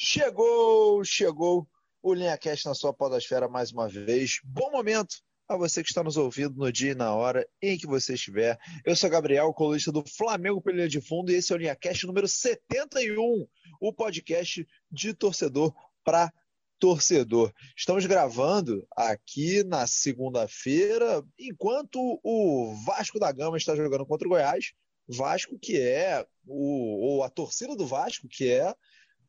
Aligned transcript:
Chegou, 0.00 1.04
chegou 1.04 1.68
o 2.00 2.14
LinhaCast 2.14 2.66
na 2.66 2.72
sua 2.72 2.94
podosfera 2.94 3.48
mais 3.48 3.72
uma 3.72 3.88
vez. 3.88 4.38
Bom 4.44 4.70
momento 4.70 5.16
a 5.48 5.56
você 5.56 5.82
que 5.82 5.88
está 5.88 6.04
nos 6.04 6.16
ouvindo 6.16 6.54
no 6.54 6.70
dia 6.70 6.92
e 6.92 6.94
na 6.94 7.12
hora 7.12 7.44
em 7.60 7.76
que 7.76 7.84
você 7.84 8.14
estiver. 8.14 8.56
Eu 8.84 8.94
sou 8.94 9.10
Gabriel, 9.10 9.52
colunista 9.52 9.90
do 9.90 10.04
Flamengo 10.06 10.62
Pelha 10.62 10.88
de 10.88 11.00
Fundo, 11.00 11.32
e 11.32 11.34
esse 11.34 11.52
é 11.52 11.56
o 11.56 11.58
LinhaCast 11.58 12.06
número 12.06 12.28
71, 12.28 13.44
o 13.80 13.92
podcast 13.92 14.64
de 14.88 15.12
torcedor 15.12 15.74
para 16.04 16.32
torcedor. 16.78 17.52
Estamos 17.76 18.06
gravando 18.06 18.86
aqui 18.96 19.64
na 19.64 19.84
segunda-feira, 19.88 21.24
enquanto 21.36 22.20
o 22.22 22.72
Vasco 22.86 23.18
da 23.18 23.32
Gama 23.32 23.56
está 23.56 23.74
jogando 23.74 24.06
contra 24.06 24.28
o 24.28 24.30
Goiás. 24.30 24.74
Vasco 25.08 25.58
que 25.58 25.76
é 25.76 26.24
o, 26.46 27.04
ou 27.04 27.24
a 27.24 27.28
torcida 27.28 27.74
do 27.74 27.84
Vasco 27.84 28.28
que 28.28 28.48
é 28.48 28.72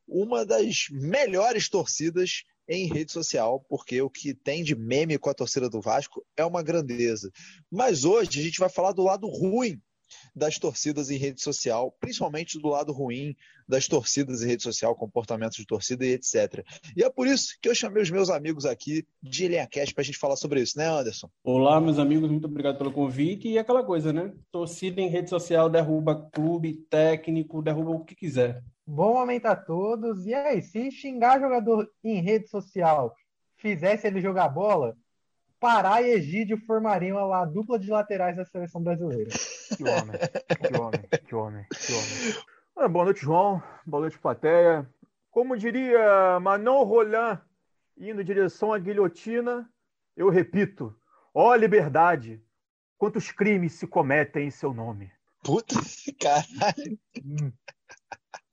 uma 0.09 0.45
das 0.45 0.87
melhores 0.91 1.69
torcidas 1.69 2.43
em 2.67 2.87
rede 2.87 3.11
social, 3.11 3.65
porque 3.67 4.01
o 4.01 4.09
que 4.09 4.33
tem 4.33 4.63
de 4.63 4.75
meme 4.75 5.17
com 5.17 5.29
a 5.29 5.33
torcida 5.33 5.69
do 5.69 5.81
Vasco 5.81 6.23
é 6.37 6.45
uma 6.45 6.61
grandeza. 6.61 7.31
Mas 7.71 8.05
hoje 8.05 8.39
a 8.39 8.43
gente 8.43 8.59
vai 8.59 8.69
falar 8.69 8.91
do 8.91 9.03
lado 9.03 9.27
ruim 9.27 9.81
das 10.35 10.57
torcidas 10.57 11.09
em 11.09 11.17
rede 11.17 11.41
social, 11.41 11.95
principalmente 11.99 12.59
do 12.59 12.69
lado 12.69 12.91
ruim 12.91 13.35
das 13.67 13.87
torcidas 13.87 14.41
em 14.41 14.47
rede 14.47 14.63
social, 14.63 14.95
comportamentos 14.95 15.57
de 15.57 15.65
torcida 15.65 16.05
e 16.05 16.13
etc. 16.13 16.65
E 16.95 17.03
é 17.03 17.09
por 17.09 17.27
isso 17.27 17.55
que 17.61 17.69
eu 17.69 17.75
chamei 17.75 18.01
os 18.01 18.09
meus 18.09 18.29
amigos 18.29 18.65
aqui 18.65 19.05
de 19.21 19.47
Linha 19.47 19.67
Cast 19.67 19.93
para 19.93 20.01
a 20.01 20.05
gente 20.05 20.17
falar 20.17 20.35
sobre 20.35 20.61
isso, 20.61 20.77
né, 20.77 20.87
Anderson? 20.87 21.29
Olá, 21.43 21.79
meus 21.79 21.99
amigos, 21.99 22.29
muito 22.29 22.47
obrigado 22.47 22.77
pelo 22.77 22.91
convite. 22.91 23.47
E 23.47 23.57
aquela 23.57 23.83
coisa, 23.83 24.11
né? 24.11 24.33
Torcida 24.51 25.01
em 25.01 25.09
rede 25.09 25.29
social 25.29 25.69
derruba 25.69 26.29
clube, 26.31 26.73
técnico, 26.89 27.61
derruba 27.61 27.91
o 27.91 28.03
que 28.03 28.15
quiser. 28.15 28.63
Bom 28.91 29.13
momento 29.13 29.45
a 29.45 29.55
todos. 29.55 30.25
E 30.25 30.33
aí, 30.33 30.63
se 30.63 30.89
xingar 30.89 31.39
jogador 31.39 31.87
em 32.03 32.23
rede 32.23 32.47
social 32.47 33.15
fizesse 33.55 34.07
ele 34.07 34.19
jogar 34.19 34.49
bola, 34.49 34.97
Pará 35.59 36.01
e 36.01 36.09
Egídio 36.09 36.57
formariam 36.65 37.31
a 37.31 37.45
dupla 37.45 37.77
de 37.77 37.91
laterais 37.91 38.35
da 38.35 38.45
seleção 38.45 38.81
brasileira. 38.81 39.29
Que 39.77 39.83
homem, 39.83 40.17
que 40.57 40.81
homem, 40.81 41.01
que 41.27 41.35
homem, 41.35 41.65
que 41.69 41.93
homem. 41.93 42.45
Ah, 42.75 42.87
boa 42.87 43.05
noite, 43.05 43.21
João. 43.21 43.61
Boa 43.85 44.01
noite, 44.01 44.17
plateia. 44.17 44.89
Como 45.29 45.55
diria 45.55 46.39
Manon 46.39 46.83
Roland, 46.83 47.39
indo 47.95 48.21
em 48.21 48.25
direção 48.25 48.73
à 48.73 48.79
guilhotina, 48.79 49.69
eu 50.17 50.29
repito: 50.29 50.97
ó 51.31 51.53
liberdade, 51.53 52.41
quantos 52.97 53.31
crimes 53.31 53.73
se 53.73 53.85
cometem 53.85 54.47
em 54.47 54.51
seu 54.51 54.73
nome. 54.73 55.11
Puta, 55.43 55.75
caralho. 56.19 56.97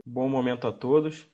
Bom 0.07 0.29
momento 0.29 0.69
a 0.69 0.73
todos. 0.73 1.27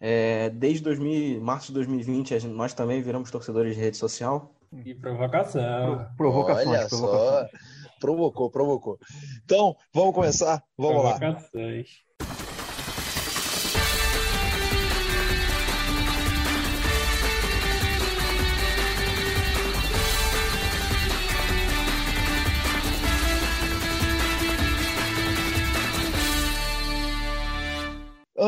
É, 0.00 0.48
desde 0.50 0.82
2000, 0.84 1.40
março 1.42 1.68
de 1.68 1.74
2020, 1.74 2.46
nós 2.46 2.72
também 2.72 3.02
viramos 3.02 3.30
torcedores 3.30 3.74
de 3.74 3.80
rede 3.80 3.96
social. 3.96 4.54
E 4.84 4.94
provocação. 4.94 5.96
Pro, 6.16 6.16
provocações, 6.16 6.68
Olha 6.68 6.88
provocações. 6.88 7.50
Só. 7.50 7.58
Provocou, 7.98 8.50
provocou. 8.50 8.98
Então, 9.44 9.76
vamos 9.92 10.14
começar? 10.14 10.62
Vamos 10.78 11.02
Provocações. 11.02 12.04
lá. 12.04 12.09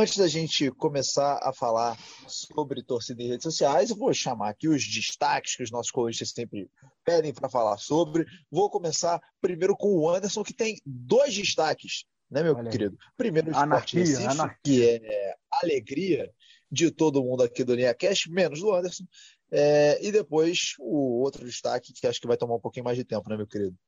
Antes 0.03 0.17
da 0.17 0.27
gente 0.27 0.69
começar 0.73 1.39
a 1.45 1.53
falar 1.53 1.97
sobre 2.27 2.83
torcida 2.83 3.23
em 3.23 3.29
redes 3.29 3.45
sociais, 3.45 3.89
eu 3.89 3.97
vou 3.97 4.13
chamar 4.13 4.49
aqui 4.49 4.67
os 4.67 4.85
destaques 4.85 5.55
que 5.55 5.63
os 5.63 5.71
nossos 5.71 5.93
colunistas 5.93 6.31
sempre 6.31 6.69
pedem 7.05 7.33
para 7.33 7.49
falar 7.49 7.79
sobre. 7.79 8.27
Vou 8.51 8.69
começar 8.69 9.21
primeiro 9.41 9.77
com 9.77 9.97
o 9.97 10.11
Anderson, 10.11 10.43
que 10.43 10.53
tem 10.53 10.77
dois 10.85 11.33
destaques, 11.33 12.05
né, 12.29 12.43
meu 12.43 12.57
Olha 12.57 12.69
querido? 12.69 12.99
Primeiro, 13.17 13.51
o 13.51 13.53
Esporte 13.53 13.97
Recife, 13.97 14.27
anarquia. 14.27 14.99
que 15.01 15.07
é 15.07 15.35
alegria 15.63 16.29
de 16.69 16.91
todo 16.91 17.23
mundo 17.23 17.45
aqui 17.45 17.63
do 17.63 17.73
Linha 17.73 17.95
Cash, 17.95 18.27
menos 18.27 18.59
do 18.59 18.75
Anderson. 18.75 19.05
É, 19.53 20.05
e 20.05 20.11
depois 20.11 20.75
o 20.81 21.23
outro 21.23 21.47
destaque, 21.47 21.93
que 21.93 22.09
acho 22.09 22.21
que 22.21 22.27
vai 22.27 22.37
tomar 22.37 22.57
um 22.57 22.61
pouquinho 22.61 22.87
mais 22.87 22.99
de 22.99 23.05
tempo, 23.05 23.31
né, 23.31 23.37
meu 23.37 23.47
querido? 23.47 23.79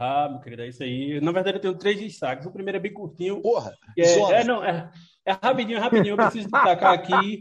Ah, 0.00 0.28
meu 0.28 0.38
querido, 0.38 0.62
é 0.62 0.68
isso 0.68 0.82
aí. 0.82 1.20
Na 1.20 1.32
verdade, 1.32 1.56
eu 1.56 1.60
tenho 1.60 1.76
três 1.76 1.98
destaques. 1.98 2.46
O 2.46 2.52
primeiro 2.52 2.78
é 2.78 2.80
bem 2.80 2.92
curtinho. 2.92 3.42
Porra! 3.42 3.76
É, 3.98 4.20
é, 4.20 4.44
não, 4.44 4.64
é, 4.64 4.88
é 5.28 5.32
rapidinho, 5.32 5.78
rapidinho. 5.78 6.12
Eu 6.12 6.16
preciso 6.16 6.48
destacar 6.50 6.92
aqui 6.92 7.40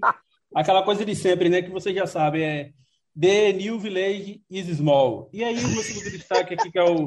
aquela 0.53 0.83
coisa 0.83 1.05
de 1.05 1.15
sempre, 1.15 1.47
né? 1.47 1.61
Que 1.61 1.71
vocês 1.71 1.95
já 1.95 2.05
sabem, 2.05 2.43
é 2.43 2.71
The 3.17 3.53
New 3.53 3.79
Village 3.79 4.43
is 4.49 4.67
Small. 4.67 5.29
E 5.31 5.41
aí, 5.43 5.57
o 5.57 5.67
meu 5.69 5.81
segundo 5.81 6.11
destaque 6.11 6.53
aqui, 6.53 6.69
que 6.69 6.77
é 6.77 6.83
o, 6.83 7.05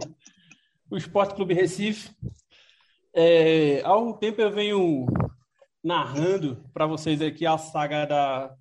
o 0.90 0.96
Esporte 0.96 1.34
Clube 1.34 1.52
Recife. 1.52 2.10
É, 3.12 3.82
há 3.84 3.94
um 3.98 4.14
tempo 4.14 4.40
eu 4.40 4.50
venho 4.50 5.06
narrando 5.84 6.64
para 6.72 6.86
vocês 6.86 7.20
aqui 7.20 7.44
a 7.44 7.58
saga 7.58 8.06
da, 8.06 8.54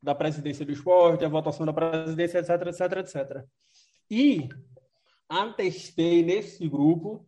da 0.00 0.14
presidência 0.14 0.64
do 0.64 0.72
esporte, 0.72 1.24
a 1.24 1.28
votação 1.28 1.66
da 1.66 1.72
presidência, 1.72 2.38
etc, 2.38 2.50
etc, 2.68 2.80
etc. 2.98 3.44
E 4.08 4.48
atestei 5.28 6.22
nesse 6.22 6.68
grupo 6.68 7.26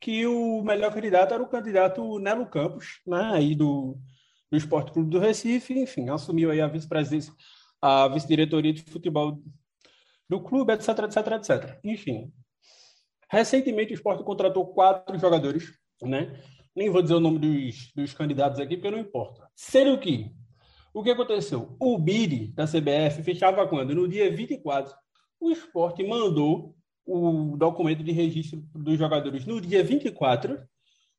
que 0.00 0.26
o 0.26 0.62
melhor 0.62 0.92
candidato 0.92 1.34
era 1.34 1.42
o 1.42 1.48
candidato 1.48 2.18
Nelo 2.18 2.46
Campos, 2.46 3.00
né, 3.06 3.30
aí 3.34 3.54
do, 3.54 3.98
do 4.50 4.56
Esporte 4.56 4.92
Clube 4.92 5.10
do 5.10 5.18
Recife, 5.18 5.78
enfim, 5.78 6.08
assumiu 6.08 6.50
aí 6.50 6.60
a 6.60 6.66
vice-presidência, 6.66 7.32
a 7.80 8.08
vice-diretoria 8.08 8.72
de 8.72 8.82
futebol 8.82 9.42
do 10.28 10.40
clube, 10.40 10.72
etc, 10.72 10.88
etc, 11.00 11.26
etc. 11.32 11.78
Enfim, 11.84 12.32
recentemente 13.30 13.92
o 13.92 13.94
Esporte 13.94 14.24
contratou 14.24 14.66
quatro 14.68 15.18
jogadores, 15.18 15.70
né, 16.00 16.40
nem 16.74 16.88
vou 16.88 17.02
dizer 17.02 17.14
o 17.14 17.20
nome 17.20 17.38
dos, 17.38 17.92
dos 17.94 18.14
candidatos 18.14 18.58
aqui, 18.58 18.76
porque 18.76 18.90
não 18.90 18.98
importa. 18.98 19.46
Sendo 19.54 19.98
que, 19.98 20.32
o 20.94 21.02
que 21.02 21.10
aconteceu? 21.10 21.76
O 21.78 21.98
BID 21.98 22.52
da 22.54 22.64
CBF 22.64 23.22
fechava 23.22 23.66
quando? 23.68 23.94
No 23.94 24.08
dia 24.08 24.34
24. 24.34 24.94
O 25.38 25.50
esporte 25.50 26.02
mandou 26.06 26.74
o 27.06 27.56
documento 27.56 28.02
de 28.04 28.12
registro 28.12 28.62
dos 28.74 28.98
jogadores 28.98 29.44
no 29.44 29.60
dia 29.60 29.82
24, 29.82 30.58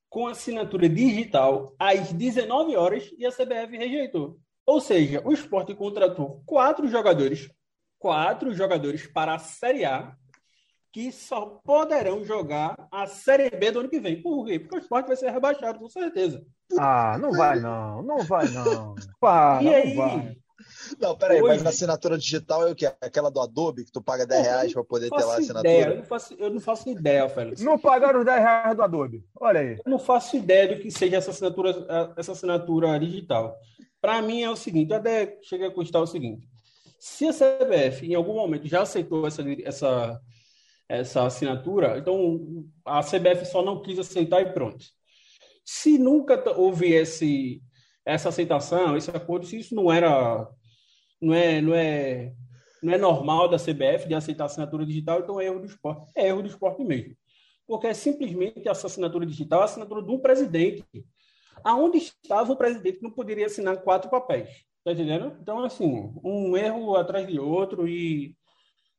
com 0.09 0.27
assinatura 0.27 0.89
digital, 0.89 1.73
às 1.79 2.11
19 2.11 2.75
horas, 2.75 3.09
e 3.17 3.25
a 3.25 3.31
CBF 3.31 3.77
rejeitou. 3.77 4.39
Ou 4.65 4.79
seja, 4.79 5.21
o 5.25 5.31
esporte 5.31 5.73
contratou 5.73 6.43
quatro 6.45 6.87
jogadores, 6.87 7.49
quatro 7.97 8.53
jogadores 8.53 9.07
para 9.07 9.35
a 9.35 9.39
Série 9.39 9.85
A, 9.85 10.15
que 10.91 11.11
só 11.11 11.45
poderão 11.63 12.23
jogar 12.25 12.75
a 12.91 13.07
Série 13.07 13.49
B 13.49 13.71
do 13.71 13.79
ano 13.79 13.89
que 13.89 13.99
vem. 13.99 14.21
Por 14.21 14.45
quê? 14.45 14.59
Porque 14.59 14.75
o 14.75 14.79
esporte 14.79 15.07
vai 15.07 15.15
ser 15.15 15.31
rebaixado, 15.31 15.79
com 15.79 15.87
certeza. 15.87 16.45
Ah, 16.77 17.17
não 17.17 17.31
vai 17.31 17.59
não, 17.59 18.03
não 18.03 18.19
vai 18.19 18.47
não. 18.49 18.95
Para, 19.19 19.63
e 19.63 19.73
aí, 19.73 19.93
vai. 19.95 20.37
Não, 20.99 21.15
peraí, 21.15 21.41
Hoje... 21.41 21.57
mas 21.57 21.65
a 21.65 21.69
assinatura 21.69 22.17
digital 22.17 22.67
é 22.67 22.71
o 22.71 22.75
quê? 22.75 22.91
Aquela 23.01 23.29
do 23.29 23.39
Adobe, 23.39 23.85
que 23.85 23.91
tu 23.91 24.01
paga 24.01 24.25
10 24.25 24.45
reais 24.45 24.73
para 24.73 24.83
poder 24.83 25.09
ter 25.09 25.23
lá 25.23 25.35
a 25.35 25.37
assinatura? 25.37 25.73
Ideia, 25.73 25.89
eu, 25.89 25.97
não 25.97 26.03
faço, 26.03 26.33
eu 26.33 26.49
não 26.49 26.59
faço 26.59 26.89
ideia, 26.89 27.29
Félix. 27.29 27.61
Não 27.61 27.77
pagaram 27.77 28.19
os 28.19 28.25
10 28.25 28.39
reais 28.39 28.75
do 28.75 28.83
Adobe. 28.83 29.25
Olha 29.39 29.59
aí. 29.59 29.79
Eu 29.85 29.91
não 29.91 29.99
faço 29.99 30.35
ideia 30.35 30.75
do 30.75 30.81
que 30.81 30.91
seja 30.91 31.17
essa 31.17 31.31
assinatura, 31.31 32.13
essa 32.17 32.31
assinatura 32.31 32.99
digital. 32.99 33.57
Para 34.01 34.21
mim 34.21 34.41
é 34.41 34.49
o 34.49 34.55
seguinte, 34.55 34.93
até 34.93 35.37
chega 35.43 35.67
a 35.67 35.71
custar 35.71 36.01
o 36.01 36.07
seguinte. 36.07 36.47
Se 36.99 37.27
a 37.27 37.31
CBF 37.31 38.05
em 38.05 38.15
algum 38.15 38.33
momento 38.33 38.67
já 38.67 38.81
aceitou 38.81 39.27
essa, 39.27 39.43
essa, 39.63 40.21
essa 40.89 41.25
assinatura, 41.25 41.97
então 41.97 42.65
a 42.85 43.01
CBF 43.01 43.45
só 43.45 43.63
não 43.63 43.81
quis 43.81 43.99
aceitar 43.99 44.41
e 44.41 44.53
pronto. 44.53 44.85
Se 45.63 45.97
nunca 45.97 46.43
houve 46.57 46.91
esse, 46.91 47.61
essa 48.05 48.29
aceitação, 48.29 48.97
esse 48.97 49.09
acordo, 49.11 49.45
se 49.45 49.57
isso 49.57 49.75
não 49.75 49.91
era 49.91 50.47
não 51.21 51.33
é, 51.33 51.61
não 51.61 51.75
é, 51.75 52.33
não 52.81 52.93
é 52.93 52.97
normal 52.97 53.47
da 53.47 53.57
CBF 53.57 54.07
de 54.07 54.15
aceitar 54.15 54.45
assinatura 54.45 54.85
digital, 54.85 55.19
então 55.19 55.39
é 55.39 55.45
erro 55.45 55.59
do 55.59 55.65
esporte. 55.67 56.11
É 56.15 56.27
erro 56.27 56.41
do 56.41 56.49
esporte 56.49 56.83
mesmo. 56.83 57.15
Porque 57.67 57.87
é 57.87 57.93
simplesmente 57.93 58.67
essa 58.67 58.87
assinatura 58.87 59.25
digital, 59.25 59.61
a 59.61 59.65
assinatura 59.65 60.01
um 60.01 60.19
presidente. 60.19 60.85
Aonde 61.63 61.99
estava 61.99 62.51
o 62.51 62.55
presidente 62.55 62.97
que 62.97 63.03
não 63.03 63.11
poderia 63.11 63.45
assinar 63.45 63.77
quatro 63.81 64.09
papéis? 64.09 64.49
Tá 64.83 64.91
entendendo? 64.93 65.37
Então, 65.39 65.63
assim, 65.63 66.11
um 66.23 66.57
erro 66.57 66.95
atrás 66.95 67.27
de 67.27 67.39
outro 67.39 67.87
e, 67.87 68.35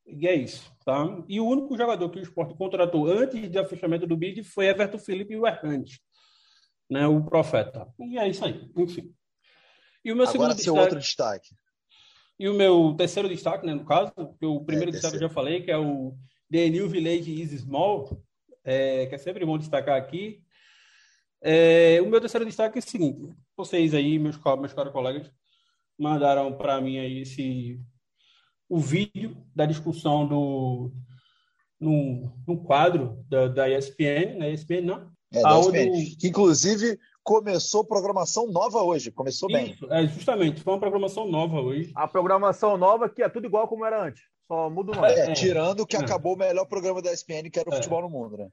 e 0.07 0.29
é 0.29 0.35
isso, 0.35 0.73
tá? 0.85 1.05
E 1.29 1.41
o 1.41 1.47
único 1.47 1.77
jogador 1.77 2.09
que 2.09 2.21
o 2.21 2.23
esporte 2.23 2.55
contratou 2.55 3.07
antes 3.07 3.51
do 3.51 3.65
fechamento 3.65 4.07
do 4.07 4.17
bid 4.17 4.45
foi 4.45 4.67
Everton 4.67 4.99
Felipe 4.99 5.35
e 5.35 5.37
o 5.37 5.47
Hernandes, 5.47 5.99
né? 6.89 7.09
O 7.09 7.25
profeta. 7.25 7.89
E 7.99 8.17
é 8.17 8.29
isso 8.29 8.45
aí, 8.45 8.71
enfim. 8.77 9.13
E 10.05 10.13
o 10.13 10.17
meu 10.17 10.29
Agora, 10.29 10.55
seu 10.55 10.57
destaque... 10.57 10.79
outro 10.79 10.99
destaque. 11.01 11.49
E 12.39 12.49
o 12.49 12.55
meu 12.55 12.95
terceiro 12.95 13.29
destaque, 13.29 13.67
né, 13.67 13.75
no 13.75 13.85
caso, 13.85 14.13
que 14.39 14.47
o 14.47 14.61
primeiro 14.65 14.91
é, 14.91 14.93
destaque 14.93 15.17
eu 15.17 15.21
já 15.21 15.29
falei, 15.29 15.63
que 15.63 15.71
é 15.71 15.79
o 15.79 16.17
The 16.51 16.69
New 16.69 16.89
Village 16.89 17.41
is 17.41 17.61
Small, 17.61 18.23
é, 18.65 19.07
que 19.07 19.15
é 19.15 19.19
sempre 19.19 19.45
bom 19.45 19.59
destacar 19.59 19.97
aqui. 19.97 20.43
É, 21.41 22.01
o 22.01 22.07
meu 22.07 22.21
terceiro 22.21 22.47
destaque 22.47 22.79
é 22.79 22.81
o 22.81 22.83
seguinte: 22.83 23.35
vocês 23.57 23.95
aí, 23.95 24.19
meus, 24.19 24.39
meus 24.59 24.73
caros 24.73 24.93
colegas, 24.93 25.31
mandaram 25.99 26.53
para 26.57 26.81
mim 26.81 26.99
aí 26.99 27.21
esse 27.21 27.81
o 28.69 28.79
vídeo 28.79 29.37
da 29.55 29.67
discussão 29.67 30.27
do 30.27 30.93
no, 31.79 32.33
no 32.47 32.63
quadro 32.65 33.23
da, 33.29 33.49
da 33.49 33.69
ESPN, 33.69 34.39
né? 34.39 34.53
ESPN 34.53 34.83
não? 34.83 35.13
É, 35.33 35.43
da 35.43 35.61
ESPN. 35.61 36.17
Que, 36.19 36.29
inclusive, 36.29 36.99
começou 37.23 37.85
programação 37.85 38.47
nova 38.47 38.83
hoje. 38.83 39.11
Começou 39.11 39.49
Isso, 39.51 39.87
bem. 39.87 39.99
É, 39.99 40.07
justamente, 40.07 40.61
foi 40.61 40.73
uma 40.73 40.81
programação 40.81 41.27
nova 41.27 41.61
hoje. 41.61 41.93
A 41.95 42.07
programação 42.09 42.77
nova 42.77 43.09
que 43.09 43.23
é 43.23 43.29
tudo 43.29 43.47
igual 43.47 43.69
como 43.69 43.85
era 43.85 44.05
antes. 44.05 44.23
Só 44.47 44.69
muda 44.69 44.93
o 44.93 44.95
nome. 44.95 45.09
É, 45.09 45.33
tirando 45.33 45.87
que 45.87 45.97
é. 45.97 46.01
acabou 46.01 46.35
o 46.35 46.39
melhor 46.39 46.67
programa 46.67 47.01
da 47.01 47.13
ESPN, 47.13 47.51
que 47.51 47.59
era 47.59 47.71
o 47.71 47.73
é. 47.73 47.77
futebol 47.77 48.03
no 48.03 48.11
mundo, 48.11 48.37
né? 48.37 48.49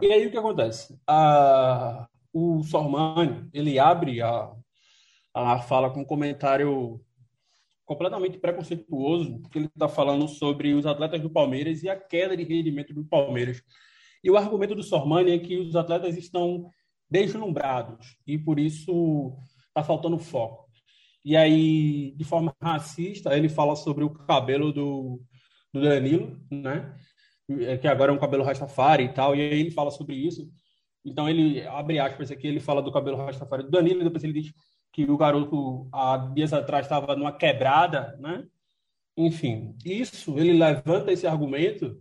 E 0.00 0.12
aí 0.12 0.26
o 0.26 0.30
que 0.30 0.36
acontece? 0.36 0.98
A, 1.06 2.08
o 2.32 2.62
Sormani, 2.62 3.48
ele 3.52 3.78
abre 3.78 4.22
a, 4.22 4.52
a 5.34 5.58
fala 5.58 5.90
com 5.90 6.00
um 6.00 6.04
comentário 6.04 7.00
completamente 7.84 8.38
preconceituoso, 8.38 9.40
porque 9.40 9.58
ele 9.58 9.66
está 9.66 9.88
falando 9.88 10.28
sobre 10.28 10.72
os 10.74 10.86
atletas 10.86 11.20
do 11.20 11.28
Palmeiras 11.28 11.82
e 11.82 11.88
a 11.88 11.96
queda 11.96 12.36
de 12.36 12.44
rendimento 12.44 12.94
do 12.94 13.04
Palmeiras. 13.04 13.60
E 14.22 14.30
o 14.30 14.36
argumento 14.36 14.76
do 14.76 14.82
Sormani 14.82 15.32
é 15.32 15.38
que 15.38 15.58
os 15.58 15.74
atletas 15.74 16.16
estão 16.16 16.70
deslumbrados 17.10 18.16
e 18.26 18.38
por 18.38 18.58
isso 18.58 19.36
está 19.68 19.82
faltando 19.82 20.18
foco. 20.18 20.68
E 21.24 21.36
aí, 21.36 22.12
de 22.16 22.24
forma 22.24 22.54
racista, 22.62 23.36
ele 23.36 23.48
fala 23.48 23.76
sobre 23.76 24.04
o 24.04 24.10
cabelo 24.10 24.72
do, 24.72 25.20
do 25.72 25.80
Danilo, 25.80 26.40
né? 26.50 26.94
Que 27.80 27.88
agora 27.88 28.12
é 28.12 28.14
um 28.14 28.18
cabelo 28.18 28.44
rastafari 28.44 29.04
e 29.04 29.12
tal, 29.12 29.34
e 29.34 29.40
aí 29.40 29.60
ele 29.60 29.70
fala 29.70 29.90
sobre 29.90 30.14
isso. 30.14 30.48
Então 31.04 31.28
ele 31.28 31.66
abre 31.66 31.98
aspas 31.98 32.30
aqui, 32.30 32.46
ele 32.46 32.60
fala 32.60 32.82
do 32.82 32.92
cabelo 32.92 33.16
rastafari 33.16 33.64
do 33.64 33.70
Danilo, 33.70 34.00
e 34.00 34.04
depois 34.04 34.24
ele 34.24 34.40
diz 34.40 34.52
que 34.92 35.04
o 35.04 35.16
garoto 35.16 35.88
há 35.92 36.16
dias 36.34 36.52
atrás 36.52 36.86
estava 36.86 37.14
numa 37.16 37.32
quebrada, 37.32 38.16
né? 38.18 38.44
Enfim, 39.16 39.76
isso 39.84 40.38
ele 40.38 40.52
levanta 40.52 41.12
esse 41.12 41.26
argumento 41.26 41.98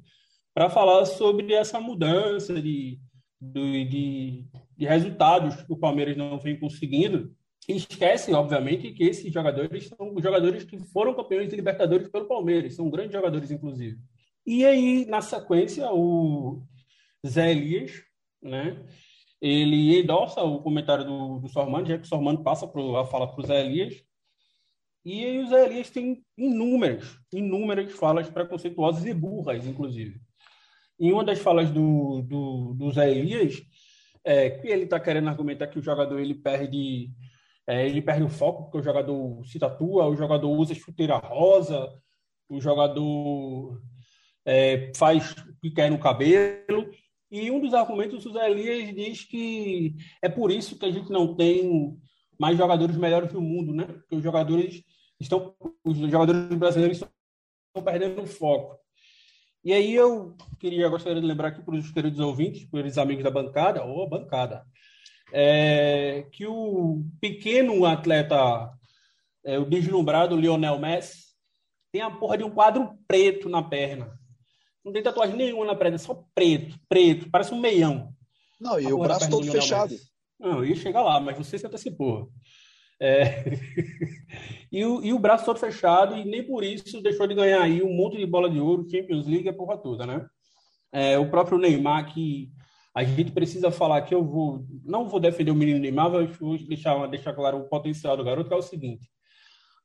para 0.54 0.70
falar 0.70 1.06
sobre 1.06 1.54
essa 1.54 1.80
mudança 1.80 2.62
de, 2.62 3.00
de, 3.42 3.86
de, 3.86 4.48
resultados 4.86 5.56
que 5.64 5.72
o 5.72 5.78
Palmeiras 5.78 6.16
não 6.16 6.40
vem 6.40 6.60
conseguindo. 6.60 7.34
E 7.68 7.76
esquece, 7.76 8.34
obviamente, 8.34 8.92
que 8.92 9.04
esses 9.04 9.32
jogadores 9.32 9.88
são 9.88 10.16
jogadores 10.20 10.64
que 10.64 10.80
foram 10.80 11.14
campeões 11.14 11.50
de 11.50 11.56
Libertadores 11.56 12.08
pelo 12.10 12.28
Palmeiras, 12.28 12.76
são 12.76 12.90
grandes 12.90 13.14
jogadores, 13.14 13.52
inclusive. 13.52 14.00
E 14.46 14.66
aí, 14.66 15.06
na 15.06 15.22
sequência, 15.22 15.92
o 15.92 16.64
Zé 17.26 17.52
Elias, 17.52 17.92
né? 18.42 18.84
ele 19.42 20.00
endossa 20.00 20.42
o 20.42 20.62
comentário 20.62 21.06
do, 21.06 21.40
do 21.40 21.50
Sormani, 21.50 21.90
já 21.90 21.98
que 21.98 22.06
o 22.06 22.08
Sormani 22.08 22.44
passa 22.44 22.68
pro, 22.68 22.98
a 22.98 23.06
fala 23.06 23.28
para 23.28 23.42
o 23.42 23.46
Zé 23.46 23.66
Elias, 23.66 24.04
e 25.06 25.24
aí 25.24 25.40
o 25.40 25.48
Zé 25.48 25.66
Elias 25.66 25.90
tem 25.90 26.24
inúmeras, 26.38 27.18
inúmeras 27.34 27.92
falas 27.94 28.30
preconceituosas 28.30 29.06
e 29.06 29.14
burras, 29.14 29.66
inclusive. 29.66 30.20
Em 31.00 31.14
uma 31.14 31.24
das 31.24 31.40
falas 31.40 31.72
do, 31.72 32.22
do, 32.24 32.74
do 32.74 32.92
Zé 32.92 33.10
Elias, 33.10 33.62
é, 34.24 34.50
que 34.50 34.68
ele 34.68 34.84
está 34.84 35.00
querendo 35.00 35.30
argumentar 35.30 35.68
que 35.68 35.80
o 35.80 35.84
jogador 35.84 36.20
ele 36.20 36.36
perde, 36.36 37.12
é, 37.68 37.88
ele 37.88 38.02
perde 38.02 38.24
o 38.24 38.30
foco, 38.30 38.64
porque 38.64 38.80
o 38.80 38.84
jogador 38.84 39.46
se 39.46 39.60
tatua, 39.60 40.08
o 40.08 40.16
jogador 40.16 40.50
usa 40.50 40.76
chuteira 40.76 41.18
rosa, 41.18 41.90
o 42.50 42.60
jogador 42.60 43.82
é, 44.46 44.92
faz 44.96 45.32
o 45.32 45.56
que 45.62 45.72
quer 45.72 45.90
no 45.90 46.00
cabelo, 46.00 46.90
e 47.32 47.52
um 47.52 47.60
dos 47.60 47.74
argumentos 47.74 48.24
do 48.24 48.30
José 48.30 48.50
Elias 48.50 48.96
diz 48.96 49.24
que 49.24 49.96
é 50.22 50.28
por 50.28 50.52
isso 50.52 50.78
que 50.78 50.86
a 50.86 50.92
gente 50.92 51.12
não 51.12 51.36
tem 51.36 51.96
mais 52.40 52.58
jogadores 52.58 52.98
melhores 52.98 53.32
do 53.32 53.42
mundo, 53.42 53.74
né? 53.74 53.86
Porque 53.86 54.16
os 54.16 54.24
jogadores 54.24 54.84
estão, 55.20 55.54
os 55.84 55.98
jogadores 55.98 56.58
brasileiros 56.58 56.98
estão 56.98 57.84
perdendo 57.84 58.24
o 58.24 58.28
foco. 58.28 58.79
E 59.64 59.74
aí 59.74 59.94
eu 59.94 60.36
queria 60.60 60.88
gostaria 60.88 61.20
de 61.22 61.28
lembrar 61.28 61.50
aqui 61.50 61.62
para 61.62 61.76
os 61.76 61.92
queridos 61.92 62.20
ouvintes, 62.20 62.66
para 62.66 62.88
os 62.88 62.98
amigos 62.98 63.24
da 63.24 63.32
bancada, 63.32 63.84
ou 63.84 64.08
bancada, 64.08 64.66
é, 65.34 66.26
que 66.32 66.46
o 66.48 67.04
pequeno 67.20 67.86
atleta, 67.86 68.72
é, 69.44 69.60
o 69.60 69.66
deslumbrado 69.66 70.38
Lionel 70.38 70.80
Messi, 70.80 71.30
tem 71.92 72.02
a 72.02 72.12
porra 72.12 72.38
de 72.38 72.44
um 72.44 72.50
quadro 72.50 72.98
preto 73.08 73.50
na 73.50 73.62
perna. 73.62 74.18
Não 74.84 74.94
tem 74.94 75.04
tatuagem 75.04 75.36
nenhuma 75.36 75.66
na 75.66 75.76
perna, 75.76 75.98
só 75.98 76.24
preto, 76.34 76.80
preto, 76.88 77.30
parece 77.30 77.54
um 77.54 77.60
meião. 77.60 78.14
Não, 78.60 78.80
e 78.80 78.92
o 78.92 79.00
braço 79.00 79.30
todo 79.30 79.52
fechado. 79.52 79.94
Não, 80.40 80.60
eu 80.60 80.66
ia 80.66 80.76
chegar 80.76 81.02
lá, 81.02 81.20
mas 81.20 81.38
você 81.38 81.58
se 81.58 81.68
antecipou. 81.68 82.32
É... 83.00 83.46
e, 84.72 84.84
o, 84.84 85.04
e 85.04 85.14
o 85.14 85.20
braço 85.20 85.46
todo 85.46 85.60
fechado, 85.60 86.16
e 86.16 86.26
nem 86.26 86.44
por 86.44 86.64
isso 86.64 87.02
deixou 87.02 87.28
de 87.28 87.36
ganhar 87.36 87.62
aí 87.62 87.82
um 87.82 87.94
monte 87.94 88.18
de 88.18 88.26
bola 88.26 88.50
de 88.50 88.60
ouro, 88.60 88.90
Champions 88.90 89.26
League 89.26 89.48
a 89.48 89.54
porra 89.54 89.78
toda, 89.78 90.06
né? 90.06 90.26
É, 90.92 91.18
o 91.18 91.30
próprio 91.30 91.58
Neymar, 91.58 92.14
que 92.14 92.52
a 92.94 93.04
gente 93.04 93.32
precisa 93.32 93.72
falar 93.72 94.02
que 94.02 94.14
eu 94.14 94.24
vou. 94.24 94.66
Não 94.84 95.08
vou 95.08 95.20
defender 95.20 95.52
o 95.52 95.56
menino 95.56 95.80
Neymar, 95.80 96.12
mas 96.12 96.36
vou 96.38 96.58
deixar, 96.58 97.08
deixar 97.08 97.34
claro 97.34 97.60
o 97.60 97.70
potencial 97.70 98.18
do 98.18 98.24
garoto, 98.24 98.50
que 98.50 98.54
é 98.54 98.58
o 98.58 98.62
seguinte: 98.62 99.10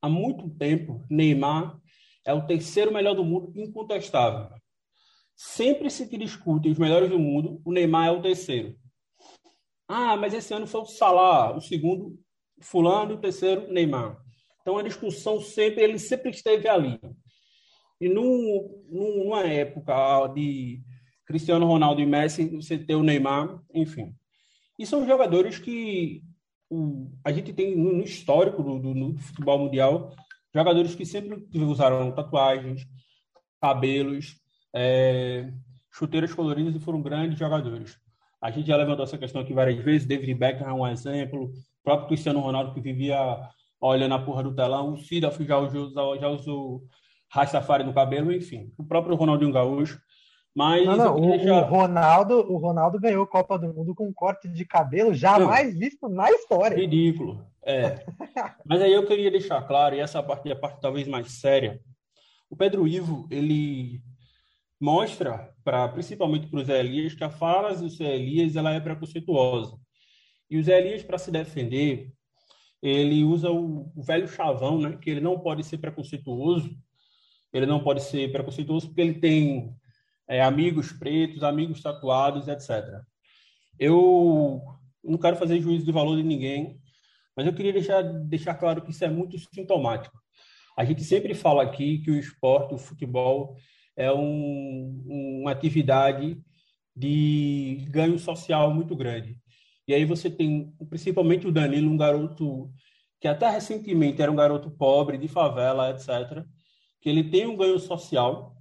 há 0.01 0.09
muito 0.09 0.49
tempo, 0.51 1.05
Neymar 1.11 1.79
é 2.27 2.33
o 2.33 2.47
terceiro 2.47 2.93
melhor 2.93 3.15
do 3.15 3.25
mundo, 3.25 3.53
incontestável. 3.55 4.49
Sempre 5.37 5.91
se 5.91 6.07
discute 6.17 6.71
os 6.71 6.79
melhores 6.79 7.11
do 7.11 7.19
mundo, 7.19 7.61
o 7.65 7.73
Neymar 7.73 8.09
é 8.09 8.11
o 8.11 8.23
terceiro. 8.23 8.75
Ah, 9.87 10.17
mas 10.17 10.33
esse 10.33 10.55
ano 10.55 10.67
foi 10.67 10.81
o 10.81 10.87
Salah, 10.87 11.55
o 11.55 11.61
segundo 11.61 12.19
fulano, 12.65 13.15
o 13.15 13.19
terceiro 13.19 13.73
Neymar. 13.73 14.17
Então 14.61 14.79
a 14.79 14.83
discussão 14.83 15.41
sempre, 15.41 15.83
ele 15.83 15.99
sempre 15.99 16.31
esteve 16.31 16.69
ali. 16.69 16.99
E 18.01 18.09
num, 18.09 18.85
numa 18.89 19.45
época 19.45 20.27
de 20.35 20.81
Cristiano 21.27 21.67
Ronaldo 21.67 22.01
e 22.01 22.07
Messi, 22.07 22.49
você 22.49 22.79
tem 22.79 22.97
o 22.97 23.03
Neymar, 23.03 23.61
enfim. 23.73 24.15
E 24.79 24.87
são 24.87 25.07
jogadores 25.07 25.59
que 25.59 26.23
o, 26.69 27.11
a 27.25 27.31
gente 27.31 27.53
tem 27.53 27.77
no, 27.77 27.93
no 27.93 28.03
histórico 28.03 28.63
do, 28.63 28.79
do 28.79 28.95
no 28.95 29.19
futebol 29.19 29.59
mundial, 29.59 30.15
jogadores 30.53 30.95
que 30.95 31.07
sempre 31.07 31.47
usaram 31.55 32.13
tatuagens, 32.13 32.87
cabelos, 33.61 34.37
é, 34.75 35.53
chuteiras 35.93 36.35
coloridas 36.35 36.75
e 36.75 36.81
foram 36.81 37.01
grandes 37.01 37.39
jogadores. 37.39 37.99
A 38.41 38.51
gente 38.51 38.67
já 38.67 38.77
levantou 38.77 39.05
essa 39.05 39.17
questão 39.17 39.41
aqui 39.41 39.55
várias 39.55 39.83
vezes. 39.83 40.07
David 40.07 40.35
Beckham 40.35 40.69
é 40.69 40.73
um 40.73 40.87
exemplo. 40.87 41.51
O 41.85 41.91
próprio 41.93 42.09
Cristiano 42.09 42.41
Ronaldo, 42.41 42.73
que 42.73 42.81
vivia 42.81 43.19
olhando 43.79 44.15
a 44.15 44.19
porra 44.19 44.43
do 44.43 44.55
telão. 44.55 44.95
O 44.95 44.97
Sidorf 44.97 45.45
já 45.45 45.59
usou, 45.59 46.19
já 46.19 46.29
usou 46.29 46.83
Rastafari 47.31 47.85
no 47.85 47.93
cabelo, 47.93 48.33
enfim. 48.33 48.73
O 48.79 48.85
próprio 48.85 49.15
Ronaldinho 49.15 49.53
Gaúcho. 49.53 50.01
Mas 50.57 50.87
não, 50.87 50.97
não, 50.97 51.17
o, 51.17 51.31
o, 51.31 51.61
Ronaldo, 51.65 52.39
o 52.51 52.57
Ronaldo 52.57 52.99
ganhou 52.99 53.27
Copa 53.27 53.59
do 53.59 53.75
Mundo 53.75 53.95
com 53.95 54.07
um 54.07 54.13
corte 54.13 54.49
de 54.49 54.65
cabelo 54.65 55.13
jamais 55.13 55.75
não, 55.75 55.81
visto 55.81 56.09
na 56.09 56.31
história. 56.31 56.77
Ridículo. 56.77 57.45
É. 57.67 58.07
Mas 58.65 58.81
aí 58.81 58.93
eu 58.93 59.05
queria 59.05 59.31
deixar 59.31 59.61
claro, 59.63 59.97
e 59.97 60.01
essa 60.01 60.23
parte 60.23 60.49
é 60.49 60.53
a 60.53 60.57
parte 60.57 60.81
talvez 60.81 61.07
mais 61.07 61.33
séria. 61.33 61.81
O 62.49 62.57
Pedro 62.57 62.87
Ivo, 62.87 63.27
ele 63.31 64.01
mostra, 64.81 65.53
para 65.65 65.89
principalmente 65.89 66.47
para 66.47 66.61
os 66.61 66.69
Elias, 66.69 67.15
que 67.15 67.25
a 67.25 67.31
fala 67.31 67.75
do 67.75 67.89
Zé 67.89 68.15
Elias 68.15 68.55
ela 68.55 68.73
é 68.73 68.79
preconceituosa. 68.79 69.77
E 70.55 70.57
o 70.57 70.63
Zé 70.63 70.79
Elias, 70.79 71.03
para 71.03 71.19
se 71.19 71.33
defender, 71.33 72.13
ele 72.81 73.25
usa 73.25 73.51
o, 73.51 73.91
o, 73.93 74.03
velho 74.05 74.29
chavão, 74.29 74.81
né? 74.81 74.97
que 74.97 75.11
ele 75.11 75.21
não 75.21 75.37
pode 75.37 75.65
ser 75.65 75.79
preconceituoso, 75.79 76.71
ele 77.53 77.67
não 77.67 77.83
pode 77.83 78.01
ser 78.05 78.31
preconceituoso 78.31 78.87
porque 78.87 79.01
ele 79.01 79.15
tem 79.15 79.75
é, 80.29 80.41
amigos 80.41 80.93
pretos, 80.93 81.43
amigos 81.43 81.83
tatuados, 81.83 82.47
etc. 82.47 83.03
Eu 83.81 84.63
não 85.03 85.19
quero 85.19 85.35
fazer 85.35 85.61
juízo 85.61 85.85
de 85.85 85.91
valor 85.91 86.17
de 86.19 86.23
ninguém, 86.23 86.81
mas 87.37 87.49
eu 87.49 87.53
queria 87.53 87.73
deixar, 87.73 88.03
deixar 88.03 88.55
claro 88.55 88.81
que 88.81 88.93
isso 88.93 89.05
é 89.05 89.11
muito 89.11 89.37
sintomático. 89.37 90.17
A 90.79 90.85
gente 90.85 91.03
sempre 91.03 91.35
fala 91.35 91.65
aqui 91.65 91.99
que 91.99 92.13
o 92.13 92.17
esporte, 92.17 92.75
o 92.75 92.79
futebol, 92.79 93.57
é 93.97 94.13
um, 94.13 95.41
uma 95.41 95.51
atividade 95.51 96.41
de 96.95 97.89
ganho 97.91 98.21
social 98.21 98.73
muito 98.73 98.95
grande. 98.95 99.37
E 99.87 99.95
aí 99.95 100.05
você 100.05 100.31
tem, 100.31 100.73
principalmente 100.89 101.47
o 101.47 101.53
Danilo, 101.53 101.91
um 101.91 101.97
garoto 101.97 102.71
que 103.21 103.29
até 103.29 103.49
recentemente 103.49 104.21
era 104.21 104.31
um 104.31 104.37
garoto 104.37 104.71
pobre, 104.71 105.17
de 105.17 105.29
favela, 105.29 105.91
etc., 105.91 106.45
que 107.01 107.09
ele 107.09 107.31
tem 107.31 107.47
um 107.47 107.57
ganho 107.57 107.79
social, 107.79 108.57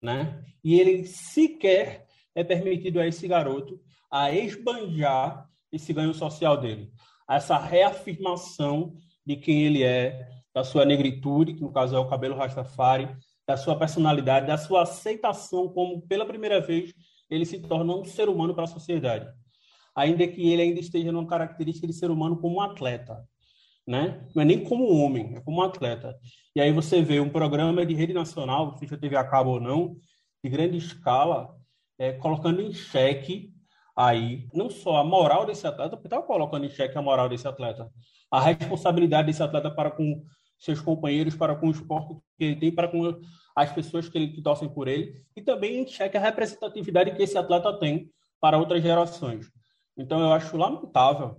né? 0.00 0.42
E 0.62 0.78
ele 0.78 1.04
sequer 1.06 2.06
é 2.34 2.42
permitido 2.42 3.00
a 3.00 3.06
esse 3.06 3.26
garoto 3.28 3.80
a 4.10 4.30
esbanjar 4.30 5.48
esse 5.70 5.92
ganho 5.92 6.12
social 6.12 6.58
dele, 6.60 6.92
essa 7.28 7.56
reafirmação 7.56 8.94
de 9.24 9.36
quem 9.36 9.62
ele 9.62 9.82
é, 9.82 10.28
da 10.54 10.62
sua 10.64 10.84
negritude, 10.84 11.54
que 11.54 11.62
no 11.62 11.72
caso 11.72 11.96
é 11.96 11.98
o 11.98 12.08
cabelo 12.08 12.36
rastafari, 12.36 13.08
da 13.46 13.56
sua 13.56 13.76
personalidade, 13.76 14.46
da 14.46 14.58
sua 14.58 14.82
aceitação 14.82 15.68
como, 15.68 16.02
pela 16.02 16.26
primeira 16.26 16.60
vez, 16.60 16.92
ele 17.28 17.44
se 17.44 17.58
torna 17.58 17.94
um 17.94 18.04
ser 18.04 18.28
humano 18.28 18.54
para 18.54 18.64
a 18.64 18.68
sociedade. 18.68 19.26
Ainda 19.94 20.26
que 20.26 20.50
ele 20.50 20.62
ainda 20.62 20.80
esteja 20.80 21.12
numa 21.12 21.26
característica 21.26 21.86
de 21.86 21.92
ser 21.92 22.10
humano 22.10 22.36
como 22.36 22.56
um 22.56 22.60
atleta, 22.60 23.24
né? 23.86 24.26
Não 24.34 24.42
é 24.42 24.44
nem 24.44 24.62
como 24.62 24.88
homem, 24.88 25.34
é 25.36 25.40
como 25.40 25.58
um 25.58 25.62
atleta. 25.62 26.16
E 26.54 26.60
aí 26.60 26.72
você 26.72 27.02
vê 27.02 27.20
um 27.20 27.28
programa 27.28 27.84
de 27.84 27.94
rede 27.94 28.12
nacional, 28.12 28.76
seja 28.78 28.96
TV 28.96 29.16
a 29.16 29.24
cabo 29.24 29.50
ou 29.50 29.60
não, 29.60 29.96
de 30.42 30.50
grande 30.50 30.76
escala, 30.76 31.54
é, 31.98 32.12
colocando 32.12 32.60
em 32.60 32.72
xeque 32.72 33.52
aí 33.96 34.48
não 34.52 34.70
só 34.70 34.96
a 34.96 35.04
moral 35.04 35.44
desse 35.44 35.66
atleta, 35.66 35.96
porque 35.96 36.06
estava 36.06 36.22
colocando 36.22 36.64
em 36.64 36.70
xeque 36.70 36.96
a 36.96 37.02
moral 37.02 37.28
desse 37.28 37.46
atleta, 37.46 37.90
a 38.30 38.40
responsabilidade 38.40 39.26
desse 39.26 39.42
atleta 39.42 39.70
para 39.70 39.90
com 39.90 40.24
seus 40.58 40.80
companheiros, 40.80 41.34
para 41.34 41.56
com 41.56 41.68
o 41.68 41.70
esporte 41.70 42.14
que 42.38 42.44
ele 42.44 42.56
tem, 42.56 42.72
para 42.72 42.88
com 42.88 43.20
as 43.54 43.72
pessoas 43.72 44.08
que, 44.08 44.16
ele, 44.16 44.28
que 44.28 44.40
torcem 44.40 44.68
por 44.68 44.88
ele, 44.88 45.12
e 45.36 45.42
também 45.42 45.82
em 45.82 45.86
xeque 45.86 46.16
a 46.16 46.20
representatividade 46.20 47.14
que 47.14 47.22
esse 47.22 47.36
atleta 47.36 47.78
tem 47.78 48.10
para 48.40 48.56
outras 48.56 48.82
gerações. 48.82 49.46
Então, 49.96 50.20
eu 50.20 50.32
acho 50.32 50.56
lamentável 50.56 51.36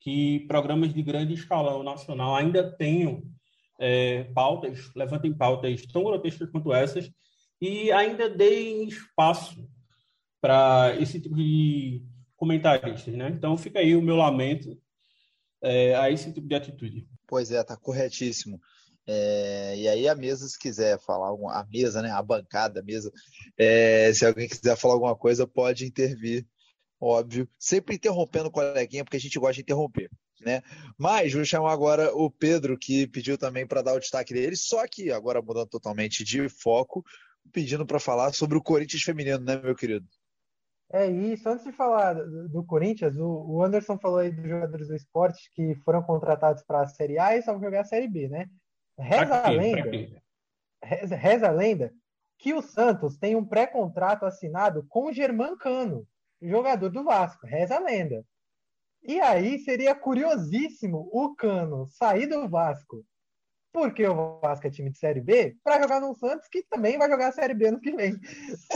que 0.00 0.40
programas 0.48 0.94
de 0.94 1.02
grande 1.02 1.34
escalão 1.34 1.82
nacional 1.82 2.34
ainda 2.34 2.70
tenham 2.76 3.22
é, 3.78 4.24
pautas, 4.34 4.90
levantem 4.94 5.32
pautas 5.32 5.86
tão 5.86 6.04
grotescas 6.04 6.50
quanto 6.50 6.72
essas, 6.72 7.10
e 7.60 7.92
ainda 7.92 8.28
deem 8.28 8.88
espaço 8.88 9.68
para 10.40 10.96
esse 10.98 11.20
tipo 11.20 11.34
de 11.34 12.02
comentaristas, 12.36 13.14
né? 13.14 13.28
Então 13.28 13.56
fica 13.56 13.80
aí 13.80 13.94
o 13.94 14.00
meu 14.00 14.16
lamento 14.16 14.80
é, 15.62 15.94
a 15.94 16.10
esse 16.10 16.32
tipo 16.32 16.48
de 16.48 16.54
atitude. 16.54 17.06
Pois 17.26 17.50
é, 17.50 17.62
tá 17.62 17.76
corretíssimo. 17.76 18.58
É, 19.06 19.76
e 19.76 19.88
aí 19.88 20.08
a 20.08 20.14
mesa, 20.14 20.46
se 20.48 20.58
quiser 20.58 20.98
falar, 21.00 21.30
a 21.30 21.66
mesa, 21.70 22.00
né, 22.00 22.10
a 22.10 22.22
bancada, 22.22 22.80
a 22.80 22.82
mesa, 22.82 23.10
é, 23.58 24.12
se 24.12 24.24
alguém 24.24 24.48
quiser 24.48 24.76
falar 24.76 24.94
alguma 24.94 25.16
coisa, 25.16 25.46
pode 25.46 25.84
intervir, 25.84 26.46
óbvio, 27.00 27.48
sempre 27.58 27.96
interrompendo 27.96 28.48
o 28.48 28.52
coleguinha, 28.52 29.04
porque 29.04 29.16
a 29.16 29.20
gente 29.20 29.38
gosta 29.38 29.54
de 29.54 29.62
interromper, 29.62 30.10
né? 30.40 30.62
Mas 30.98 31.32
vou 31.32 31.44
chamar 31.44 31.72
agora 31.72 32.14
o 32.14 32.30
Pedro, 32.30 32.76
que 32.78 33.06
pediu 33.06 33.38
também 33.38 33.66
para 33.66 33.82
dar 33.82 33.94
o 33.94 34.00
destaque 34.00 34.34
dele, 34.34 34.56
só 34.56 34.86
que 34.86 35.10
agora 35.10 35.40
mudando 35.40 35.68
totalmente 35.68 36.22
de 36.22 36.48
foco, 36.48 37.04
pedindo 37.52 37.86
para 37.86 37.98
falar 37.98 38.32
sobre 38.32 38.58
o 38.58 38.62
Corinthians 38.62 39.02
feminino, 39.02 39.40
né, 39.40 39.60
meu 39.60 39.74
querido? 39.74 40.06
É 40.92 41.06
isso. 41.06 41.48
Antes 41.48 41.64
de 41.64 41.72
falar 41.72 42.14
do, 42.14 42.64
Corinthians, 42.64 43.16
o, 43.16 43.62
Anderson 43.62 43.96
falou 43.96 44.18
aí 44.18 44.30
dos 44.30 44.48
jogadores 44.48 44.88
do 44.88 44.96
esporte 44.96 45.50
que 45.54 45.74
foram 45.84 46.02
contratados 46.02 46.64
para 46.64 46.82
a 46.82 46.88
Série 46.88 47.18
A 47.18 47.36
e 47.36 47.42
só 47.42 47.52
vão 47.52 47.62
jogar 47.62 47.82
a 47.82 47.84
Série 47.84 48.08
B, 48.08 48.28
né? 48.28 48.48
Reza 48.98 49.36
aqui, 49.36 49.46
a 49.46 49.50
lenda, 49.50 50.22
reza, 50.82 51.16
reza, 51.16 51.48
a 51.48 51.52
lenda 51.52 51.92
que 52.40 52.52
o 52.52 52.60
Santos 52.60 53.16
tem 53.16 53.36
um 53.36 53.44
pré-contrato 53.44 54.24
assinado 54.24 54.84
com 54.88 55.06
o 55.06 55.12
Germán 55.12 55.56
Cano, 55.56 56.06
jogador 56.40 56.90
do 56.90 57.04
Vasco. 57.04 57.46
Reza 57.46 57.76
a 57.76 57.80
lenda. 57.80 58.24
E 59.02 59.20
aí 59.20 59.58
seria 59.60 59.94
curiosíssimo 59.94 61.08
o 61.12 61.34
Cano 61.34 61.86
sair 61.88 62.26
do 62.26 62.48
Vasco 62.48 63.04
porque 63.72 64.06
o 64.06 64.40
Vasco 64.40 64.66
é 64.66 64.70
time 64.70 64.90
de 64.90 64.98
Série 64.98 65.20
B, 65.20 65.56
para 65.62 65.80
jogar 65.80 66.00
no 66.00 66.14
Santos, 66.14 66.48
que 66.48 66.62
também 66.68 66.98
vai 66.98 67.08
jogar 67.08 67.28
a 67.28 67.32
Série 67.32 67.54
B 67.54 67.70
no 67.70 67.80
que 67.80 67.92
vem. 67.92 68.18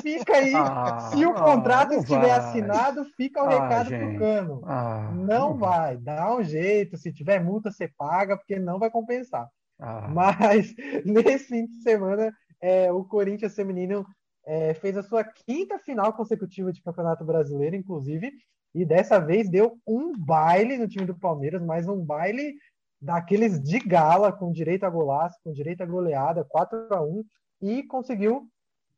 Fica 0.01 0.37
aí, 0.37 0.53
ah, 0.55 1.11
se 1.13 1.27
o 1.27 1.35
contrato 1.35 1.95
estiver 1.95 2.21
vai. 2.21 2.31
assinado, 2.31 3.05
fica 3.17 3.43
o 3.43 3.47
ah, 3.47 3.51
recado 3.51 3.91
gente. 3.91 4.09
pro 4.09 4.19
Cano. 4.19 4.63
Ah, 4.65 5.11
não, 5.13 5.25
não 5.25 5.57
vai, 5.57 5.97
dá 5.97 6.35
um 6.35 6.43
jeito, 6.43 6.97
se 6.97 7.13
tiver 7.13 7.43
multa, 7.43 7.71
você 7.71 7.89
paga, 7.89 8.37
porque 8.37 8.59
não 8.59 8.79
vai 8.79 8.91
compensar. 8.91 9.49
Ah. 9.81 10.09
Mas 10.09 10.75
nesse 11.05 11.47
fim 11.47 11.67
de 11.67 11.83
semana, 11.83 12.33
é, 12.61 12.93
o 12.93 13.05
Corinthians 13.05 13.55
feminino 13.55 14.07
é, 14.47 14.75
fez 14.75 14.97
a 14.97 15.03
sua 15.03 15.25
quinta 15.25 15.79
final 15.79 16.13
consecutiva 16.13 16.73
de 16.73 16.83
Campeonato 16.83 17.25
Brasileiro, 17.25 17.77
inclusive, 17.77 18.33
e 18.75 18.85
dessa 18.85 19.19
vez 19.19 19.49
deu 19.49 19.79
um 19.87 20.13
baile 20.17 20.77
no 20.77 20.89
time 20.89 21.07
do 21.07 21.19
Palmeiras, 21.19 21.63
mais 21.63 21.89
um 21.89 22.05
baile 22.05 22.55
daqueles 23.01 23.63
de 23.63 23.79
gala, 23.79 24.33
com 24.33 24.51
direito 24.51 24.85
a 24.85 24.91
golaço, 24.91 25.39
com 25.45 25.53
direito 25.53 25.83
a 25.83 25.87
goleada, 25.87 26.45
4 26.45 26.89
a 26.91 27.03
1 27.03 27.25
e 27.63 27.83
conseguiu 27.85 28.49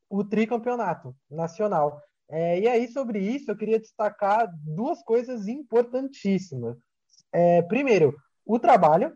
o 0.09 0.25
tricampeonato 0.25 1.15
nacional. 1.31 2.01
É, 2.29 2.59
e 2.59 2.69
aí, 2.69 2.89
sobre 2.89 3.19
isso, 3.19 3.51
eu 3.51 3.57
queria 3.57 3.79
destacar 3.79 4.51
duas 4.65 5.03
coisas 5.03 5.47
importantíssimas. 5.47 6.77
É, 7.33 7.63
primeiro, 7.63 8.17
o 8.45 8.59
trabalho 8.59 9.13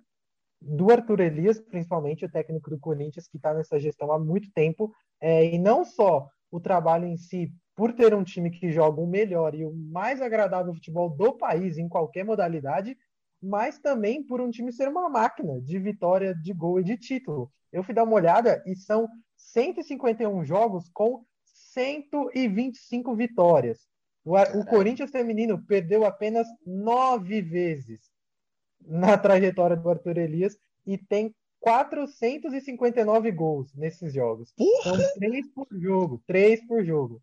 do 0.61 0.91
Arthur 0.91 1.21
Elias, 1.21 1.59
principalmente 1.59 2.25
o 2.25 2.31
técnico 2.31 2.71
do 2.71 2.79
Corinthians, 2.79 3.27
que 3.27 3.37
está 3.37 3.55
nessa 3.55 3.79
gestão 3.79 4.13
há 4.13 4.19
muito 4.19 4.53
tempo, 4.53 4.93
é, 5.21 5.55
e 5.55 5.59
não 5.59 5.85
só 5.85 6.29
o 6.51 6.61
trabalho 6.61 7.07
em 7.07 7.17
si, 7.17 7.53
por 7.75 7.93
ter 7.93 8.13
um 8.15 8.23
time 8.23 8.51
que 8.51 8.71
joga 8.71 9.01
o 9.01 9.07
melhor 9.07 9.55
e 9.55 9.65
o 9.65 9.73
mais 9.73 10.21
agradável 10.21 10.75
futebol 10.75 11.09
do 11.09 11.33
país 11.33 11.79
em 11.79 11.89
qualquer 11.89 12.25
modalidade, 12.25 12.97
mas 13.43 13.79
também 13.79 14.23
por 14.23 14.41
um 14.41 14.51
time 14.51 14.71
ser 14.71 14.89
uma 14.89 15.09
máquina 15.09 15.61
de 15.63 15.79
vitória, 15.79 16.35
de 16.35 16.53
gol 16.53 16.79
e 16.79 16.85
de 16.85 16.99
título. 16.99 17.51
Eu 17.73 17.83
fui 17.83 17.95
dar 17.95 18.05
uma 18.05 18.17
olhada 18.17 18.63
e 18.67 18.77
são 18.77 19.09
151 19.37 20.45
jogos 20.45 20.91
com 20.93 21.25
125 21.45 23.15
vitórias. 23.15 23.89
O, 24.23 24.37
o 24.37 24.67
Corinthians 24.67 25.11
feminino 25.11 25.65
perdeu 25.65 26.05
apenas 26.05 26.47
nove 26.67 27.41
vezes 27.41 28.10
na 28.87 29.17
trajetória 29.19 29.77
do 29.77 29.89
Arthur 29.89 30.19
Elias 30.19 30.57
e 30.87 30.99
tem 30.99 31.35
459 31.61 33.31
gols 33.33 33.75
nesses 33.75 34.13
jogos. 34.13 34.53
Porra! 34.57 34.97
São 34.97 35.15
três 35.15 35.47
por 35.53 35.67
jogo, 35.71 36.23
três 36.27 36.67
por 36.67 36.85
jogo. 36.85 37.23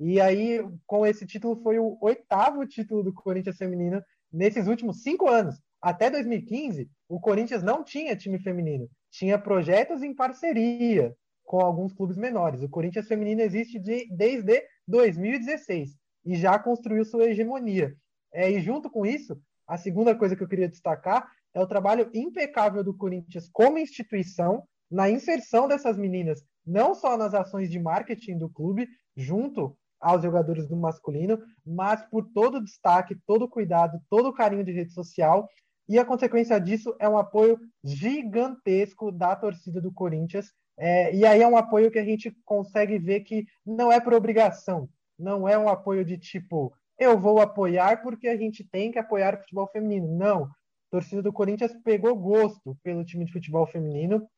E 0.00 0.20
aí, 0.20 0.60
com 0.86 1.06
esse 1.06 1.26
título, 1.26 1.62
foi 1.62 1.78
o 1.78 1.96
oitavo 2.00 2.66
título 2.66 3.02
do 3.02 3.12
Corinthians 3.12 3.56
feminino 3.56 4.02
nesses 4.32 4.66
últimos 4.66 5.02
cinco 5.02 5.28
anos. 5.28 5.60
Até 5.80 6.10
2015, 6.10 6.90
o 7.08 7.20
Corinthians 7.20 7.62
não 7.62 7.84
tinha 7.84 8.16
time 8.16 8.38
feminino. 8.38 8.88
Tinha 9.10 9.38
projetos 9.38 10.02
em 10.02 10.14
parceria 10.14 11.14
com 11.44 11.60
alguns 11.60 11.92
clubes 11.92 12.16
menores. 12.16 12.62
O 12.62 12.68
Corinthians 12.68 13.06
feminino 13.06 13.42
existe 13.42 13.78
de, 13.78 14.08
desde 14.10 14.64
2016 14.88 15.94
e 16.24 16.34
já 16.34 16.58
construiu 16.58 17.04
sua 17.04 17.26
hegemonia. 17.26 17.94
É, 18.32 18.50
e 18.50 18.60
junto 18.60 18.90
com 18.90 19.06
isso, 19.06 19.38
a 19.66 19.76
segunda 19.76 20.14
coisa 20.14 20.36
que 20.36 20.42
eu 20.42 20.48
queria 20.48 20.68
destacar 20.68 21.26
é 21.54 21.60
o 21.60 21.66
trabalho 21.66 22.10
impecável 22.12 22.82
do 22.82 22.96
Corinthians 22.96 23.48
como 23.52 23.78
instituição 23.78 24.64
na 24.90 25.08
inserção 25.10 25.66
dessas 25.66 25.96
meninas, 25.96 26.42
não 26.66 26.94
só 26.94 27.16
nas 27.16 27.34
ações 27.34 27.70
de 27.70 27.78
marketing 27.78 28.38
do 28.38 28.48
clube, 28.48 28.88
junto 29.16 29.76
aos 30.00 30.22
jogadores 30.22 30.68
do 30.68 30.76
masculino, 30.76 31.38
mas 31.64 32.02
por 32.10 32.28
todo 32.32 32.58
o 32.58 32.64
destaque, 32.64 33.16
todo 33.26 33.46
o 33.46 33.48
cuidado, 33.48 33.98
todo 34.10 34.28
o 34.28 34.34
carinho 34.34 34.64
de 34.64 34.72
rede 34.72 34.92
social. 34.92 35.48
E 35.88 35.98
a 35.98 36.04
consequência 36.04 36.58
disso 36.60 36.94
é 36.98 37.08
um 37.08 37.16
apoio 37.16 37.58
gigantesco 37.82 39.10
da 39.10 39.34
torcida 39.34 39.80
do 39.80 39.92
Corinthians. 39.92 40.52
É, 40.76 41.14
e 41.14 41.24
aí 41.24 41.40
é 41.40 41.48
um 41.48 41.56
apoio 41.56 41.90
que 41.90 41.98
a 41.98 42.04
gente 42.04 42.36
consegue 42.44 42.98
ver 42.98 43.20
que 43.20 43.46
não 43.64 43.90
é 43.90 44.00
por 44.00 44.12
obrigação, 44.12 44.88
não 45.18 45.48
é 45.48 45.56
um 45.56 45.68
apoio 45.68 46.04
de 46.04 46.18
tipo, 46.18 46.72
eu 46.98 47.18
vou 47.18 47.40
apoiar 47.40 48.02
porque 48.02 48.28
a 48.28 48.36
gente 48.36 48.64
tem 48.64 48.90
que 48.90 48.98
apoiar 48.98 49.34
o 49.34 49.38
futebol 49.38 49.68
feminino. 49.68 50.16
Não. 50.16 50.44
A 50.44 50.48
torcida 50.90 51.22
do 51.22 51.32
Corinthians 51.32 51.74
pegou 51.82 52.14
gosto 52.16 52.76
pelo 52.82 53.04
time 53.04 53.24
de 53.24 53.32
futebol 53.32 53.66
feminino, 53.66 54.28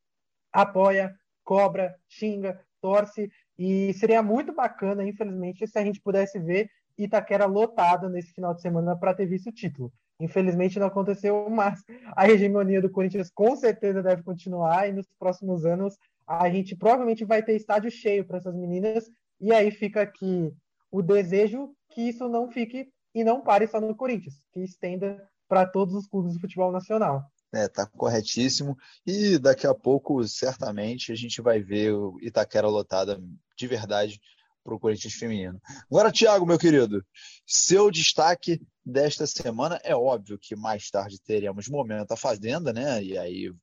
apoia, 0.52 1.14
cobra, 1.44 1.94
xinga, 2.08 2.60
torce 2.80 3.30
e 3.58 3.92
seria 3.94 4.22
muito 4.22 4.54
bacana, 4.54 5.06
infelizmente, 5.06 5.66
se 5.66 5.78
a 5.78 5.84
gente 5.84 6.00
pudesse 6.00 6.38
ver 6.38 6.68
Itaquera 6.98 7.44
lotada 7.44 8.08
nesse 8.08 8.32
final 8.32 8.54
de 8.54 8.62
semana 8.62 8.96
para 8.96 9.14
ter 9.14 9.26
visto 9.26 9.48
o 9.48 9.52
título. 9.52 9.92
Infelizmente 10.18 10.78
não 10.78 10.86
aconteceu, 10.86 11.48
mas 11.50 11.82
a 12.16 12.28
hegemonia 12.28 12.80
do 12.80 12.90
Corinthians 12.90 13.30
com 13.30 13.54
certeza 13.54 14.02
deve 14.02 14.22
continuar 14.22 14.88
e 14.88 14.92
nos 14.92 15.06
próximos 15.18 15.66
anos 15.66 15.96
a 16.26 16.48
gente 16.48 16.74
provavelmente 16.74 17.24
vai 17.24 17.42
ter 17.42 17.54
estádio 17.54 17.90
cheio 17.90 18.24
para 18.24 18.38
essas 18.38 18.54
meninas. 18.54 19.10
E 19.40 19.52
aí 19.52 19.70
fica 19.70 20.00
aqui 20.00 20.52
o 20.90 21.02
desejo 21.02 21.75
que 21.96 22.02
isso 22.02 22.28
não 22.28 22.50
fique 22.52 22.90
e 23.14 23.24
não 23.24 23.40
pare 23.40 23.66
só 23.66 23.80
no 23.80 23.96
Corinthians, 23.96 24.34
que 24.52 24.60
estenda 24.60 25.26
para 25.48 25.66
todos 25.66 25.94
os 25.94 26.06
clubes 26.06 26.34
do 26.34 26.40
futebol 26.40 26.70
nacional. 26.70 27.24
É, 27.54 27.66
tá 27.68 27.86
corretíssimo. 27.86 28.76
E 29.06 29.38
daqui 29.38 29.66
a 29.66 29.74
pouco, 29.74 30.22
certamente, 30.28 31.10
a 31.10 31.14
gente 31.14 31.40
vai 31.40 31.62
ver 31.62 31.94
o 31.94 32.18
Itaquera 32.20 32.68
lotada 32.68 33.18
de 33.56 33.66
verdade 33.66 34.20
para 34.62 34.74
o 34.74 34.78
Corinthians 34.78 35.14
feminino. 35.14 35.58
Agora, 35.90 36.12
Thiago, 36.12 36.44
meu 36.44 36.58
querido, 36.58 37.02
seu 37.46 37.90
destaque 37.90 38.60
desta 38.84 39.26
semana 39.26 39.80
é 39.82 39.96
óbvio 39.96 40.38
que 40.38 40.54
mais 40.54 40.90
tarde 40.90 41.18
teremos 41.22 41.66
momento 41.68 42.12
a 42.12 42.16
fazenda, 42.16 42.74
né? 42.74 43.02
E 43.02 43.16
aí 43.16 43.54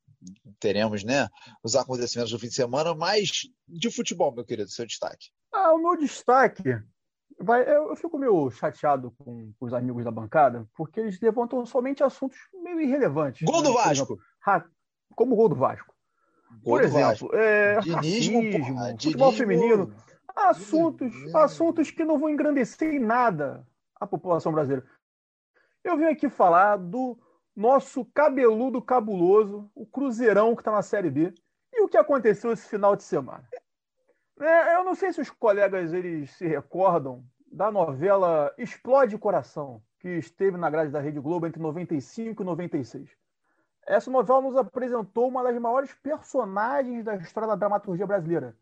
teremos, 0.60 1.04
né, 1.04 1.28
os 1.62 1.76
acontecimentos 1.76 2.32
do 2.32 2.40
fim 2.40 2.48
de 2.48 2.56
semana, 2.56 2.96
mas 2.96 3.42
de 3.68 3.92
futebol, 3.92 4.34
meu 4.34 4.46
querido, 4.46 4.72
seu 4.72 4.88
destaque. 4.88 5.28
Ah, 5.54 5.74
o 5.74 5.78
meu 5.78 5.98
destaque 5.98 6.64
vai, 7.44 7.64
eu, 7.68 7.96
fico 7.96 8.18
meio 8.18 8.50
chateado 8.50 9.12
com, 9.12 9.52
com, 9.60 9.66
os 9.66 9.74
amigos 9.74 10.04
da 10.04 10.12
bancada, 10.12 10.68
porque 10.76 11.00
eles 11.00 11.20
levantam 11.20 11.66
somente 11.66 12.04
assuntos 12.04 12.38
meio 12.54 12.82
irrelevantes. 12.82 13.46
Gol 13.46 13.62
né? 13.62 13.70
do 13.70 13.74
Vasco. 13.74 13.92
Exemplo, 13.92 14.70
como 15.16 15.34
o 15.34 15.36
gol 15.36 15.50
do 15.50 15.56
Vasco. 15.56 15.94
Por 16.64 16.82
exemplo, 16.82 17.30
é, 17.34 17.80
Dinismo, 17.80 18.42
racismo, 18.42 18.74
porra, 18.74 18.92
futebol 18.92 19.32
feminino, 19.32 19.96
assuntos, 20.36 21.14
assuntos 21.34 21.92
que 21.92 22.06
não 22.06 22.20
vão 22.20 22.30
engrandecer 22.30 22.94
em 22.94 23.00
nada 23.00 23.66
a 24.00 24.06
população 24.06 24.52
brasileira. 24.52 24.86
Eu 25.84 25.98
vim 25.98 26.06
aqui 26.06 26.30
falar 26.30 26.78
do 26.78 27.18
nosso 27.56 28.06
cabeludo 28.06 28.82
cabuloso, 28.82 29.70
o 29.76 29.86
Cruzeirão 29.86 30.56
que 30.56 30.62
está 30.62 30.72
na 30.72 30.82
Série 30.82 31.10
B, 31.10 31.34
e 31.72 31.82
o 31.82 31.88
que 31.88 31.98
aconteceu 31.98 32.52
esse 32.52 32.68
final 32.68 32.96
de 32.96 33.04
semana. 33.04 33.48
É, 34.40 34.76
eu 34.76 34.84
não 34.84 34.96
sei 34.96 35.14
se 35.14 35.22
os 35.22 35.30
colegas 35.30 35.94
eles 35.94 36.32
se 36.32 36.48
recordam 36.48 37.24
da 37.54 37.72
novela 37.72 38.52
Explode 38.58 39.16
Coração, 39.18 39.82
que 40.00 40.10
esteve 40.10 40.58
na 40.58 40.72
grade 40.72 40.92
da 40.92 41.00
Rede 41.00 41.20
Globo 41.20 41.46
entre 41.46 41.62
95 41.62 42.42
e 42.42 42.46
96. 42.46 43.10
Essa 43.86 44.10
novela 44.10 44.42
nos 44.42 44.58
apresentou 44.58 45.28
uma 45.28 45.44
das 45.44 45.56
maiores 45.60 45.94
personagens 45.94 47.06
da 47.06 47.16
história 47.16 47.48
da 47.48 47.56
dramaturgia 47.56 48.08
brasileira. 48.08 48.58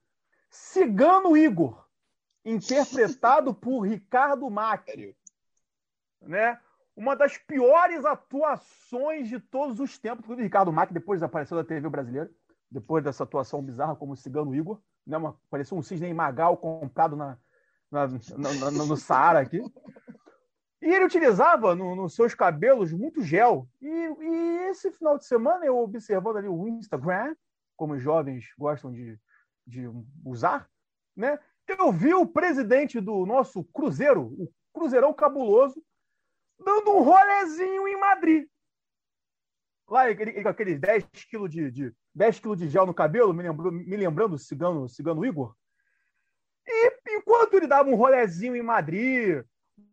Cigano 0.49 1.37
Igor, 1.37 1.87
interpretado 2.43 3.53
por 3.55 3.81
Ricardo 3.81 4.49
Macri. 4.49 5.15
Né? 6.21 6.59
Uma 6.93 7.15
das 7.15 7.37
piores 7.37 8.03
atuações 8.03 9.29
de 9.29 9.39
todos 9.39 9.79
os 9.79 9.97
tempos. 9.97 10.29
O 10.29 10.35
Ricardo 10.35 10.73
Macri 10.73 10.93
depois 10.93 11.21
desapareceu 11.21 11.55
da 11.55 11.63
TV 11.63 11.87
brasileira, 11.87 12.29
depois 12.69 13.01
dessa 13.01 13.23
atuação 13.23 13.61
bizarra 13.61 13.95
como 13.95 14.17
Cigano 14.17 14.53
Igor. 14.53 14.81
Né? 15.07 15.15
Uma, 15.15 15.39
parecia 15.49 15.77
um 15.77 15.81
cisne 15.81 16.13
Magal 16.13 16.57
comprado 16.57 17.15
na, 17.15 17.37
na, 17.91 18.07
na, 18.07 18.71
no 18.71 18.95
Saara 18.95 19.39
aqui. 19.39 19.61
E 20.81 20.85
ele 20.85 21.05
utilizava 21.05 21.75
nos 21.75 21.97
no 21.97 22.09
seus 22.09 22.33
cabelos 22.33 22.91
muito 22.91 23.21
gel. 23.21 23.67
E, 23.81 23.87
e, 23.87 24.57
esse 24.69 24.91
final 24.91 25.17
de 25.17 25.25
semana, 25.25 25.65
eu 25.65 25.77
observando 25.77 26.37
ali 26.37 26.47
o 26.47 26.67
Instagram, 26.67 27.35
como 27.75 27.93
os 27.93 28.01
jovens 28.01 28.45
gostam 28.57 28.91
de, 28.91 29.19
de 29.67 29.87
usar, 30.25 30.67
né? 31.15 31.37
eu 31.67 31.91
vi 31.91 32.13
o 32.13 32.27
presidente 32.27 32.99
do 32.99 33.25
nosso 33.25 33.63
Cruzeiro, 33.65 34.23
o 34.23 34.51
Cruzeirão 34.73 35.13
Cabuloso, 35.13 35.81
dando 36.59 36.91
um 36.91 37.01
rolezinho 37.01 37.87
em 37.87 37.99
Madrid. 37.99 38.47
Lá, 39.87 40.09
ele, 40.09 40.41
com 40.41 40.49
aqueles 40.49 40.79
10 40.79 41.05
quilos 41.29 41.49
de, 41.49 41.71
de, 41.71 41.95
10 42.15 42.39
quilos 42.39 42.57
de 42.57 42.69
gel 42.69 42.85
no 42.85 42.93
cabelo, 42.93 43.33
me, 43.33 43.43
lembrou, 43.43 43.71
me 43.71 43.97
lembrando 43.97 44.33
o 44.33 44.39
cigano, 44.39 44.87
cigano 44.87 45.25
Igor. 45.25 45.55
Enquanto 47.31 47.53
ele 47.53 47.65
dava 47.65 47.89
um 47.89 47.95
rolezinho 47.95 48.57
em 48.57 48.61
Madrid, 48.61 49.41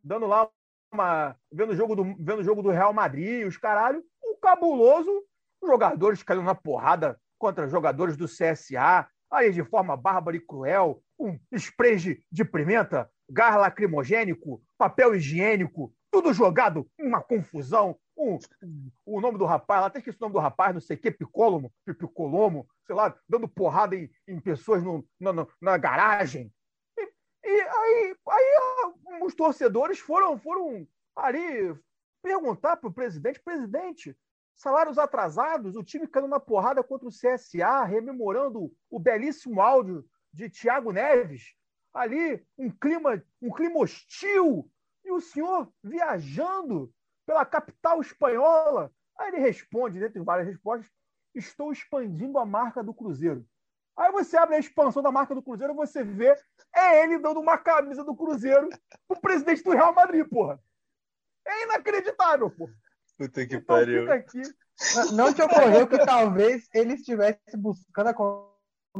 dando 0.02 0.26
lá 0.26 0.50
uma, 0.92 1.36
vendo 1.52 1.70
o 1.70 1.76
jogo 1.76 1.94
do, 1.94 2.02
vendo 2.02 2.40
o 2.40 2.44
jogo 2.44 2.62
do 2.62 2.70
Real 2.70 2.92
Madrid, 2.92 3.46
os 3.46 3.56
caralho, 3.56 4.02
o 4.20 4.34
cabuloso, 4.38 5.24
jogadores 5.62 6.20
caindo 6.24 6.42
na 6.42 6.56
porrada 6.56 7.16
contra 7.38 7.68
jogadores 7.68 8.16
do 8.16 8.26
CSA, 8.26 9.08
aí 9.30 9.52
de 9.52 9.62
forma 9.62 9.96
bárbara 9.96 10.36
e 10.36 10.40
cruel, 10.40 11.00
um 11.16 11.38
spray 11.52 11.94
de, 11.94 12.20
de 12.28 12.44
pimenta, 12.44 13.08
gás 13.30 13.54
lacrimogênico, 13.54 14.60
papel 14.76 15.14
higiênico, 15.14 15.94
tudo 16.10 16.32
jogado, 16.32 16.90
uma 16.98 17.22
confusão. 17.22 17.96
Um, 18.16 18.36
um, 18.64 18.90
o 19.06 19.20
nome 19.20 19.38
do 19.38 19.44
rapaz, 19.44 19.80
lá 19.80 19.86
até 19.86 20.00
esqueci 20.00 20.18
o 20.18 20.22
nome 20.22 20.32
do 20.32 20.40
rapaz, 20.40 20.74
não 20.74 20.80
sei 20.80 20.96
o 20.96 20.98
que, 20.98 21.12
Picolomo, 21.12 21.72
Picolomo, 21.86 22.66
sei 22.84 22.96
lá, 22.96 23.16
dando 23.28 23.46
porrada 23.46 23.94
em, 23.94 24.10
em 24.26 24.40
pessoas 24.40 24.82
no, 24.82 25.06
na 25.60 25.78
garagem. 25.78 26.52
E, 27.48 27.60
aí, 27.62 28.16
aí 28.28 29.22
os 29.22 29.34
torcedores 29.34 29.98
foram, 29.98 30.38
foram 30.38 30.86
ali 31.16 31.74
perguntar 32.22 32.76
para 32.76 32.90
o 32.90 32.92
presidente: 32.92 33.40
presidente, 33.40 34.14
salários 34.54 34.98
atrasados, 34.98 35.74
o 35.74 35.82
time 35.82 36.06
caindo 36.06 36.28
na 36.28 36.38
porrada 36.38 36.84
contra 36.84 37.08
o 37.08 37.10
CSA, 37.10 37.84
rememorando 37.84 38.70
o 38.90 38.98
belíssimo 38.98 39.62
áudio 39.62 40.04
de 40.30 40.50
Thiago 40.50 40.92
Neves. 40.92 41.54
Ali, 41.94 42.44
um 42.58 42.70
clima, 42.70 43.22
um 43.40 43.50
clima 43.50 43.78
hostil. 43.78 44.70
E 45.02 45.10
o 45.10 45.20
senhor 45.20 45.72
viajando 45.82 46.92
pela 47.24 47.46
capital 47.46 48.02
espanhola. 48.02 48.92
Aí 49.16 49.28
ele 49.28 49.38
responde, 49.38 49.98
dentre 49.98 50.20
várias 50.20 50.48
respostas, 50.48 50.92
estou 51.34 51.72
expandindo 51.72 52.38
a 52.38 52.44
marca 52.44 52.84
do 52.84 52.92
Cruzeiro. 52.92 53.46
Aí 53.98 54.12
você 54.12 54.36
abre 54.36 54.54
a 54.54 54.60
expansão 54.60 55.02
da 55.02 55.10
marca 55.10 55.34
do 55.34 55.42
Cruzeiro 55.42 55.72
e 55.72 55.76
você 55.76 56.04
vê 56.04 56.32
é 56.72 57.02
ele 57.02 57.18
dando 57.18 57.40
uma 57.40 57.58
camisa 57.58 58.04
do 58.04 58.14
Cruzeiro 58.14 58.68
pro 59.08 59.20
presidente 59.20 59.64
do 59.64 59.72
Real 59.72 59.92
Madrid, 59.92 60.24
porra. 60.28 60.60
É 61.44 61.64
inacreditável, 61.64 62.48
porra. 62.48 62.72
Puta 63.18 63.44
que 63.44 63.56
então, 63.56 63.66
pariu. 63.66 64.10
Aqui. 64.12 64.40
Não 65.12 65.34
te 65.34 65.42
ocorreu 65.42 65.88
que 65.88 65.98
talvez 65.98 66.68
ele 66.72 66.94
estivesse 66.94 67.56
buscando 67.56 68.06
a 68.06 68.14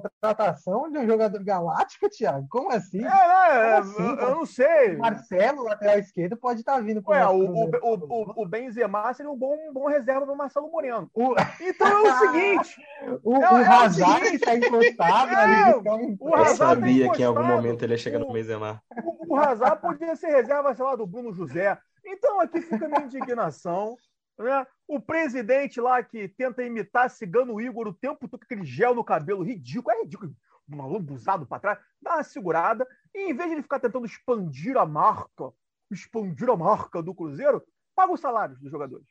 contratação 0.01 0.91
de 0.91 0.99
um 0.99 1.07
jogador 1.07 1.43
galáctico, 1.43 2.09
Thiago? 2.09 2.47
Como 2.51 2.73
assim? 2.73 3.05
É, 3.05 3.09
é 3.09 3.77
assim, 3.79 4.03
eu 4.03 4.37
não 4.37 4.47
sei. 4.47 4.97
Marcelo, 4.97 5.65
lateral 5.65 5.99
esquerdo, 5.99 6.37
pode 6.37 6.61
estar 6.61 6.75
tá 6.75 6.81
vindo. 6.81 7.03
Ué, 7.07 7.27
o, 7.27 7.39
o, 7.39 7.71
o, 7.83 8.43
o 8.43 8.47
Benzema 8.47 9.13
seria 9.15 9.31
um 9.31 9.37
bom, 9.37 9.57
um 9.69 9.73
bom 9.73 9.87
reserva 9.87 10.27
para 10.27 10.35
Marcelo 10.35 10.71
Moreno. 10.71 11.11
O... 11.15 11.35
Então 11.61 12.07
é 12.07 12.11
o 12.11 12.19
seguinte. 12.19 12.77
o, 13.23 13.37
é, 13.37 13.53
o 13.53 13.57
é 13.59 13.67
Hazard 13.67 14.27
está 14.35 14.57
encostado. 14.57 15.29
É, 15.29 15.35
ali, 15.35 16.17
o 16.21 16.37
Eu 16.37 16.47
sabia 16.57 17.09
tá 17.09 17.15
que 17.15 17.23
em 17.23 17.25
algum 17.25 17.45
momento 17.45 17.83
ele 17.83 17.93
ia 17.93 17.99
chegar 17.99 18.19
no 18.19 18.33
Benzema. 18.33 18.83
O, 19.05 19.35
o 19.35 19.37
Hazard 19.37 19.81
podia 19.81 20.17
ser 20.17 20.29
reserva, 20.29 20.75
sei 20.75 20.85
lá, 20.85 20.97
do 20.97 21.07
Bruno 21.07 21.33
José. 21.33 21.79
Então 22.05 22.41
aqui 22.41 22.61
fica 22.61 22.87
a 22.87 22.89
minha 22.89 23.03
indignação. 23.03 23.97
Né? 24.38 24.66
O 24.87 25.01
presidente 25.01 25.81
lá 25.81 26.03
que 26.03 26.29
tenta 26.29 26.62
imitar 26.62 27.11
Cigano 27.11 27.61
Igor 27.61 27.88
o 27.88 27.94
tempo 27.94 28.29
todo 28.29 28.42
aquele 28.42 28.64
gel 28.64 28.94
no 28.94 29.05
cabelo, 29.05 29.42
ridículo, 29.42 29.96
é 29.96 30.03
ridículo, 30.03 30.35
uma 30.68 30.87
lambuzado 30.87 31.46
para 31.46 31.61
trás, 31.61 31.79
dá 32.01 32.14
uma 32.14 32.22
segurada, 32.22 32.87
e 33.14 33.31
em 33.31 33.35
vez 33.35 33.48
de 33.48 33.55
ele 33.57 33.62
ficar 33.62 33.81
tentando 33.81 34.07
expandir 34.07 34.77
a 34.77 34.87
marca, 34.87 35.51
expandir 35.90 36.48
a 36.48 36.57
marca 36.57 37.03
do 37.03 37.14
Cruzeiro, 37.14 37.62
paga 37.94 38.12
os 38.12 38.20
salários 38.20 38.61
dos 38.61 38.70
jogadores. 38.70 39.07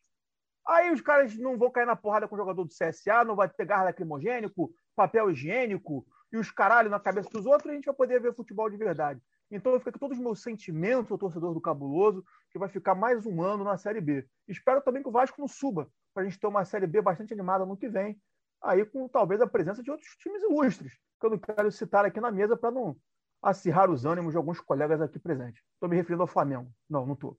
Aí 0.66 0.92
os 0.92 1.02
caras 1.02 1.38
não 1.38 1.58
vão 1.58 1.72
cair 1.72 1.86
na 1.86 1.96
porrada 1.96 2.28
com 2.28 2.36
o 2.36 2.38
jogador 2.38 2.64
do 2.64 2.74
CSA, 2.74 3.24
não 3.24 3.36
vai 3.36 3.48
pegar 3.48 3.84
lacrimogênico, 3.84 4.74
papel 4.96 5.32
higiênico 5.32 6.06
e 6.32 6.38
os 6.38 6.52
caralhos 6.52 6.92
na 6.92 7.00
cabeça 7.00 7.30
dos 7.30 7.46
outros, 7.46 7.68
e 7.68 7.72
a 7.72 7.76
gente 7.76 7.86
vai 7.86 7.96
poder 7.96 8.22
ver 8.22 8.36
futebol 8.36 8.70
de 8.70 8.78
verdade. 8.78 9.22
Então 9.50 9.78
fica 9.80 9.90
aqui 9.92 10.00
todos 10.00 10.18
os 10.18 10.24
meus 10.24 10.42
sentimentos 10.42 11.12
ao 11.12 11.18
torcedor 11.18 11.54
do 11.54 11.62
Cabuloso, 11.62 12.24
que 12.52 12.60
vai 12.60 12.68
ficar 12.68 12.96
mais 12.96 13.26
um 13.26 13.42
ano 13.42 13.64
na 13.64 13.78
Série 13.78 14.02
B. 14.02 14.28
Espero 14.48 14.82
também 14.82 15.02
que 15.02 15.10
o 15.10 15.12
Vasco 15.12 15.40
não 15.40 15.48
suba, 15.48 15.90
para 16.14 16.24
a 16.24 16.26
gente 16.26 16.40
ter 16.40 16.48
uma 16.48 16.66
Série 16.66 16.88
B 16.88 17.02
bastante 17.02 17.34
animada 17.34 17.66
no 17.66 17.78
que 17.78 17.88
vem, 17.88 18.20
aí 18.62 18.86
com 18.86 19.08
talvez 19.08 19.40
a 19.40 19.48
presença 19.48 19.82
de 19.82 19.90
outros 19.90 20.10
times 20.18 20.44
ilustres, 20.44 20.94
que 21.20 21.26
eu 21.26 21.30
não 21.30 21.38
quero 21.38 21.72
citar 21.72 22.06
aqui 22.06 22.20
na 22.20 22.32
mesa 22.32 22.58
para 22.58 22.72
não 22.72 22.98
acirrar 23.42 23.90
os 23.90 24.06
ânimos 24.06 24.32
de 24.32 24.38
alguns 24.38 24.60
colegas 24.60 25.00
aqui 25.02 25.20
presentes. 25.20 25.64
Estou 25.74 25.88
me 25.88 25.96
referindo 25.96 26.24
ao 26.24 26.28
Flamengo. 26.28 26.70
Não, 26.90 27.06
não 27.06 27.14
estou. 27.14 27.38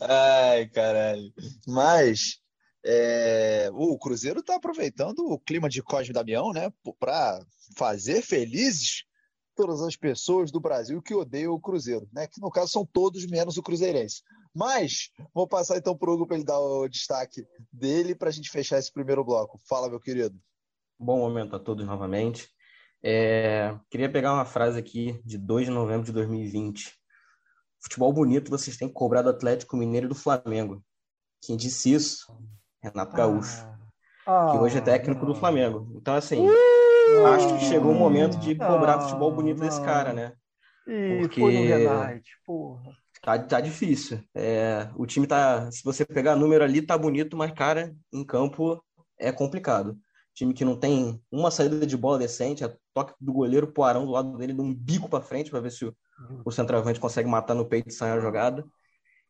Ai, 0.00 0.68
caralho. 0.68 1.32
Mas 1.66 2.40
é, 2.84 3.70
o 3.72 3.98
Cruzeiro 3.98 4.40
está 4.40 4.56
aproveitando 4.56 5.20
o 5.20 5.38
clima 5.38 5.68
de 5.68 5.82
Cosme 5.82 6.12
Damião, 6.12 6.52
né, 6.52 6.72
para 6.98 7.44
fazer 7.76 8.22
felizes 8.22 9.04
todas 9.54 9.82
as 9.82 9.96
pessoas 9.96 10.52
do 10.52 10.60
Brasil 10.60 11.02
que 11.02 11.14
odeiam 11.14 11.52
o 11.52 11.60
Cruzeiro, 11.60 12.08
né, 12.12 12.26
que 12.26 12.40
no 12.40 12.50
caso 12.50 12.70
são 12.70 12.86
todos 12.86 13.26
menos 13.26 13.56
o 13.56 13.62
Cruzeirense. 13.62 14.22
Mas 14.54 15.10
vou 15.34 15.46
passar 15.46 15.76
então 15.76 15.96
para 15.96 16.10
o 16.10 16.14
Hugo 16.14 16.26
para 16.26 16.36
ele 16.36 16.44
dar 16.44 16.60
o 16.60 16.88
destaque 16.88 17.46
dele 17.72 18.14
para 18.14 18.28
a 18.28 18.32
gente 18.32 18.50
fechar 18.50 18.78
esse 18.78 18.92
primeiro 18.92 19.24
bloco. 19.24 19.60
Fala, 19.68 19.88
meu 19.88 20.00
querido. 20.00 20.38
Bom 20.98 21.18
momento 21.18 21.56
a 21.56 21.58
todos 21.58 21.84
novamente. 21.84 22.48
É, 23.02 23.78
queria 23.90 24.10
pegar 24.10 24.32
uma 24.32 24.44
frase 24.44 24.78
aqui 24.78 25.20
de 25.24 25.38
2 25.38 25.66
de 25.66 25.72
novembro 25.72 26.06
de 26.06 26.12
2020. 26.12 26.92
Futebol 27.80 28.12
bonito 28.12 28.50
vocês 28.50 28.76
têm 28.76 28.88
que 28.88 28.94
cobrar 28.94 29.22
do 29.22 29.30
Atlético 29.30 29.76
Mineiro 29.76 30.06
e 30.06 30.08
do 30.08 30.14
Flamengo. 30.14 30.82
Quem 31.40 31.56
disse 31.56 31.92
isso 31.92 32.26
Renato 32.90 33.16
Gaúcho, 33.16 33.66
ah, 34.26 34.48
que 34.50 34.58
hoje 34.58 34.78
é 34.78 34.80
técnico 34.80 35.24
do 35.24 35.34
Flamengo. 35.34 35.92
Então, 35.96 36.14
assim, 36.14 36.48
uh, 36.48 37.26
acho 37.34 37.54
que 37.54 37.64
chegou 37.64 37.92
o 37.92 37.98
momento 37.98 38.38
de 38.38 38.54
cobrar 38.54 38.94
ah, 38.94 39.00
futebol 39.00 39.32
bonito 39.32 39.60
desse 39.60 39.80
cara, 39.82 40.12
né? 40.12 40.32
Porque 41.20 41.40
foi 41.40 41.52
no 41.52 41.62
Renate, 41.62 42.30
porra. 42.46 42.92
Tá, 43.22 43.38
tá 43.38 43.60
difícil. 43.60 44.20
É, 44.34 44.88
o 44.96 45.04
time 45.04 45.26
tá. 45.26 45.70
Se 45.70 45.82
você 45.84 46.04
pegar 46.04 46.36
número 46.36 46.64
ali, 46.64 46.80
tá 46.80 46.96
bonito, 46.96 47.36
mas, 47.36 47.52
cara, 47.52 47.94
em 48.12 48.24
campo 48.24 48.82
é 49.18 49.32
complicado. 49.32 49.98
Time 50.34 50.54
que 50.54 50.64
não 50.64 50.78
tem 50.78 51.20
uma 51.30 51.50
saída 51.50 51.84
de 51.84 51.96
bola 51.96 52.18
decente, 52.18 52.64
a 52.64 52.72
toque 52.94 53.12
do 53.20 53.32
goleiro 53.32 53.72
Poarão 53.72 54.06
do 54.06 54.12
lado 54.12 54.36
dele, 54.38 54.54
de 54.54 54.60
um 54.60 54.72
bico 54.72 55.08
para 55.08 55.20
frente 55.20 55.50
para 55.50 55.60
ver 55.60 55.72
se 55.72 55.84
o, 55.84 55.94
o 56.44 56.50
centroavante 56.52 57.00
consegue 57.00 57.28
matar 57.28 57.54
no 57.54 57.66
peito 57.66 57.88
e 57.88 57.92
sair 57.92 58.12
a 58.12 58.20
jogada. 58.20 58.64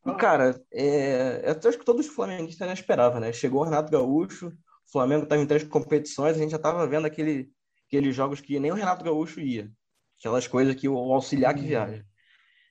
E, 0.05 0.13
cara, 0.15 0.61
é, 0.71 1.43
eu 1.45 1.69
acho 1.69 1.77
que 1.77 1.85
todos 1.85 2.07
os 2.07 2.13
flamenguistas 2.13 2.67
já 2.67 2.73
esperavam, 2.73 3.19
né? 3.19 3.33
Chegou 3.33 3.61
o 3.61 3.63
Renato 3.63 3.91
Gaúcho, 3.91 4.47
o 4.47 4.91
Flamengo 4.91 5.23
estava 5.23 5.41
em 5.41 5.45
três 5.45 5.63
competições, 5.63 6.35
a 6.35 6.39
gente 6.39 6.51
já 6.51 6.57
estava 6.57 6.87
vendo 6.87 7.05
aquele, 7.05 7.51
aqueles 7.87 8.15
jogos 8.15 8.39
que 8.41 8.59
nem 8.59 8.71
o 8.71 8.75
Renato 8.75 9.03
Gaúcho 9.03 9.39
ia. 9.39 9.71
Aquelas 10.19 10.47
coisas 10.47 10.75
que 10.75 10.87
o 10.87 10.97
auxiliar 11.13 11.53
que 11.53 11.61
viaja. 11.61 12.05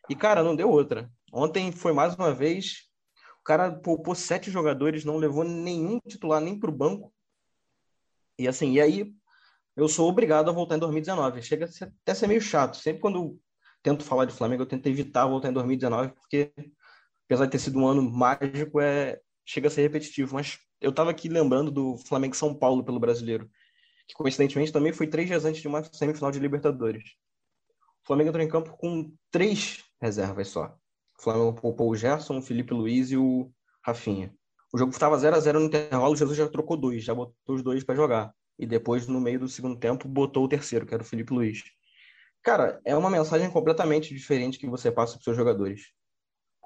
E, 0.08 0.14
cara, 0.14 0.42
não 0.42 0.56
deu 0.56 0.70
outra. 0.70 1.10
Ontem 1.32 1.70
foi 1.72 1.92
mais 1.92 2.14
uma 2.14 2.32
vez. 2.32 2.88
O 3.40 3.44
cara 3.44 3.70
poupou 3.70 4.14
sete 4.14 4.50
jogadores, 4.50 5.04
não 5.04 5.16
levou 5.16 5.44
nenhum 5.44 5.98
titular 6.00 6.40
nem 6.40 6.58
para 6.58 6.70
o 6.70 6.74
banco. 6.74 7.12
E 8.38 8.46
assim, 8.46 8.72
e 8.72 8.80
aí 8.80 9.12
eu 9.76 9.88
sou 9.88 10.08
obrigado 10.08 10.48
a 10.48 10.52
voltar 10.52 10.76
em 10.76 10.80
2019. 10.80 11.42
Chega 11.42 11.66
até 11.66 12.12
a 12.12 12.14
ser 12.14 12.26
meio 12.26 12.40
chato. 12.40 12.76
Sempre 12.76 13.00
quando 13.00 13.38
tento 13.82 14.04
falar 14.04 14.24
de 14.24 14.34
Flamengo, 14.34 14.62
eu 14.62 14.66
tento 14.66 14.86
evitar 14.86 15.26
voltar 15.26 15.48
em 15.48 15.52
2019, 15.52 16.12
porque 16.12 16.52
apesar 17.28 17.44
de 17.44 17.52
ter 17.52 17.58
sido 17.58 17.78
um 17.78 17.86
ano 17.86 18.02
mágico, 18.02 18.80
é, 18.80 19.20
chega 19.44 19.68
a 19.68 19.70
ser 19.70 19.82
repetitivo. 19.82 20.34
Mas 20.34 20.58
eu 20.80 20.90
estava 20.90 21.10
aqui 21.10 21.28
lembrando 21.28 21.70
do 21.70 21.98
Flamengo 21.98 22.34
São 22.34 22.54
Paulo 22.54 22.82
pelo 22.82 22.98
brasileiro, 22.98 23.48
que 24.06 24.14
coincidentemente 24.14 24.72
também 24.72 24.92
foi 24.92 25.06
três 25.06 25.28
dias 25.28 25.44
antes 25.44 25.60
de 25.60 25.68
uma 25.68 25.84
semifinal 25.84 26.30
de 26.30 26.38
Libertadores. 26.38 27.04
O 28.02 28.06
Flamengo 28.06 28.30
entrou 28.30 28.42
em 28.42 28.48
campo 28.48 28.74
com 28.78 29.12
três 29.30 29.84
reservas 30.00 30.48
só. 30.48 30.74
O 31.18 31.22
Flamengo 31.22 31.52
poupou 31.60 31.90
o 31.90 31.96
Gerson, 31.96 32.38
o 32.38 32.42
Felipe 32.42 32.72
Luiz 32.72 33.10
e 33.10 33.18
o 33.18 33.52
Rafinha. 33.84 34.34
O 34.72 34.78
jogo 34.78 34.92
estava 34.92 35.18
0 35.18 35.36
a 35.36 35.40
0 35.40 35.60
no 35.60 35.66
intervalo, 35.66 36.12
o 36.12 36.16
Jesus 36.16 36.36
já 36.36 36.48
trocou 36.48 36.76
dois, 36.76 37.04
já 37.04 37.14
botou 37.14 37.56
os 37.56 37.62
dois 37.62 37.84
para 37.84 37.94
jogar. 37.94 38.34
E 38.58 38.66
depois, 38.66 39.06
no 39.06 39.20
meio 39.20 39.40
do 39.40 39.48
segundo 39.48 39.78
tempo, 39.78 40.08
botou 40.08 40.44
o 40.44 40.48
terceiro, 40.48 40.86
que 40.86 40.94
era 40.94 41.02
o 41.02 41.06
Felipe 41.06 41.32
Luiz. 41.32 41.64
Cara, 42.42 42.80
é 42.84 42.96
uma 42.96 43.10
mensagem 43.10 43.50
completamente 43.50 44.14
diferente 44.14 44.58
que 44.58 44.66
você 44.66 44.90
passa 44.90 45.12
para 45.12 45.18
os 45.18 45.24
seus 45.24 45.36
jogadores. 45.36 45.92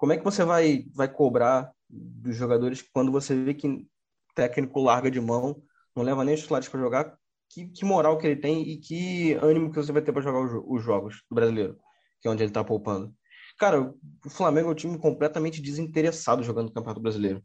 Como 0.03 0.13
é 0.13 0.19
que 0.19 0.25
você 0.25 0.45
vai, 0.45 0.85
vai 0.93 1.07
cobrar 1.07 1.73
dos 1.89 2.35
jogadores 2.35 2.83
quando 2.93 3.13
você 3.13 3.37
vê 3.37 3.55
que 3.55 3.87
técnico 4.35 4.81
larga 4.81 5.09
de 5.09 5.21
mão, 5.21 5.63
não 5.95 6.03
leva 6.03 6.25
nem 6.25 6.35
os 6.35 6.41
titulares 6.41 6.69
para 6.69 6.81
jogar? 6.81 7.17
Que, 7.49 7.69
que, 7.69 7.85
moral 7.85 8.19
que 8.19 8.27
ele 8.27 8.35
tem 8.35 8.69
e 8.69 8.79
que 8.79 9.35
ânimo 9.35 9.71
que 9.71 9.77
você 9.77 9.93
vai 9.93 10.03
ter 10.03 10.13
para 10.13 10.21
jogar 10.21 10.41
os, 10.41 10.61
os, 10.67 10.83
jogos 10.83 11.23
do 11.31 11.37
brasileiro, 11.37 11.79
que 12.21 12.27
é 12.27 12.31
onde 12.33 12.43
ele 12.43 12.51
está 12.51 12.65
poupando. 12.65 13.15
Cara, 13.57 13.95
o 14.27 14.29
Flamengo 14.29 14.71
é 14.71 14.73
um 14.73 14.75
time 14.75 14.99
completamente 14.99 15.63
desinteressado 15.63 16.43
jogando 16.43 16.67
no 16.67 16.75
Campeonato 16.75 17.01
Brasileiro. 17.01 17.41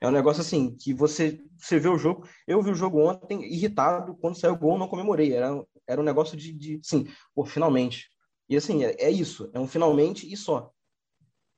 É 0.00 0.08
um 0.08 0.10
negócio 0.10 0.40
assim, 0.40 0.74
que 0.74 0.94
você, 0.94 1.38
você 1.58 1.78
vê 1.78 1.90
o 1.90 1.98
jogo. 1.98 2.26
Eu 2.46 2.62
vi 2.62 2.70
o 2.70 2.74
jogo 2.74 2.98
ontem 3.06 3.44
irritado, 3.44 4.16
quando 4.22 4.40
saiu 4.40 4.54
o 4.54 4.58
gol, 4.58 4.78
não 4.78 4.88
comemorei. 4.88 5.34
Era, 5.34 5.50
era 5.86 6.00
um 6.00 6.04
negócio 6.04 6.34
de, 6.34 6.50
de 6.50 6.80
sim, 6.82 7.06
pô, 7.34 7.44
finalmente. 7.44 8.08
E 8.48 8.56
assim, 8.56 8.84
é, 8.84 8.96
é 8.98 9.10
isso, 9.10 9.50
é 9.52 9.60
um 9.60 9.68
finalmente 9.68 10.26
e 10.32 10.34
só. 10.34 10.72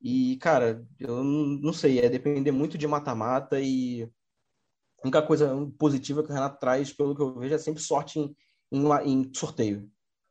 E, 0.02 0.36
cara, 0.38 0.84
eu 0.98 1.22
não 1.22 1.72
sei, 1.72 2.00
é 2.00 2.08
depender 2.08 2.50
muito 2.50 2.76
de 2.76 2.88
mata-mata 2.88 3.60
e 3.60 4.02
a 4.02 5.04
única 5.04 5.22
coisa 5.22 5.54
positiva 5.78 6.24
que 6.24 6.30
o 6.30 6.34
Renato 6.34 6.58
traz, 6.58 6.92
pelo 6.92 7.14
que 7.14 7.22
eu 7.22 7.38
vejo, 7.38 7.54
é 7.54 7.58
sempre 7.58 7.80
sorte 7.80 8.18
em, 8.18 8.34
em, 8.72 8.84
em 9.04 9.32
sorteio. 9.34 9.88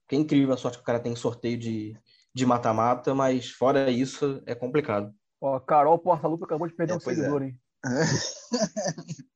Que 0.07 0.15
é 0.15 0.19
incrível 0.19 0.53
a 0.53 0.57
sorte 0.57 0.77
que 0.77 0.83
o 0.83 0.85
cara 0.85 0.99
tem 0.99 1.13
em 1.13 1.15
sorteio 1.15 1.57
de 1.57 2.45
mata-mata, 2.45 3.15
mas 3.15 3.49
fora 3.49 3.89
isso, 3.89 4.41
é 4.45 4.53
complicado. 4.53 5.13
Ó, 5.39 5.59
Carol 5.59 5.97
Porta-Lupe 5.97 6.43
acabou 6.43 6.67
de 6.67 6.75
perder 6.75 6.93
é, 6.93 6.95
um 6.95 6.99
é. 6.99 7.01
seguidor, 7.01 7.41
é. 7.41 7.45
hein? 7.45 7.59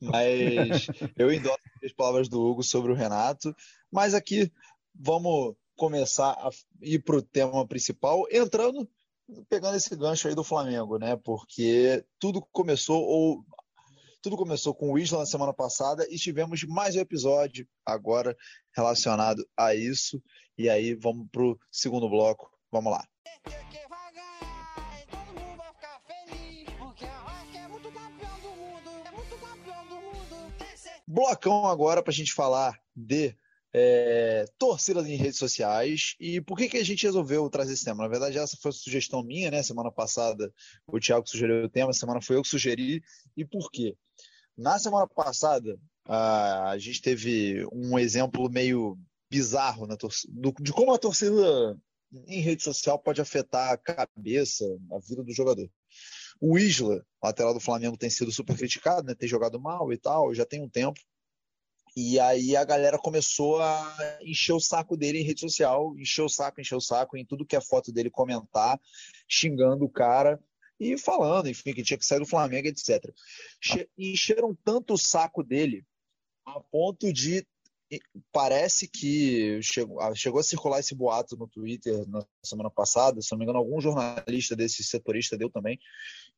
mas 0.00 0.86
eu 1.16 1.32
endosso 1.32 1.58
as 1.84 1.92
palavras 1.92 2.28
do 2.28 2.40
Hugo 2.40 2.62
sobre 2.62 2.92
o 2.92 2.94
Renato, 2.94 3.54
mas 3.92 4.14
aqui 4.14 4.50
vamos 4.94 5.54
começar 5.76 6.30
a 6.32 6.50
ir 6.80 7.00
para 7.00 7.16
o 7.16 7.22
tema 7.22 7.66
principal, 7.66 8.24
entrando 8.30 8.88
pegando 9.48 9.76
esse 9.76 9.94
gancho 9.94 10.28
aí 10.28 10.34
do 10.34 10.44
Flamengo, 10.44 10.98
né? 10.98 11.16
Porque 11.16 12.04
tudo 12.18 12.46
começou 12.52 13.02
ou 13.02 13.44
tudo 14.22 14.36
começou 14.36 14.74
com 14.74 14.92
o 14.92 14.98
Isla 14.98 15.20
na 15.20 15.26
semana 15.26 15.52
passada 15.52 16.06
e 16.10 16.16
tivemos 16.16 16.64
mais 16.64 16.96
um 16.96 17.00
episódio 17.00 17.66
agora 17.84 18.36
relacionado 18.74 19.46
a 19.56 19.74
isso. 19.74 20.22
E 20.56 20.68
aí 20.68 20.94
vamos 20.94 21.28
pro 21.30 21.58
segundo 21.70 22.08
bloco. 22.08 22.50
Vamos 22.70 22.92
lá. 22.92 23.06
Blocão 31.06 31.66
agora 31.66 32.02
para 32.02 32.10
a 32.10 32.14
gente 32.14 32.34
falar 32.34 32.78
de 32.94 33.34
é, 33.72 34.44
torcidas 34.58 35.06
em 35.06 35.16
redes 35.16 35.38
sociais. 35.38 36.14
E 36.18 36.40
por 36.40 36.56
que, 36.56 36.68
que 36.68 36.78
a 36.78 36.84
gente 36.84 37.04
resolveu 37.04 37.48
trazer 37.50 37.74
esse 37.74 37.84
tema? 37.84 38.02
Na 38.02 38.08
verdade, 38.08 38.38
essa 38.38 38.56
foi 38.60 38.70
a 38.70 38.74
sugestão 38.74 39.22
minha, 39.22 39.50
né? 39.50 39.62
Semana 39.62 39.90
passada 39.90 40.52
o 40.86 40.98
Thiago 40.98 41.28
sugeriu 41.28 41.64
o 41.64 41.68
tema, 41.68 41.92
semana 41.92 42.20
foi 42.20 42.36
eu 42.36 42.42
que 42.42 42.48
sugeri. 42.48 43.02
E 43.36 43.44
por 43.44 43.70
quê? 43.70 43.96
Na 44.56 44.78
semana 44.78 45.06
passada, 45.06 45.78
a, 46.04 46.70
a 46.70 46.78
gente 46.78 47.00
teve 47.02 47.66
um 47.72 47.98
exemplo 47.98 48.50
meio 48.50 48.98
bizarro 49.30 49.86
na 49.86 49.94
do, 49.94 50.52
de 50.60 50.72
como 50.72 50.92
a 50.92 50.98
torcida 50.98 51.78
em 52.26 52.40
rede 52.40 52.62
social 52.62 52.98
pode 52.98 53.20
afetar 53.20 53.72
a 53.72 53.76
cabeça, 53.76 54.64
a 54.92 54.98
vida 54.98 55.22
do 55.22 55.32
jogador. 55.32 55.70
O 56.40 56.56
Isla, 56.56 57.04
lateral 57.22 57.52
do 57.52 57.60
Flamengo, 57.60 57.96
tem 57.96 58.08
sido 58.08 58.32
super 58.32 58.56
criticado, 58.56 59.06
né? 59.06 59.14
Tem 59.14 59.28
jogado 59.28 59.60
mal 59.60 59.92
e 59.92 59.98
tal, 59.98 60.34
já 60.34 60.46
tem 60.46 60.62
um 60.62 60.68
tempo. 60.68 60.98
E 62.00 62.20
aí 62.20 62.54
a 62.54 62.62
galera 62.62 62.96
começou 62.96 63.60
a 63.60 64.18
encher 64.20 64.52
o 64.52 64.60
saco 64.60 64.96
dele 64.96 65.18
em 65.18 65.24
rede 65.24 65.40
social, 65.40 65.98
encher 65.98 66.22
o 66.22 66.28
saco, 66.28 66.60
encher 66.60 66.76
o 66.76 66.80
saco 66.80 67.16
em 67.16 67.24
tudo 67.24 67.44
que 67.44 67.56
é 67.56 67.60
foto 67.60 67.90
dele 67.90 68.08
comentar, 68.08 68.80
xingando 69.26 69.84
o 69.84 69.90
cara 69.90 70.38
e 70.78 70.96
falando, 70.96 71.48
enfim, 71.48 71.74
que 71.74 71.82
tinha 71.82 71.98
que 71.98 72.06
sair 72.06 72.20
do 72.20 72.24
Flamengo, 72.24 72.68
etc. 72.68 73.12
Encheram 73.98 74.56
tanto 74.64 74.94
o 74.94 74.96
saco 74.96 75.42
dele 75.42 75.84
a 76.46 76.60
ponto 76.60 77.12
de 77.12 77.44
parece 78.30 78.86
que 78.86 79.60
chegou, 79.60 79.98
chegou 80.14 80.38
a 80.38 80.44
circular 80.44 80.78
esse 80.78 80.94
boato 80.94 81.36
no 81.36 81.48
Twitter 81.48 82.06
na 82.06 82.24
semana 82.44 82.70
passada, 82.70 83.20
se 83.20 83.32
não 83.32 83.38
me 83.38 83.44
engano, 83.44 83.58
algum 83.58 83.80
jornalista 83.80 84.54
desse 84.54 84.84
setorista 84.84 85.36
deu 85.36 85.50
também, 85.50 85.80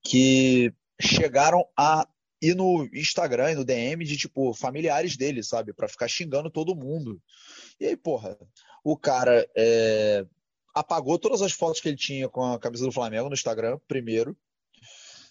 que 0.03 0.73
chegaram 0.99 1.69
a 1.77 2.09
e 2.41 2.55
no 2.55 2.89
Instagram 2.93 3.53
e 3.53 3.55
no 3.55 3.65
DM 3.65 4.05
de, 4.05 4.17
tipo, 4.17 4.55
familiares 4.55 5.17
dele, 5.17 5.43
sabe? 5.43 5.73
para 5.73 5.89
ficar 5.89 6.09
xingando 6.09 6.51
todo 6.51 6.75
mundo. 6.75 7.21
E 7.79 7.87
aí, 7.87 7.97
porra, 7.97 8.39
o 8.83 8.97
cara 8.97 9.47
é, 9.57 10.25
apagou 10.75 11.19
todas 11.19 11.43
as 11.43 11.53
fotos 11.53 11.81
que 11.81 11.89
ele 11.89 11.97
tinha 11.97 12.29
com 12.29 12.43
a 12.43 12.59
camisa 12.59 12.85
do 12.85 12.93
Flamengo 12.93 13.29
no 13.29 13.35
Instagram, 13.35 13.79
primeiro. 13.87 14.37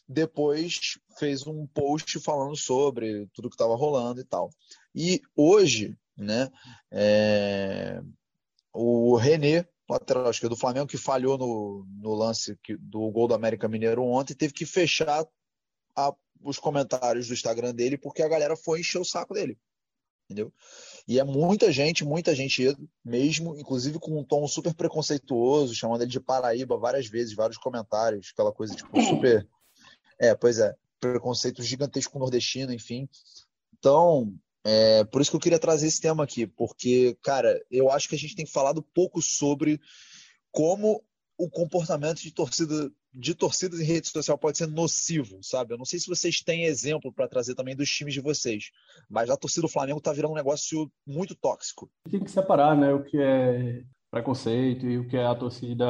Depois 0.08 1.00
fez 1.18 1.46
um 1.46 1.68
post 1.68 2.20
falando 2.20 2.56
sobre 2.56 3.28
tudo 3.34 3.50
que 3.50 3.56
estava 3.56 3.76
rolando 3.76 4.20
e 4.20 4.24
tal. 4.24 4.50
E 4.94 5.22
hoje, 5.36 5.96
né, 6.18 6.50
é, 6.92 8.02
o 8.74 9.16
René, 9.16 9.68
lateral 9.90 10.30
esquerdo 10.30 10.54
do 10.54 10.60
Flamengo, 10.60 10.88
que 10.88 10.98
falhou 10.98 11.38
no, 11.38 11.86
no 12.02 12.14
lance 12.14 12.58
do 12.80 13.10
gol 13.12 13.28
do 13.28 13.34
América 13.34 13.68
Mineiro 13.68 14.04
ontem, 14.04 14.36
teve 14.36 14.54
que 14.54 14.66
fechar 14.66 15.26
a 15.96 16.14
os 16.42 16.58
comentários 16.58 17.28
do 17.28 17.34
Instagram 17.34 17.74
dele 17.74 17.98
porque 17.98 18.22
a 18.22 18.28
galera 18.28 18.56
foi 18.56 18.80
encher 18.80 19.00
o 19.00 19.06
saco 19.06 19.34
dele. 19.34 19.58
Entendeu? 20.26 20.54
E 21.08 21.20
é 21.20 21.24
muita 21.24 21.72
gente, 21.72 22.06
muita 22.06 22.36
gente 22.36 22.78
mesmo, 23.04 23.58
inclusive 23.58 23.98
com 23.98 24.20
um 24.20 24.24
tom 24.24 24.48
super 24.48 24.76
preconceituoso, 24.76 25.74
chamando 25.74 26.04
ele 26.04 26.12
de 26.12 26.20
Paraíba 26.20 26.78
várias 26.78 27.08
vezes, 27.08 27.34
vários 27.34 27.58
comentários, 27.58 28.30
aquela 28.32 28.52
coisa 28.52 28.76
tipo 28.76 28.90
super. 29.02 29.48
É, 30.20 30.36
pois 30.36 30.60
é, 30.60 30.76
preconceito 31.00 31.64
gigantesco 31.64 32.14
com 32.14 32.20
nordestino, 32.20 32.72
enfim. 32.72 33.10
Então, 33.78 34.32
é, 34.64 35.04
por 35.06 35.20
isso 35.20 35.32
que 35.32 35.38
eu 35.38 35.42
queria 35.42 35.58
trazer 35.58 35.88
esse 35.88 36.00
tema 36.00 36.24
aqui, 36.24 36.46
porque, 36.46 37.18
cara, 37.24 37.60
eu 37.72 37.90
acho 37.90 38.08
que 38.08 38.16
a 38.16 38.20
gente 38.20 38.36
tem 38.36 38.46
falado 38.46 38.84
pouco 38.84 39.22
sobre 39.22 39.82
como 40.52 41.04
o 41.40 41.50
comportamento 41.50 42.22
de 42.22 42.32
torcida 42.32 42.92
de 43.14 43.34
torcidas 43.34 43.80
em 43.80 43.86
rede 43.86 44.08
social 44.08 44.38
pode 44.38 44.58
ser 44.58 44.68
nocivo, 44.68 45.40
sabe? 45.42 45.74
Eu 45.74 45.78
não 45.78 45.86
sei 45.86 46.00
se 46.00 46.08
vocês 46.08 46.42
têm 46.42 46.66
exemplo 46.66 47.12
para 47.12 47.28
trazer 47.28 47.56
também 47.56 47.76
dos 47.76 47.90
times 47.90 48.14
de 48.14 48.22
vocês, 48.22 48.72
mas 49.10 49.30
a 49.30 49.38
torcida 49.38 49.64
do 49.64 49.72
Flamengo 49.72 49.98
está 49.98 50.14
virando 50.14 50.32
um 50.32 50.38
negócio 50.38 50.92
muito 51.06 51.36
tóxico. 51.36 51.90
Tem 52.10 52.24
que 52.24 52.32
separar, 52.32 52.76
né, 52.78 52.94
o 52.94 53.04
que 53.04 53.18
é 53.20 53.84
preconceito 54.12 54.86
e 54.86 54.98
o 54.98 55.08
que 55.08 55.18
é 55.18 55.26
a 55.26 55.36
torcida 55.36 55.86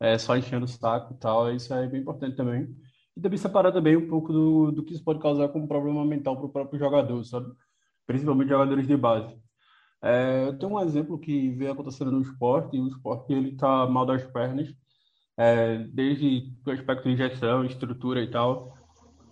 é, 0.00 0.16
só 0.16 0.36
enchendo 0.36 0.64
o 0.64 0.68
saco 0.68 1.12
e 1.12 1.16
tal, 1.16 1.52
isso 1.52 1.72
é 1.74 1.86
bem 1.86 2.00
importante 2.00 2.36
também. 2.36 2.68
E 3.16 3.20
também 3.20 3.38
separar 3.38 3.72
também 3.72 3.96
um 3.96 4.08
pouco 4.08 4.32
do, 4.32 4.72
do 4.72 4.84
que 4.84 4.94
isso 4.94 5.04
pode 5.04 5.20
causar 5.20 5.48
como 5.48 5.66
problema 5.66 6.04
mental 6.04 6.36
para 6.36 6.46
o 6.46 6.52
próprio 6.52 6.78
jogador, 6.78 7.24
sabe? 7.24 7.52
Principalmente 8.06 8.48
jogadores 8.48 8.86
de 8.86 8.96
base. 8.96 9.36
É, 10.00 10.46
eu 10.46 10.58
tenho 10.58 10.72
um 10.72 10.80
exemplo 10.80 11.18
que 11.18 11.50
vem 11.50 11.68
acontecendo 11.68 12.12
no 12.12 12.22
esporte, 12.22 12.76
e 12.76 12.80
o 12.80 12.86
esporte 12.86 13.32
ele 13.32 13.56
tá 13.56 13.86
mal 13.86 14.06
das 14.06 14.24
pernas, 14.24 14.72
é, 15.38 15.78
desde 15.92 16.52
o 16.66 16.70
aspecto 16.70 17.08
de 17.08 17.16
gestão, 17.16 17.64
estrutura 17.64 18.20
e 18.20 18.30
tal. 18.30 18.76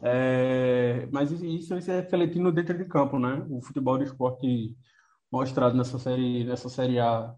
É, 0.02 1.08
mas 1.10 1.32
isso, 1.32 1.44
isso 1.44 1.90
é 1.90 2.00
refletindo 2.00 2.52
dentro 2.52 2.78
de 2.78 2.84
campo, 2.84 3.18
né? 3.18 3.44
O 3.50 3.60
futebol 3.60 3.98
do 3.98 4.04
esporte 4.04 4.76
mostrado 5.32 5.76
nessa 5.76 5.98
série, 5.98 6.44
nessa 6.44 6.68
série 6.68 7.00
A 7.00 7.34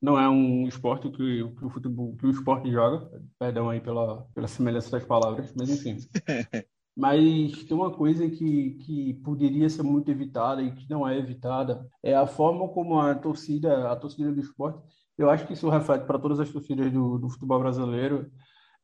não 0.00 0.18
é 0.18 0.28
um 0.28 0.66
esporte 0.66 1.08
que, 1.10 1.16
que 1.16 1.64
o 1.64 1.70
futebol, 1.70 2.14
que 2.16 2.26
o 2.26 2.30
esporte 2.30 2.70
joga. 2.70 3.08
Perdão 3.38 3.70
aí 3.70 3.80
pela, 3.80 4.26
pela 4.34 4.48
semelhança 4.48 4.90
das 4.90 5.04
palavras, 5.04 5.54
mas 5.56 5.70
enfim. 5.70 5.96
Mas 6.94 7.64
tem 7.64 7.74
uma 7.74 7.90
coisa 7.90 8.28
que, 8.28 8.72
que 8.84 9.14
poderia 9.24 9.66
ser 9.70 9.82
muito 9.82 10.10
evitada 10.10 10.60
e 10.60 10.74
que 10.74 10.90
não 10.90 11.08
é 11.08 11.16
evitada, 11.16 11.88
é 12.02 12.14
a 12.14 12.26
forma 12.26 12.68
como 12.68 13.00
a 13.00 13.14
torcida, 13.14 13.90
a 13.90 13.96
torcida 13.96 14.30
do 14.30 14.38
esporte 14.38 14.78
eu 15.16 15.30
acho 15.30 15.46
que 15.46 15.52
isso 15.52 15.68
reflete 15.68 16.06
para 16.06 16.18
todas 16.18 16.40
as 16.40 16.50
torcidas 16.50 16.90
do, 16.92 17.18
do 17.18 17.28
futebol 17.28 17.58
brasileiro, 17.58 18.30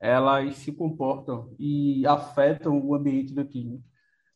elas 0.00 0.56
se 0.56 0.72
comportam 0.72 1.54
e 1.58 2.06
afetam 2.06 2.80
o 2.80 2.94
ambiente 2.94 3.34
do 3.34 3.44
time. 3.44 3.82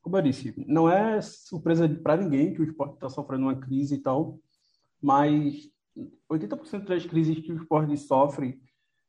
Como 0.00 0.16
eu 0.16 0.22
disse, 0.22 0.55
não 0.66 0.90
é 0.90 1.20
surpresa 1.20 1.88
para 1.88 2.16
ninguém 2.16 2.52
que 2.52 2.61
o 2.61 2.64
esporte 2.64 2.94
está 2.94 3.09
sofrendo 3.09 3.44
uma 3.44 3.55
crise 3.55 3.94
e 3.94 4.02
tal, 4.02 4.38
mas 5.00 5.70
80% 6.31 6.85
das 6.85 7.07
crises 7.07 7.38
que 7.38 7.52
o 7.52 7.57
esporte 7.57 7.96
sofre, 7.96 8.61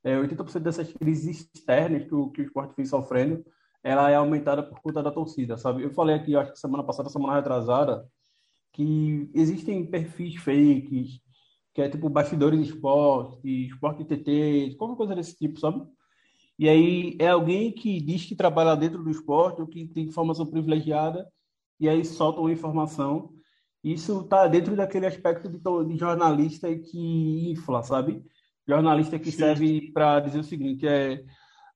é, 0.03 0.15
80% 0.15 0.59
dessas 0.59 0.91
crises 0.93 1.49
externas 1.55 2.03
que 2.03 2.13
o, 2.13 2.29
que 2.29 2.41
o 2.41 2.45
esporte 2.45 2.75
vem 2.75 2.85
sofrendo, 2.85 3.43
ela 3.83 4.09
é 4.11 4.15
aumentada 4.15 4.61
por 4.61 4.79
conta 4.81 5.01
da 5.01 5.11
torcida, 5.11 5.57
sabe? 5.57 5.83
Eu 5.83 5.91
falei 5.91 6.15
aqui, 6.15 6.35
acho 6.35 6.51
que 6.51 6.59
semana 6.59 6.83
passada, 6.83 7.09
semana 7.09 7.35
retrasada, 7.35 8.07
que 8.71 9.29
existem 9.33 9.85
perfis 9.85 10.35
fakes, 10.35 11.19
que 11.73 11.81
é 11.81 11.89
tipo 11.89 12.07
bastidores 12.07 12.59
de 12.59 12.71
esporte, 12.71 13.65
esporte 13.67 14.05
TT, 14.05 14.75
qualquer 14.77 14.95
coisa 14.95 15.15
desse 15.15 15.35
tipo, 15.35 15.59
sabe? 15.59 15.83
E 16.57 16.69
aí 16.69 17.17
é 17.19 17.29
alguém 17.29 17.71
que 17.71 17.99
diz 17.99 18.25
que 18.25 18.35
trabalha 18.35 18.75
dentro 18.75 19.03
do 19.03 19.09
esporte 19.09 19.59
ou 19.59 19.67
que 19.67 19.87
tem 19.87 20.05
informação 20.05 20.45
privilegiada 20.45 21.27
e 21.79 21.89
aí 21.89 22.05
solta 22.05 22.39
uma 22.39 22.51
informação. 22.51 23.33
Isso 23.83 24.21
está 24.21 24.47
dentro 24.47 24.75
daquele 24.75 25.07
aspecto 25.07 25.49
de, 25.49 25.59
de, 25.59 25.97
jornalista 25.97 26.73
que 26.75 27.51
infla, 27.51 27.81
sabe? 27.83 28.23
Jornalista 28.67 29.19
que 29.19 29.31
serve 29.31 29.91
para 29.91 30.19
dizer 30.21 30.39
o 30.39 30.43
seguinte, 30.43 30.87
é 30.87 31.23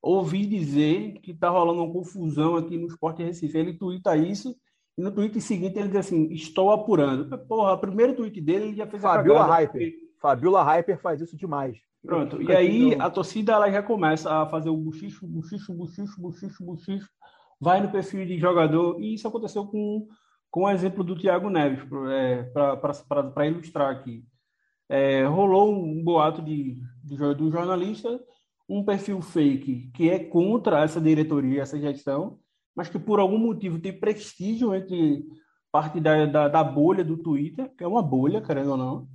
ouvi 0.00 0.46
dizer 0.46 1.14
que 1.20 1.32
está 1.32 1.50
rolando 1.50 1.82
uma 1.82 1.92
confusão 1.92 2.56
aqui 2.56 2.78
no 2.78 2.86
Esporte 2.86 3.22
Recife. 3.22 3.58
Ele 3.58 3.74
tuita 3.74 4.16
isso 4.16 4.56
e 4.98 5.00
no 5.00 5.12
tweet 5.12 5.40
seguinte 5.40 5.78
ele 5.78 5.88
diz 5.88 5.98
assim, 5.98 6.32
estou 6.32 6.72
apurando. 6.72 7.38
Porra, 7.46 7.74
o 7.74 7.78
primeiro 7.78 8.16
tweet 8.16 8.40
dele 8.40 8.64
ele 8.66 8.76
já 8.76 8.86
fez 8.86 9.00
Fabiola 9.00 9.38
a 9.38 9.42
cagada. 9.44 9.62
Hyper. 9.62 9.70
Porque... 9.70 10.08
Fabiola 10.20 10.64
Hyper 10.64 11.00
faz 11.00 11.20
isso 11.20 11.36
demais. 11.36 11.78
Pronto, 12.04 12.42
e 12.42 12.52
aí 12.52 12.94
a 12.98 13.08
torcida 13.08 13.52
ela 13.52 13.70
já 13.70 13.82
começa 13.82 14.32
a 14.32 14.46
fazer 14.46 14.70
o 14.70 14.76
buchicho, 14.76 15.26
buchicho, 15.26 15.72
buchicho, 15.72 16.20
buchicho, 16.20 16.64
buchicho, 16.64 17.08
vai 17.60 17.80
no 17.80 17.90
perfil 17.90 18.24
de 18.24 18.38
jogador, 18.38 19.00
e 19.00 19.14
isso 19.14 19.26
aconteceu 19.26 19.66
com, 19.66 20.06
com 20.50 20.62
o 20.62 20.70
exemplo 20.70 21.02
do 21.02 21.16
Thiago 21.16 21.50
Neves, 21.50 21.80
é, 22.10 22.44
para 22.44 23.46
ilustrar 23.46 23.90
aqui. 23.90 24.24
É, 24.88 25.24
rolou 25.24 25.74
um 25.74 26.02
boato 26.02 26.40
de, 26.40 26.80
de, 27.04 27.16
de 27.16 27.42
um 27.42 27.50
jornalista 27.50 28.18
um 28.68 28.84
perfil 28.84 29.20
fake 29.22 29.90
que 29.94 30.10
é 30.10 30.18
contra 30.18 30.82
essa 30.84 31.00
diretoria, 31.00 31.62
essa 31.62 31.78
gestão, 31.80 32.38
mas 32.78 32.88
que 32.88 32.96
por 32.96 33.18
algum 33.18 33.38
motivo 33.38 33.80
tem 33.80 33.92
prestígio 33.92 34.72
entre 34.72 35.26
parte 35.72 35.98
da, 35.98 36.26
da, 36.26 36.46
da 36.46 36.62
bolha 36.62 37.02
do 37.02 37.16
Twitter, 37.16 37.68
que 37.76 37.82
é 37.82 37.88
uma 37.88 38.00
bolha, 38.00 38.40
querendo 38.40 38.70
ou 38.70 38.76
não, 38.76 39.08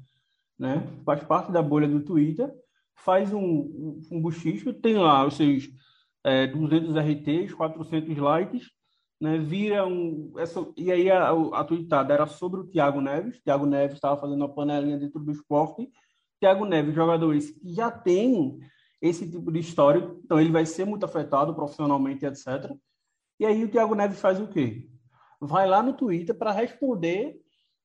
né? 0.60 0.86
faz 1.06 1.24
parte 1.24 1.50
da 1.50 1.62
bolha 1.62 1.88
do 1.88 2.02
Twitter, 2.02 2.54
faz 2.94 3.32
um, 3.32 4.02
um, 4.12 4.22
buchicho, 4.22 4.74
tem 4.74 4.96
lá 4.96 5.26
os 5.26 5.36
seus 5.38 5.70
é, 6.26 6.46
200 6.46 6.94
RTs, 6.94 7.54
400 7.54 8.18
likes, 8.18 8.70
né? 9.18 9.38
vira 9.38 9.88
um... 9.88 10.34
Essa, 10.38 10.68
e 10.76 10.92
aí 10.92 11.10
a, 11.10 11.30
a 11.30 11.64
tweetada 11.64 12.14
era 12.14 12.28
sobre 12.28 12.60
o 12.60 12.68
Thiago 12.68 13.00
Neves, 13.00 13.42
Thiago 13.44 13.66
Neves 13.66 13.96
estava 13.96 14.20
fazendo 14.20 14.42
uma 14.42 14.54
panelinha 14.54 15.00
dentro 15.00 15.22
do 15.22 15.32
esporte, 15.32 15.90
Thiago 16.38 16.66
Neves, 16.66 16.94
jogadores 16.94 17.52
que 17.52 17.74
já 17.74 17.90
têm 17.90 18.60
esse 19.02 19.26
tipo 19.32 19.50
de 19.50 19.60
história, 19.60 20.06
então 20.22 20.38
ele 20.38 20.52
vai 20.52 20.66
ser 20.66 20.84
muito 20.84 21.06
afetado 21.06 21.56
profissionalmente, 21.56 22.26
etc. 22.26 22.70
E 23.40 23.46
aí 23.46 23.64
o 23.64 23.70
Thiago 23.70 23.96
Neves 23.96 24.20
faz 24.20 24.40
o 24.40 24.48
quê? 24.48 24.88
Vai 25.40 25.68
lá 25.68 25.84
no 25.84 25.94
Twitter 25.94 26.36
para 26.36 26.52
responder 26.52 27.36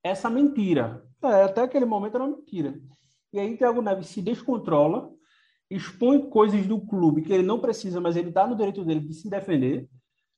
essa 0.03 0.31
mentira. 0.31 1.05
É, 1.23 1.45
até 1.45 1.63
aquele 1.63 1.85
momento 1.85 2.15
era 2.15 2.25
uma 2.25 2.37
mentira. 2.37 2.81
E 3.33 3.39
aí 3.39 3.55
o 3.55 3.59
Thiago 3.59 3.83
Neves 3.83 4.09
se 4.09 4.23
descontrola, 4.23 5.11
expõe 5.71 6.29
coisas 6.31 6.67
do 6.67 6.81
clube 6.81 7.23
que 7.23 7.33
ele 7.33 7.43
não 7.43 7.59
precisa, 7.59 8.01
mas 8.01 8.17
ele 8.17 8.29
está 8.29 8.47
no 8.47 8.57
direito 8.57 8.85
dele 8.85 9.01
de 9.01 9.15
se 9.15 9.29
defender. 9.29 9.89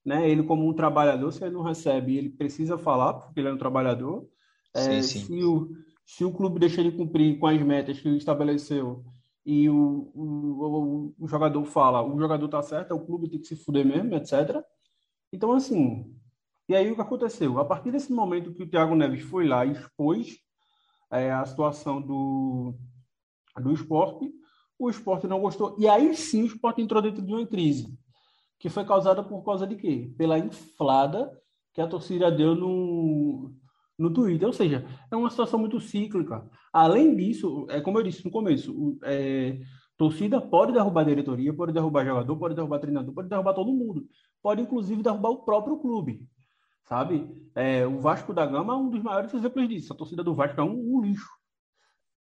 Né? 0.04 0.28
Ele, 0.28 0.42
como 0.42 0.68
um 0.68 0.74
trabalhador, 0.74 1.30
se 1.30 1.44
ele 1.44 1.54
não 1.54 1.62
recebe, 1.62 2.16
ele 2.16 2.30
precisa 2.30 2.78
falar, 2.78 3.14
porque 3.14 3.40
ele 3.40 3.48
é 3.48 3.52
um 3.52 3.58
trabalhador. 3.58 4.26
É, 4.74 5.02
sim. 5.02 5.20
Se, 5.20 5.44
o, 5.44 5.70
se 6.06 6.24
o 6.24 6.32
clube 6.32 6.58
deixa 6.58 6.80
ele 6.80 6.92
cumprir 6.92 7.38
com 7.38 7.46
as 7.46 7.60
metas 7.60 8.00
que 8.00 8.08
ele 8.08 8.16
estabeleceu, 8.16 9.04
e 9.44 9.68
o, 9.68 10.10
o, 10.14 11.14
o, 11.18 11.28
jogador 11.28 11.64
fala, 11.64 12.02
o 12.02 12.18
jogador 12.18 12.48
tá 12.48 12.62
certo, 12.62 12.92
é 12.92 12.94
o 12.94 13.04
clube 13.04 13.28
tem 13.28 13.40
que 13.40 13.46
se 13.46 13.56
fuder 13.56 13.84
mesmo, 13.84 14.14
etc. 14.14 14.62
Então, 15.32 15.52
assim, 15.52 16.14
e 16.68 16.74
aí 16.74 16.90
o 16.90 16.94
que 16.94 17.00
aconteceu? 17.00 17.58
A 17.58 17.64
partir 17.64 17.90
desse 17.90 18.12
momento 18.12 18.54
que 18.54 18.62
o 18.62 18.68
Thiago 18.68 18.94
Neves 18.94 19.22
foi 19.22 19.46
lá 19.46 19.64
e 19.64 19.72
expôs 19.72 20.38
é, 21.10 21.32
a 21.32 21.44
situação 21.44 22.00
do, 22.00 22.74
do 23.60 23.72
esporte, 23.72 24.30
o 24.78 24.88
esporte 24.88 25.26
não 25.26 25.40
gostou. 25.40 25.76
E 25.78 25.88
aí 25.88 26.14
sim 26.14 26.42
o 26.42 26.46
esporte 26.46 26.80
entrou 26.80 27.02
dentro 27.02 27.22
de 27.22 27.32
uma 27.32 27.46
crise, 27.46 27.86
que 28.58 28.68
foi 28.68 28.84
causada 28.84 29.22
por 29.22 29.42
causa 29.44 29.66
de 29.66 29.76
quê? 29.76 30.12
Pela 30.16 30.38
inflada 30.38 31.30
que 31.74 31.80
a 31.80 31.86
torcida 31.86 32.30
deu 32.30 32.54
no, 32.54 33.52
no 33.98 34.12
Twitter. 34.12 34.46
Ou 34.46 34.54
seja, 34.54 34.86
é 35.10 35.16
uma 35.16 35.30
situação 35.30 35.58
muito 35.58 35.80
cíclica. 35.80 36.48
Além 36.72 37.14
disso, 37.14 37.66
é 37.68 37.80
como 37.80 37.98
eu 37.98 38.02
disse 38.02 38.24
no 38.24 38.30
começo, 38.30 38.98
é, 39.04 39.60
torcida 39.96 40.40
pode 40.40 40.72
derrubar 40.72 41.04
diretoria, 41.04 41.52
pode 41.52 41.72
derrubar 41.72 42.04
jogador, 42.04 42.36
pode 42.36 42.54
derrubar 42.54 42.78
treinador, 42.78 43.12
pode 43.12 43.28
derrubar 43.28 43.54
todo 43.54 43.72
mundo. 43.72 44.06
Pode, 44.42 44.62
inclusive, 44.62 45.02
derrubar 45.02 45.30
o 45.30 45.44
próprio 45.44 45.78
clube. 45.78 46.26
Sabe? 46.84 47.30
É, 47.54 47.86
o 47.86 48.00
Vasco 48.00 48.32
da 48.32 48.46
Gama 48.46 48.72
é 48.72 48.76
um 48.76 48.90
dos 48.90 49.02
maiores 49.02 49.32
exemplos 49.32 49.68
disso. 49.68 49.92
A 49.92 49.96
torcida 49.96 50.24
do 50.24 50.34
Vasco 50.34 50.60
é 50.60 50.64
um, 50.64 50.96
um 50.96 51.00
lixo. 51.02 51.28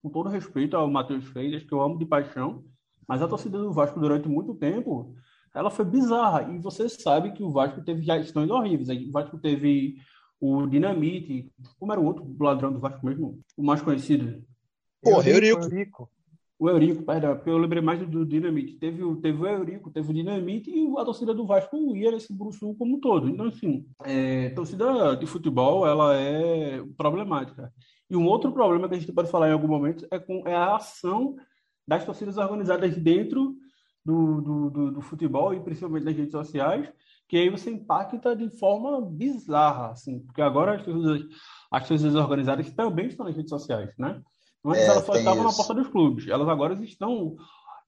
Com 0.02 0.10
todo 0.10 0.30
respeito 0.30 0.78
ao 0.78 0.90
Matheus 0.90 1.26
Freitas, 1.26 1.64
que 1.64 1.74
eu 1.74 1.82
amo 1.82 1.98
de 1.98 2.06
paixão, 2.06 2.64
mas 3.08 3.22
a 3.22 3.28
torcida 3.28 3.58
do 3.58 3.72
Vasco, 3.72 4.00
durante 4.00 4.28
muito 4.28 4.54
tempo, 4.56 5.16
ela 5.54 5.70
foi 5.70 5.86
bizarra. 5.86 6.44
E 6.54 6.60
você 6.60 6.88
sabe 6.90 7.32
que 7.32 7.44
o 7.44 7.52
Vasco 7.52 7.84
teve 7.84 8.02
gestões 8.02 8.50
horríveis. 8.50 8.90
O 9.08 9.12
Vasco 9.12 9.38
teve 9.38 9.98
o 10.40 10.68
Dinamite, 10.68 11.52
como 11.80 11.92
era 11.92 12.02
o 12.02 12.06
outro 12.06 12.36
ladrão 12.40 12.72
do 12.72 12.80
Vasco 12.80 13.06
mesmo? 13.06 13.40
O 13.58 13.64
mais 13.64 13.82
conhecido. 13.82 14.44
Porra, 15.02 15.30
Eurico. 15.30 15.62
Eurico. 15.62 16.10
O 16.64 16.70
Eurico, 16.70 17.04
perdão, 17.04 17.36
porque 17.36 17.50
eu 17.50 17.58
lembrei 17.58 17.82
mais 17.82 18.00
do, 18.08 18.26
Dinamite. 18.26 18.78
Teve, 18.78 19.04
o, 19.04 19.18
teve 19.18 19.38
o 19.38 19.46
Eurico, 19.46 19.92
teve 19.92 20.10
o 20.10 20.14
Dinamite 20.14 20.72
e 20.72 20.88
a 20.98 21.04
torcida 21.04 21.34
do 21.34 21.46
Vasco 21.46 21.76
ia 21.94 22.10
nesse 22.10 22.32
bruxo 22.32 22.74
como 22.76 22.96
um 22.96 23.00
todo. 23.02 23.28
Então, 23.28 23.48
assim, 23.48 23.86
é, 24.06 24.48
torcida 24.52 25.14
de 25.18 25.26
futebol, 25.26 25.86
ela 25.86 26.16
é 26.16 26.82
problemática. 26.96 27.70
E 28.10 28.16
um 28.16 28.26
outro 28.26 28.50
problema 28.54 28.88
que 28.88 28.96
a 28.96 28.98
gente 28.98 29.12
pode 29.12 29.30
falar 29.30 29.50
em 29.50 29.52
algum 29.52 29.68
momento 29.68 30.08
é, 30.10 30.18
com, 30.18 30.48
é 30.48 30.56
a 30.56 30.78
ação 30.78 31.36
das 31.86 32.06
torcidas 32.06 32.38
organizadas 32.38 32.96
dentro 32.96 33.58
do, 34.06 34.42
do, 34.42 34.70
do, 34.70 34.92
do 34.94 35.02
futebol 35.02 35.54
e 35.54 35.60
principalmente 35.60 36.06
nas 36.06 36.16
redes 36.16 36.32
sociais, 36.32 36.90
que 37.28 37.36
aí 37.36 37.50
você 37.50 37.72
impacta 37.72 38.34
de 38.38 38.50
forma 38.58 39.02
bizarra, 39.02 39.92
assim, 39.92 40.22
porque 40.22 40.42
agora 40.42 40.76
as 40.76 40.82
coisas, 40.82 41.26
as 41.70 41.86
coisas 41.86 42.16
organizadas 42.16 42.72
também 42.72 43.08
estão 43.08 43.26
nas 43.26 43.36
redes 43.36 43.50
sociais, 43.50 43.94
né? 44.00 44.22
Antes 44.66 44.82
é, 44.82 44.88
elas 44.88 45.06
só 45.06 45.16
estavam 45.16 45.46
isso. 45.46 45.52
na 45.52 45.56
porta 45.56 45.74
dos 45.74 45.88
clubes, 45.88 46.28
elas 46.28 46.48
agora 46.48 46.74
estão, 46.84 47.36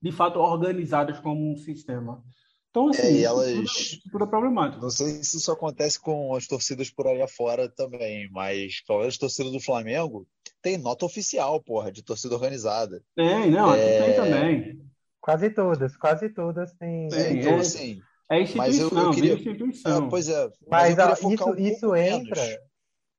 de 0.02 0.12
fato, 0.12 0.38
organizadas 0.38 1.18
como 1.20 1.52
um 1.52 1.56
sistema. 1.56 2.22
Então, 2.70 2.90
assim, 2.90 3.18
é, 3.18 3.22
elas... 3.22 3.52
tudo, 3.52 4.12
tudo, 4.12 4.24
é 4.24 4.26
problemático. 4.26 4.82
Não 4.82 4.90
sei 4.90 5.24
se 5.24 5.38
isso 5.38 5.50
acontece 5.50 5.98
com 5.98 6.34
as 6.34 6.46
torcidas 6.46 6.90
por 6.90 7.06
aí 7.06 7.22
afora 7.22 7.70
também, 7.70 8.28
mas 8.30 8.82
talvez 8.86 9.14
a 9.14 9.20
torcida 9.20 9.50
do 9.50 9.58
Flamengo 9.58 10.26
tem 10.60 10.76
nota 10.76 11.06
oficial, 11.06 11.62
porra, 11.62 11.90
de 11.90 12.02
torcida 12.02 12.34
organizada. 12.34 13.02
Tem, 13.14 13.50
não, 13.50 13.72
é... 13.72 14.02
tem 14.02 14.14
também. 14.14 14.86
Quase 15.20 15.48
todas, 15.50 15.96
quase 15.96 16.28
todas 16.28 16.72
têm. 16.74 17.08
Tem, 17.08 17.38
então, 17.38 17.52
é... 17.52 17.60
assim, 17.60 18.00
é 18.30 18.42
instituição, 18.42 18.58
mas 18.58 18.78
eu, 18.78 19.04
eu 19.04 19.10
queria... 19.12 19.34
instituição. 19.34 20.06
É, 20.06 20.10
pois 20.10 20.28
é. 20.28 20.50
Mas, 20.68 20.96
mas 20.96 21.18
isso, 21.18 21.48
um 21.48 21.54
isso 21.54 21.96
entra. 21.96 22.42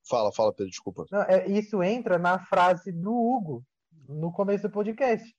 Fala, 0.10 0.32
fala, 0.32 0.54
Pedro, 0.54 0.70
desculpa. 0.70 1.06
Não, 1.12 1.22
é, 1.24 1.48
isso 1.48 1.84
entra 1.84 2.18
na 2.18 2.40
frase 2.40 2.92
do 2.92 3.14
Hugo 3.14 3.64
no 4.08 4.32
começo 4.32 4.68
do 4.68 4.72
podcast. 4.72 5.36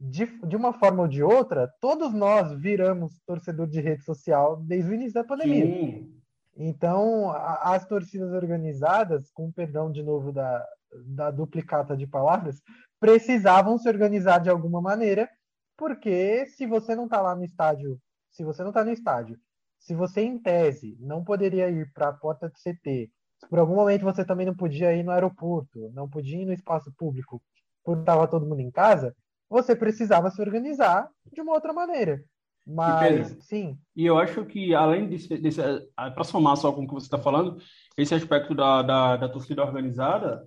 De, 0.00 0.26
de 0.46 0.56
uma 0.56 0.72
forma 0.72 1.02
ou 1.02 1.08
de 1.08 1.22
outra, 1.22 1.68
todos 1.80 2.14
nós 2.14 2.52
viramos 2.60 3.18
torcedor 3.26 3.66
de 3.66 3.80
rede 3.80 4.04
social 4.04 4.56
desde 4.62 4.90
o 4.90 4.94
início 4.94 5.14
da 5.14 5.24
pandemia. 5.24 5.66
Sim. 5.66 6.14
Então, 6.56 7.30
a, 7.30 7.74
as 7.74 7.86
torcidas 7.86 8.32
organizadas, 8.32 9.30
com 9.32 9.50
perdão 9.50 9.90
de 9.90 10.02
novo 10.02 10.32
da, 10.32 10.64
da 11.04 11.30
duplicata 11.32 11.96
de 11.96 12.06
palavras, 12.06 12.60
precisavam 13.00 13.76
se 13.76 13.88
organizar 13.88 14.38
de 14.38 14.50
alguma 14.50 14.80
maneira, 14.80 15.28
porque 15.76 16.46
se 16.46 16.64
você 16.66 16.94
não 16.94 17.04
está 17.04 17.20
lá 17.20 17.34
no 17.34 17.44
estádio 17.44 18.00
se 18.30 18.44
você 18.44 18.62
não 18.62 18.70
está 18.70 18.84
no 18.84 18.92
estádio, 18.92 19.36
se 19.80 19.94
você, 19.94 20.20
em 20.20 20.38
tese, 20.38 20.96
não 21.00 21.24
poderia 21.24 21.68
ir 21.70 21.92
para 21.92 22.08
a 22.08 22.12
porta 22.12 22.48
do 22.48 22.54
CT, 22.54 23.10
por 23.48 23.58
algum 23.58 23.74
momento 23.74 24.04
você 24.04 24.24
também 24.24 24.46
não 24.46 24.54
podia 24.54 24.94
ir 24.94 25.02
no 25.02 25.12
aeroporto, 25.12 25.90
não 25.94 26.08
podia 26.08 26.42
ir 26.42 26.46
no 26.46 26.52
espaço 26.52 26.92
público, 26.96 27.40
porque 27.84 28.00
estava 28.00 28.26
todo 28.26 28.46
mundo 28.46 28.60
em 28.60 28.70
casa, 28.70 29.14
você 29.48 29.74
precisava 29.74 30.30
se 30.30 30.40
organizar 30.40 31.08
de 31.32 31.40
uma 31.40 31.52
outra 31.52 31.72
maneira. 31.72 32.22
Mas, 32.66 33.30
e 33.30 33.40
sim. 33.42 33.78
E 33.96 34.04
eu 34.04 34.18
acho 34.18 34.44
que, 34.44 34.74
além 34.74 35.08
desse, 35.08 35.38
desse 35.38 35.62
para 35.96 36.24
somar 36.24 36.56
só 36.56 36.70
com 36.70 36.82
o 36.82 36.86
que 36.86 36.92
você 36.92 37.06
está 37.06 37.18
falando, 37.18 37.56
esse 37.96 38.14
aspecto 38.14 38.54
da, 38.54 38.82
da, 38.82 39.16
da, 39.16 39.28
torcida 39.28 39.64
organizada, 39.64 40.46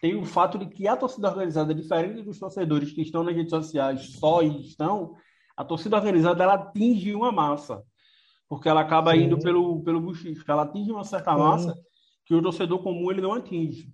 tem 0.00 0.14
o 0.14 0.24
fato 0.24 0.58
de 0.58 0.66
que 0.66 0.86
a 0.86 0.96
torcida 0.96 1.28
organizada, 1.28 1.74
diferente 1.74 2.22
dos 2.22 2.38
torcedores 2.38 2.92
que 2.92 3.02
estão 3.02 3.24
nas 3.24 3.34
redes 3.34 3.50
sociais 3.50 4.12
só 4.12 4.42
e 4.42 4.60
estão, 4.60 5.16
a 5.56 5.64
torcida 5.64 5.96
organizada 5.96 6.44
ela 6.44 6.54
atinge 6.54 7.12
uma 7.12 7.32
massa, 7.32 7.82
porque 8.48 8.68
ela 8.68 8.82
acaba 8.82 9.12
Sim. 9.12 9.24
indo 9.24 9.38
pelo, 9.40 9.82
pelo 9.82 10.00
buchicho, 10.00 10.44
ela 10.46 10.62
atinge 10.62 10.92
uma 10.92 11.02
certa 11.02 11.32
Sim. 11.32 11.38
massa 11.40 11.74
que 12.26 12.34
o 12.34 12.42
torcedor 12.42 12.82
comum 12.82 13.10
ele 13.10 13.22
não 13.22 13.32
atinge. 13.32 13.88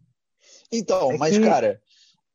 Então, 0.73 1.13
é 1.13 1.19
mas, 1.19 1.37
que... 1.37 1.45
cara, 1.45 1.81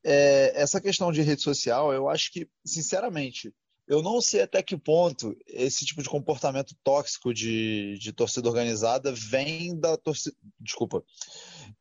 é, 0.03 0.53
essa 0.55 0.79
questão 0.79 1.11
de 1.11 1.21
rede 1.21 1.41
social, 1.41 1.91
eu 1.91 2.07
acho 2.07 2.31
que, 2.31 2.47
sinceramente, 2.63 3.53
eu 3.87 4.01
não 4.01 4.21
sei 4.21 4.41
até 4.41 4.61
que 4.61 4.77
ponto 4.77 5.35
esse 5.47 5.85
tipo 5.85 6.03
de 6.03 6.09
comportamento 6.09 6.75
tóxico 6.83 7.33
de, 7.33 7.97
de 7.99 8.11
torcida 8.11 8.47
organizada 8.47 9.13
vem 9.13 9.77
da 9.79 9.95
torcida. 9.97 10.35
Desculpa. 10.59 11.03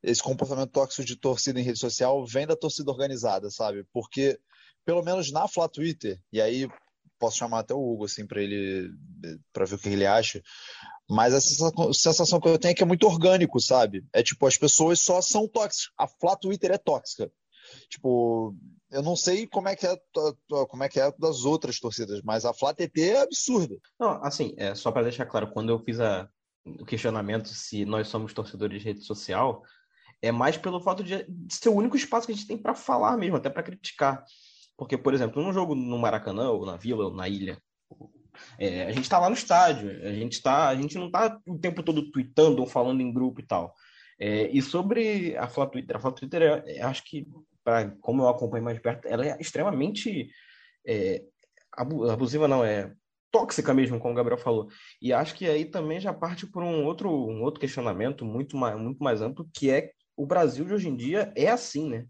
Esse 0.02 0.22
comportamento 0.22 0.70
tóxico 0.70 1.04
de 1.04 1.16
torcida 1.16 1.60
em 1.60 1.64
rede 1.64 1.78
social 1.78 2.24
vem 2.24 2.46
da 2.46 2.56
torcida 2.56 2.90
organizada, 2.90 3.50
sabe? 3.50 3.84
Porque, 3.92 4.38
pelo 4.84 5.02
menos 5.02 5.32
na 5.32 5.48
Flá 5.48 5.68
Twitter, 5.68 6.20
e 6.32 6.40
aí 6.40 6.68
posso 7.18 7.38
chamar 7.38 7.60
até 7.60 7.74
o 7.74 7.92
Hugo 7.92 8.04
assim 8.04 8.26
para 8.26 8.42
ele 8.42 8.90
para 9.52 9.64
ver 9.64 9.74
o 9.74 9.78
que 9.78 9.88
ele 9.88 10.06
acha. 10.06 10.42
Mas 11.08 11.32
a 11.34 11.40
sensação 11.40 12.40
que 12.40 12.48
eu 12.48 12.58
tenho 12.58 12.72
é 12.72 12.74
que 12.74 12.82
é 12.82 12.86
muito 12.86 13.06
orgânico, 13.06 13.60
sabe? 13.60 14.04
É 14.12 14.22
tipo, 14.22 14.46
as 14.46 14.56
pessoas 14.56 15.00
só 15.00 15.20
são 15.22 15.46
tóxicas. 15.46 15.92
A 15.96 16.08
Flá 16.08 16.36
Twitter 16.36 16.72
é 16.72 16.78
tóxica. 16.78 17.30
Tipo, 17.88 18.54
eu 18.90 19.02
não 19.02 19.16
sei 19.16 19.46
como 19.46 19.68
é 19.68 19.76
que 19.76 19.86
é 19.86 19.96
como 20.68 20.82
é 20.82 20.88
que 20.88 21.00
é 21.00 21.12
das 21.18 21.44
outras 21.44 21.78
torcidas, 21.78 22.22
mas 22.22 22.44
a 22.44 22.52
Flá 22.52 22.72
TT 22.72 23.10
é 23.10 23.22
absurda. 23.22 23.76
Não, 23.98 24.22
assim, 24.24 24.54
é, 24.56 24.74
só 24.74 24.90
para 24.90 25.02
deixar 25.02 25.26
claro, 25.26 25.50
quando 25.52 25.70
eu 25.70 25.78
fiz 25.78 26.00
a, 26.00 26.28
o 26.64 26.84
questionamento 26.84 27.48
se 27.48 27.84
nós 27.84 28.08
somos 28.08 28.32
torcedores 28.32 28.80
de 28.80 28.88
rede 28.88 29.04
social, 29.04 29.62
é 30.22 30.32
mais 30.32 30.56
pelo 30.56 30.80
fato 30.80 31.04
de, 31.04 31.24
de 31.28 31.54
ser 31.54 31.68
o 31.68 31.74
único 31.74 31.96
espaço 31.96 32.26
que 32.26 32.32
a 32.32 32.36
gente 32.36 32.46
tem 32.46 32.58
para 32.58 32.74
falar 32.74 33.16
mesmo, 33.16 33.36
até 33.36 33.50
para 33.50 33.62
criticar. 33.62 34.24
Porque, 34.76 34.98
por 34.98 35.14
exemplo, 35.14 35.42
num 35.42 35.52
jogo 35.52 35.74
no 35.74 35.98
Maracanã, 35.98 36.50
ou 36.50 36.66
na 36.66 36.76
Vila, 36.76 37.06
ou 37.06 37.14
na 37.14 37.28
Ilha, 37.28 37.60
é, 38.58 38.84
a 38.84 38.92
gente 38.92 39.02
está 39.02 39.18
lá 39.18 39.28
no 39.28 39.34
estádio, 39.34 39.90
a 40.02 40.12
gente, 40.12 40.42
tá, 40.42 40.68
a 40.68 40.74
gente 40.74 40.96
não 40.96 41.06
está 41.06 41.38
o 41.46 41.58
tempo 41.58 41.82
todo 41.82 42.10
tweetando 42.10 42.60
ou 42.60 42.66
falando 42.66 43.00
em 43.00 43.12
grupo 43.12 43.40
e 43.40 43.46
tal. 43.46 43.74
É, 44.18 44.48
e 44.48 44.62
sobre 44.62 45.36
a 45.36 45.46
Flá 45.46 45.66
Twitter, 45.66 45.96
a 45.96 46.00
Flá 46.00 46.12
Twitter, 46.12 46.42
é, 46.42 46.78
é 46.78 46.82
acho 46.82 47.04
que 47.04 47.26
pra, 47.62 47.90
como 48.00 48.22
eu 48.22 48.28
acompanho 48.28 48.64
mais 48.64 48.78
perto, 48.78 49.06
ela 49.06 49.26
é 49.26 49.36
extremamente 49.40 50.30
é, 50.86 51.22
abusiva, 51.72 52.48
não, 52.48 52.64
é 52.64 52.92
tóxica 53.30 53.74
mesmo, 53.74 53.98
como 53.98 54.14
o 54.14 54.16
Gabriel 54.16 54.38
falou. 54.38 54.68
E 55.00 55.12
acho 55.12 55.34
que 55.34 55.46
aí 55.46 55.64
também 55.66 56.00
já 56.00 56.12
parte 56.12 56.46
por 56.46 56.62
um 56.62 56.86
outro, 56.86 57.10
um 57.10 57.42
outro 57.42 57.60
questionamento 57.60 58.24
muito 58.24 58.56
mais, 58.56 58.78
muito 58.80 59.02
mais 59.02 59.20
amplo, 59.20 59.48
que 59.52 59.70
é 59.70 59.90
o 60.16 60.24
Brasil 60.24 60.64
de 60.64 60.72
hoje 60.72 60.88
em 60.88 60.96
dia 60.96 61.32
é 61.36 61.48
assim, 61.48 61.90
né? 61.90 62.06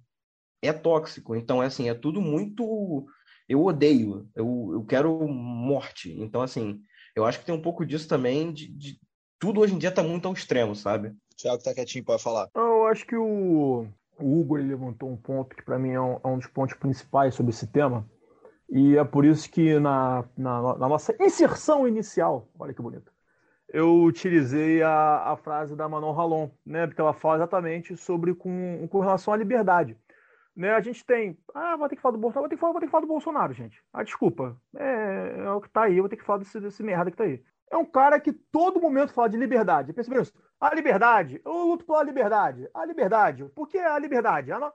É 0.62 0.72
tóxico. 0.72 1.34
Então, 1.34 1.62
é 1.62 1.66
assim, 1.66 1.88
é 1.88 1.94
tudo 1.94 2.20
muito. 2.20 3.06
Eu 3.48 3.64
odeio, 3.64 4.28
eu, 4.34 4.70
eu 4.72 4.84
quero 4.84 5.26
morte. 5.28 6.12
Então, 6.20 6.42
assim, 6.42 6.80
eu 7.14 7.24
acho 7.24 7.38
que 7.38 7.46
tem 7.46 7.54
um 7.54 7.62
pouco 7.62 7.86
disso 7.86 8.08
também, 8.08 8.52
de, 8.52 8.68
de... 8.68 9.00
tudo 9.38 9.60
hoje 9.60 9.74
em 9.74 9.78
dia 9.78 9.92
tá 9.92 10.02
muito 10.02 10.26
ao 10.26 10.34
extremo, 10.34 10.74
sabe? 10.74 11.14
Thiago 11.36 11.62
tá 11.62 11.74
quietinho, 11.74 12.04
pode 12.04 12.22
falar. 12.22 12.48
Eu 12.54 12.86
acho 12.86 13.06
que 13.06 13.16
o, 13.16 13.86
o 14.18 14.40
Hugo 14.40 14.58
ele 14.58 14.68
levantou 14.68 15.10
um 15.10 15.16
ponto 15.16 15.54
que 15.54 15.62
para 15.62 15.78
mim 15.78 15.90
é 15.90 16.00
um, 16.00 16.18
é 16.24 16.28
um, 16.28 16.38
dos 16.38 16.46
pontos 16.46 16.76
principais 16.76 17.34
sobre 17.34 17.50
esse 17.50 17.66
tema. 17.66 18.08
E 18.68 18.96
é 18.96 19.04
por 19.04 19.24
isso 19.24 19.50
que 19.50 19.78
na, 19.78 20.24
na, 20.36 20.76
na, 20.76 20.88
nossa 20.88 21.14
inserção 21.20 21.86
inicial, 21.86 22.48
olha 22.58 22.74
que 22.74 22.82
bonito, 22.82 23.12
eu 23.68 24.02
utilizei 24.02 24.82
a, 24.82 25.32
a 25.32 25.36
frase 25.36 25.76
da 25.76 25.88
Manon 25.88 26.12
Ralon, 26.12 26.48
né? 26.64 26.86
Porque 26.86 27.00
ela 27.00 27.12
fala 27.12 27.36
exatamente 27.36 27.96
sobre 27.96 28.34
com, 28.34 28.86
com 28.88 29.00
relação 29.00 29.32
à 29.32 29.36
liberdade. 29.36 29.96
Né, 30.56 30.70
a 30.72 30.80
gente 30.80 31.04
tem. 31.04 31.38
Ah, 31.54 31.76
vou 31.76 31.86
ter 31.86 31.96
que 31.96 32.02
falar 32.02 32.12
do 32.12 32.18
Bolsonaro, 32.18 32.44
vou 32.44 32.48
ter 32.48 32.56
que 32.56 32.60
falar, 32.60 32.72
vou 32.72 32.80
ter 32.80 32.86
que 32.86 32.90
falar 32.90 33.02
do 33.02 33.06
Bolsonaro, 33.06 33.52
gente. 33.52 33.82
Ah, 33.92 34.02
desculpa. 34.02 34.56
É, 34.74 35.44
é 35.44 35.50
o 35.50 35.60
que 35.60 35.68
tá 35.68 35.82
aí, 35.82 36.00
vou 36.00 36.08
ter 36.08 36.16
que 36.16 36.24
falar 36.24 36.38
desse, 36.38 36.58
desse 36.58 36.82
merda 36.82 37.10
que 37.10 37.16
tá 37.16 37.24
aí. 37.24 37.44
É 37.70 37.76
um 37.76 37.84
cara 37.84 38.18
que 38.18 38.32
todo 38.32 38.80
momento 38.80 39.12
fala 39.12 39.28
de 39.28 39.36
liberdade. 39.36 39.92
Percebeu 39.92 40.22
isso? 40.22 40.32
A 40.58 40.74
liberdade, 40.74 41.42
eu 41.44 41.52
luto 41.52 41.84
pela 41.84 42.02
liberdade. 42.02 42.68
A 42.72 42.86
liberdade, 42.86 43.44
por 43.54 43.68
que 43.68 43.76
a 43.78 43.98
liberdade? 43.98 44.50
A 44.50 44.58
no... 44.58 44.72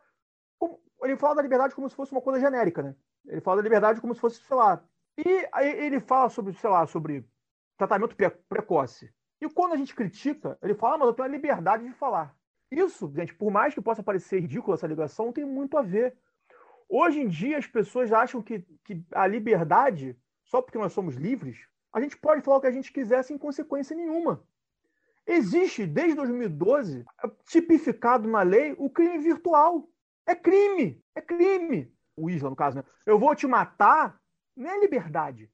Ele 1.01 1.17
fala 1.17 1.35
da 1.35 1.41
liberdade 1.41 1.73
como 1.73 1.89
se 1.89 1.95
fosse 1.95 2.11
uma 2.11 2.21
coisa 2.21 2.39
genérica, 2.39 2.83
né? 2.83 2.95
Ele 3.25 3.41
fala 3.41 3.57
da 3.57 3.63
liberdade 3.63 3.99
como 3.99 4.13
se 4.13 4.21
fosse, 4.21 4.43
sei 4.43 4.55
lá. 4.55 4.83
E 5.17 5.49
ele 5.55 5.99
fala 5.99 6.29
sobre, 6.29 6.53
sei 6.53 6.69
lá, 6.69 6.85
sobre 6.85 7.25
tratamento 7.75 8.15
precoce. 8.47 9.11
E 9.41 9.49
quando 9.49 9.73
a 9.73 9.77
gente 9.77 9.95
critica, 9.95 10.59
ele 10.61 10.75
fala, 10.75 10.95
ah, 10.95 10.97
mas 10.99 11.07
eu 11.07 11.13
tenho 11.13 11.27
a 11.27 11.31
liberdade 11.31 11.83
de 11.83 11.93
falar. 11.93 12.35
Isso, 12.71 13.11
gente, 13.13 13.35
por 13.35 13.51
mais 13.51 13.73
que 13.73 13.81
possa 13.81 14.01
parecer 14.01 14.39
ridícula 14.39 14.75
essa 14.75 14.87
ligação, 14.87 15.33
tem 15.33 15.43
muito 15.43 15.77
a 15.77 15.81
ver. 15.81 16.15
Hoje 16.87 17.19
em 17.19 17.27
dia, 17.27 17.57
as 17.57 17.67
pessoas 17.67 18.11
acham 18.13 18.41
que, 18.41 18.65
que 18.85 19.03
a 19.11 19.27
liberdade, 19.27 20.17
só 20.45 20.61
porque 20.61 20.77
nós 20.77 20.93
somos 20.93 21.15
livres, 21.15 21.67
a 21.91 21.99
gente 21.99 22.17
pode 22.17 22.41
falar 22.41 22.57
o 22.57 22.61
que 22.61 22.67
a 22.67 22.71
gente 22.71 22.91
quiser 22.91 23.23
sem 23.23 23.37
consequência 23.37 23.95
nenhuma. 23.95 24.41
Existe, 25.27 25.85
desde 25.85 26.15
2012, 26.15 27.05
tipificado 27.45 28.27
na 28.27 28.41
lei 28.41 28.73
o 28.77 28.89
crime 28.89 29.17
virtual. 29.19 29.87
É 30.25 30.33
crime, 30.33 31.03
é 31.13 31.21
crime. 31.21 31.93
O 32.15 32.29
Isla, 32.29 32.49
no 32.49 32.55
caso, 32.55 32.77
né? 32.77 32.83
Eu 33.05 33.19
vou 33.19 33.35
te 33.35 33.47
matar, 33.47 34.19
não 34.55 34.69
é 34.69 34.79
liberdade. 34.79 35.51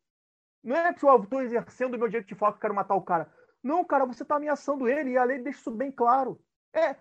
Não 0.63 0.75
é 0.75 0.93
que 0.93 1.03
eu 1.03 1.23
estou 1.23 1.41
exercendo 1.41 1.95
o 1.95 1.97
meu 1.97 2.08
direito 2.08 2.27
de 2.27 2.36
falar 2.36 2.51
que 2.51 2.58
eu 2.58 2.62
quero 2.62 2.75
matar 2.75 2.95
o 2.95 3.01
cara. 3.01 3.32
Não, 3.63 3.84
cara, 3.84 4.06
você 4.06 4.23
está 4.23 4.36
ameaçando 4.36 4.88
ele 4.88 5.12
e 5.12 5.17
a 5.17 5.23
lei 5.23 5.39
deixa 5.39 5.60
isso 5.60 5.71
bem 5.71 5.91
claro. 5.91 6.39
É, 6.73 6.89
é 6.89 6.97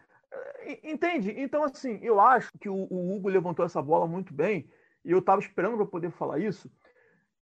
entende? 0.82 1.34
Então, 1.36 1.64
assim, 1.64 1.98
eu 2.02 2.20
acho 2.20 2.50
que 2.58 2.68
o, 2.68 2.86
o 2.90 3.14
Hugo 3.14 3.28
levantou 3.28 3.64
essa 3.64 3.80
bola 3.80 4.06
muito 4.06 4.32
bem 4.34 4.68
e 5.04 5.10
eu 5.12 5.18
estava 5.18 5.40
esperando 5.40 5.76
para 5.76 5.86
poder 5.86 6.10
falar 6.10 6.38
isso, 6.38 6.70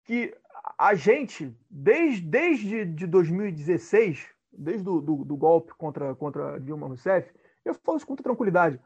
que 0.05 0.37
a 0.79 0.95
gente, 0.95 1.57
desde, 1.71 2.21
desde 2.21 2.85
de 2.85 3.07
2016, 3.07 4.29
desde 4.53 4.85
do, 4.85 5.01
do, 5.01 5.25
do, 5.25 5.37
golpe 5.37 5.73
contra, 5.75 6.15
contra 6.15 6.61
Dilma 6.61 6.87
Rousseff, 6.87 7.33
eu 7.65 7.75
falo 7.75 7.97
isso 7.97 8.07
com 8.07 8.13
muita 8.13 8.23
tranquilidade, 8.23 8.79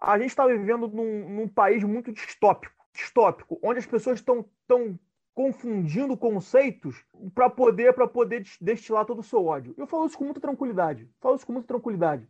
a 0.00 0.18
gente 0.18 0.30
está 0.30 0.46
vivendo 0.46 0.88
num, 0.88 1.28
num, 1.28 1.48
país 1.48 1.84
muito 1.84 2.10
distópico, 2.12 2.74
distópico, 2.92 3.58
onde 3.62 3.78
as 3.78 3.86
pessoas 3.86 4.18
estão 4.18 4.44
tão 4.66 4.98
confundindo 5.34 6.16
conceitos 6.16 7.04
para 7.34 7.48
poder 7.48 7.94
para 7.94 8.06
poder 8.06 8.44
destilar 8.60 9.04
todo 9.06 9.20
o 9.20 9.22
seu 9.22 9.46
ódio. 9.46 9.74
Eu 9.78 9.86
falo 9.86 10.06
isso 10.06 10.18
com 10.18 10.24
muita 10.24 10.40
tranquilidade. 10.40 11.08
Falo 11.20 11.36
isso 11.36 11.46
com 11.46 11.52
muita 11.52 11.68
tranquilidade. 11.68 12.28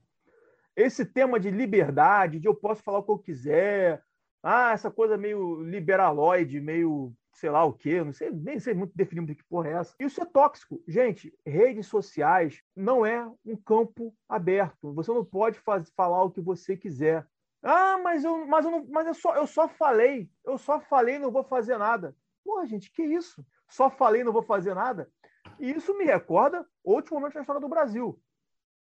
Esse 0.76 1.04
tema 1.04 1.38
de 1.38 1.50
liberdade, 1.50 2.38
de 2.38 2.46
eu 2.46 2.54
posso 2.54 2.82
falar 2.82 2.98
o 2.98 3.02
que 3.02 3.10
eu 3.10 3.18
quiser, 3.18 4.02
ah, 4.42 4.72
essa 4.72 4.90
coisa 4.90 5.16
meio 5.16 5.62
liberaloide, 5.62 6.60
meio 6.60 7.12
sei 7.34 7.50
lá 7.50 7.64
o 7.64 7.72
quê, 7.72 8.04
não 8.04 8.12
sei, 8.12 8.30
nem 8.30 8.58
sei 8.58 8.74
muito 8.74 8.92
definir 8.94 9.24
de 9.26 9.34
que 9.34 9.44
porra 9.44 9.68
é 9.68 9.72
essa. 9.72 9.94
Isso 9.98 10.22
é 10.22 10.26
tóxico. 10.26 10.82
Gente, 10.86 11.32
redes 11.46 11.86
sociais 11.86 12.62
não 12.76 13.06
é 13.06 13.26
um 13.44 13.56
campo 13.56 14.14
aberto. 14.28 14.92
Você 14.94 15.12
não 15.12 15.24
pode 15.24 15.58
faz, 15.60 15.90
falar 15.96 16.22
o 16.22 16.30
que 16.30 16.40
você 16.40 16.76
quiser. 16.76 17.26
Ah, 17.62 17.98
mas 17.98 18.24
eu, 18.24 18.46
mas 18.46 18.64
eu, 18.64 18.70
não, 18.70 18.86
mas 18.88 19.06
eu 19.06 19.14
só, 19.14 19.34
eu 19.36 19.46
só 19.46 19.68
falei, 19.68 20.28
eu 20.44 20.58
só 20.58 20.80
falei, 20.80 21.18
não 21.18 21.30
vou 21.30 21.44
fazer 21.44 21.78
nada. 21.78 22.14
Porra, 22.44 22.66
gente, 22.66 22.90
que 22.92 23.02
isso? 23.02 23.44
Só 23.68 23.88
falei, 23.88 24.24
não 24.24 24.32
vou 24.32 24.42
fazer 24.42 24.74
nada. 24.74 25.08
E 25.58 25.70
isso 25.70 25.96
me 25.96 26.04
recorda 26.04 26.66
outros 26.82 27.12
momentos 27.12 27.36
na 27.36 27.42
história 27.42 27.60
do 27.60 27.68
Brasil. 27.68 28.20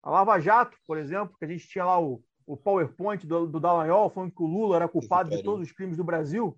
A 0.03 0.09
Lava 0.09 0.39
Jato, 0.39 0.77
por 0.87 0.97
exemplo, 0.97 1.35
que 1.37 1.45
a 1.45 1.47
gente 1.47 1.67
tinha 1.67 1.85
lá 1.85 2.01
o, 2.01 2.23
o 2.45 2.57
PowerPoint 2.57 3.25
do, 3.25 3.47
do 3.47 3.59
Dallagnol 3.59 4.09
falando 4.09 4.31
que 4.31 4.41
o 4.41 4.47
Lula 4.47 4.77
era 4.77 4.87
culpado 4.87 5.29
de 5.29 5.43
todos 5.43 5.67
os 5.67 5.71
crimes 5.71 5.97
do 5.97 6.03
Brasil 6.03 6.57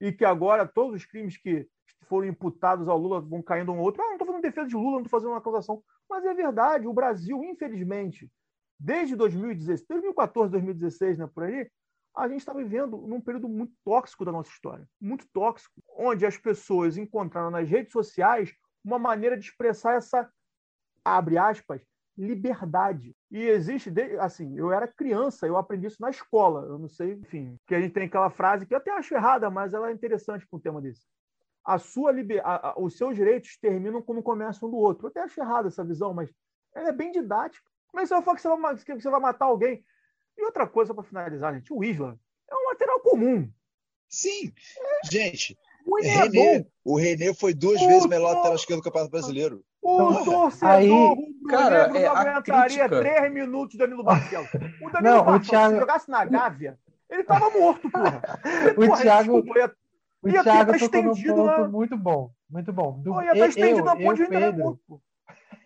e 0.00 0.10
que 0.12 0.24
agora 0.24 0.66
todos 0.66 0.96
os 0.96 1.06
crimes 1.06 1.36
que 1.36 1.68
foram 2.08 2.26
imputados 2.26 2.88
ao 2.88 2.98
Lula 2.98 3.20
vão 3.20 3.42
caindo 3.42 3.72
um 3.72 3.78
outro. 3.78 4.02
Ah, 4.02 4.06
não 4.06 4.12
estou 4.12 4.26
fazendo 4.26 4.42
defesa 4.42 4.68
de 4.68 4.74
Lula, 4.74 4.92
não 4.92 5.02
estou 5.02 5.18
fazendo 5.18 5.30
uma 5.30 5.38
acusação. 5.38 5.82
Mas 6.08 6.24
é 6.24 6.34
verdade, 6.34 6.86
o 6.86 6.92
Brasil, 6.92 7.42
infelizmente, 7.44 8.30
desde 8.78 9.14
2016, 9.14 9.86
2014, 9.88 10.50
2016, 10.50 11.18
né, 11.18 11.30
por 11.32 11.44
aí, 11.44 11.70
a 12.16 12.28
gente 12.28 12.40
está 12.40 12.52
vivendo 12.52 12.98
num 13.06 13.20
período 13.20 13.48
muito 13.48 13.72
tóxico 13.84 14.24
da 14.24 14.32
nossa 14.32 14.50
história. 14.50 14.86
Muito 15.00 15.26
tóxico, 15.32 15.72
onde 15.96 16.26
as 16.26 16.36
pessoas 16.36 16.96
encontraram 16.96 17.50
nas 17.50 17.68
redes 17.68 17.92
sociais 17.92 18.52
uma 18.84 18.98
maneira 18.98 19.36
de 19.36 19.44
expressar 19.44 19.94
essa, 19.94 20.30
abre 21.04 21.38
aspas, 21.38 21.80
liberdade. 22.16 23.14
E 23.30 23.40
existe, 23.42 23.90
assim, 24.20 24.56
eu 24.56 24.72
era 24.72 24.86
criança, 24.86 25.46
eu 25.46 25.56
aprendi 25.56 25.86
isso 25.86 26.00
na 26.00 26.10
escola, 26.10 26.66
eu 26.66 26.78
não 26.78 26.88
sei, 26.88 27.12
enfim, 27.12 27.58
que 27.66 27.74
a 27.74 27.80
gente 27.80 27.92
tem 27.92 28.04
aquela 28.04 28.30
frase 28.30 28.66
que 28.66 28.74
eu 28.74 28.78
até 28.78 28.90
acho 28.90 29.14
errada, 29.14 29.48
mas 29.50 29.72
ela 29.72 29.90
é 29.90 29.92
interessante 29.92 30.46
para 30.46 30.56
um 30.56 30.60
tema 30.60 30.80
desse. 30.80 31.02
A 31.64 31.78
sua 31.78 32.12
liber... 32.12 32.40
A, 32.44 32.70
a, 32.70 32.74
os 32.78 32.96
seus 32.96 33.14
direitos 33.14 33.56
terminam 33.56 34.02
quando 34.02 34.22
começam 34.22 34.68
um 34.68 34.72
do 34.72 34.78
outro. 34.78 35.06
Eu 35.06 35.10
até 35.10 35.20
acho 35.20 35.40
errada 35.40 35.68
essa 35.68 35.84
visão, 35.84 36.12
mas 36.12 36.30
ela 36.74 36.88
é 36.88 36.92
bem 36.92 37.12
didática. 37.12 37.64
Como 37.88 38.00
é 38.00 38.02
que 38.02 38.08
você 38.08 38.14
vai 38.14 38.22
falar 38.22 38.36
que 38.36 38.42
você 38.42 38.48
vai, 38.48 38.76
que 38.76 39.02
você 39.02 39.10
vai 39.10 39.20
matar 39.20 39.44
alguém? 39.46 39.84
E 40.36 40.44
outra 40.44 40.66
coisa 40.66 40.94
para 40.94 41.04
finalizar, 41.04 41.54
gente, 41.54 41.72
o 41.72 41.84
Isla 41.84 42.18
é 42.50 42.54
um 42.54 42.68
lateral 42.68 43.00
comum. 43.00 43.50
Sim, 44.08 44.52
é. 44.78 45.10
gente, 45.10 45.58
o 45.86 46.00
René, 46.00 46.66
o 46.84 46.96
René 46.96 47.32
foi 47.34 47.54
duas 47.54 47.80
vezes 47.80 48.06
melhor 48.06 48.34
lateral 48.34 48.56
esquerdo 48.56 48.80
do 48.80 48.84
Campeonato 48.84 49.10
Brasileiro. 49.10 49.64
O 49.82 50.24
torcedor 50.24 50.70
aí, 50.70 51.34
cara, 51.48 51.76
é, 51.98 52.04
não 52.04 52.16
aguentaria 52.16 52.88
três 52.88 53.32
minutos 53.32 53.74
do 53.74 53.78
Danilo 53.78 54.04
Barcelos. 54.04 54.48
O 54.80 54.90
Danilo 54.90 55.16
não, 55.16 55.24
Barcelos, 55.24 55.48
Thiago... 55.48 55.74
se 55.74 55.80
jogasse 55.80 56.10
na 56.10 56.24
Gávea, 56.24 56.78
ele 57.10 57.24
tava 57.24 57.50
morto, 57.50 57.90
porra. 57.90 58.22
o 58.70 58.86
porra, 58.86 59.02
Thiago... 59.02 59.42
Desculpa, 59.42 59.58
ia, 59.58 59.72
o 60.22 60.28
ia 60.28 60.42
Thiago 60.44 60.78
tocou 60.78 61.02
num 61.02 61.14
ponto 61.14 61.44
na... 61.44 61.68
muito 61.68 61.96
bom, 61.96 62.30
muito 62.48 62.72
bom. 62.72 63.00
Do... 63.00 63.12
Pô, 63.12 63.22
ia 63.22 63.32
estar 63.32 63.48
estendido 63.48 63.84
na 63.84 63.96
ponte 63.96 64.24
Pedro. 64.26 64.80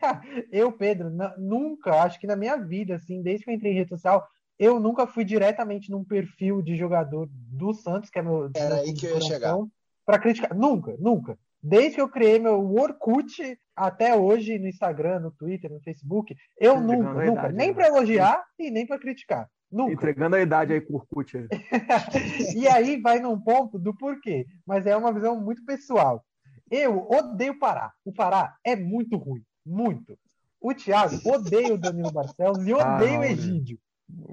eu, 0.51 0.73
Pedro, 0.73 1.11
nunca, 1.37 2.03
acho 2.03 2.19
que 2.19 2.27
na 2.27 2.37
minha 2.37 2.57
vida, 2.57 2.95
assim, 2.95 3.21
desde 3.21 3.45
que 3.45 3.51
eu 3.51 3.55
entrei 3.55 3.73
em 3.73 3.77
rede 3.77 3.91
social, 3.91 4.27
Eu 4.59 4.81
nunca 4.81 5.07
fui 5.07 5.25
diretamente 5.25 5.91
num 5.91 6.03
perfil 6.03 6.63
de 6.63 6.75
jogador 6.75 7.29
do 7.31 7.75
Santos, 7.75 8.09
que 8.09 8.19
é 8.19 8.23
meu. 8.23 8.51
Era 8.57 8.77
aí 8.77 8.95
que 8.95 9.05
eu 9.05 9.15
ia 9.15 9.21
chegar. 9.21 9.59
Para 10.07 10.19
criticar. 10.19 10.55
Nunca, 10.55 10.97
nunca. 10.99 11.39
Desde 11.63 11.97
que 11.97 12.01
eu 12.01 12.09
criei 12.09 12.39
meu 12.39 12.75
Orkut 12.75 13.59
até 13.77 14.17
hoje 14.17 14.59
no 14.59 14.67
Instagram, 14.67 15.21
no 15.21 15.31
Twitter, 15.31 15.71
no 15.71 15.81
Facebook, 15.81 16.35
eu 16.59 16.81
nunca, 16.81 17.13
nunca, 17.13 17.27
idade, 17.27 17.55
nem 17.55 17.69
né? 17.69 17.75
para 17.75 17.89
elogiar 17.89 18.43
e 18.59 18.71
nem 18.71 18.87
para 18.87 18.99
criticar. 18.99 19.49
Nunca. 19.71 19.93
Entregando 19.93 20.37
a 20.37 20.41
idade 20.41 20.73
aí 20.73 20.85
Orkut. 20.89 21.37
e 22.57 22.67
aí 22.69 23.01
vai 23.01 23.19
num 23.19 23.39
ponto 23.39 23.79
do 23.79 23.95
porquê, 23.95 24.47
mas 24.65 24.87
é 24.87 24.97
uma 24.97 25.13
visão 25.13 25.39
muito 25.41 25.65
pessoal. 25.65 26.25
Eu 26.71 27.07
odeio 27.11 27.53
o 27.53 27.59
Pará. 27.59 27.93
O 28.05 28.13
Pará 28.13 28.57
é 28.65 28.75
muito 28.75 29.17
ruim, 29.17 29.43
muito. 29.65 30.19
O 30.61 30.73
Thiago 30.73 31.17
odeia 31.27 31.75
o 31.75 31.79
Danilo 31.79 32.13
Barcelos 32.13 32.67
e 32.67 32.73
ah, 32.73 32.97
odeia 32.97 33.19
ah, 33.19 33.21
o 33.21 33.25
Egídio. 33.25 33.79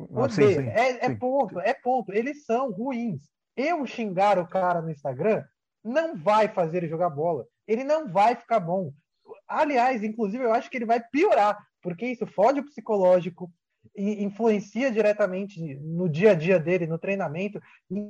Odeia. 0.10 0.30
Sim, 0.30 0.64
sim, 0.64 0.70
é, 0.70 1.06
é 1.06 1.16
ponto, 1.16 1.60
é 1.60 1.74
ponto. 1.74 2.14
Eles 2.14 2.46
são 2.46 2.72
ruins. 2.72 3.22
Eu 3.56 3.86
xingar 3.86 4.40
o 4.40 4.48
cara 4.48 4.82
no 4.82 4.90
Instagram 4.90 5.44
não 5.84 6.16
vai 6.16 6.48
fazer 6.48 6.78
ele 6.78 6.88
jogar 6.88 7.10
bola. 7.10 7.46
Ele 7.68 7.84
não 7.84 8.08
vai 8.08 8.36
ficar 8.36 8.60
bom. 8.60 8.92
Aliás, 9.54 10.04
inclusive, 10.04 10.44
eu 10.44 10.54
acho 10.54 10.70
que 10.70 10.78
ele 10.78 10.86
vai 10.86 11.00
piorar, 11.00 11.58
porque 11.82 12.06
isso 12.08 12.26
fode 12.26 12.60
o 12.60 12.66
psicológico, 12.66 13.52
influencia 13.96 14.90
diretamente 14.92 15.60
no 15.76 16.10
dia 16.10 16.32
a 16.32 16.36
dia 16.36 16.60
dele, 16.60 16.88
no 16.88 16.98
treinamento. 16.98 17.60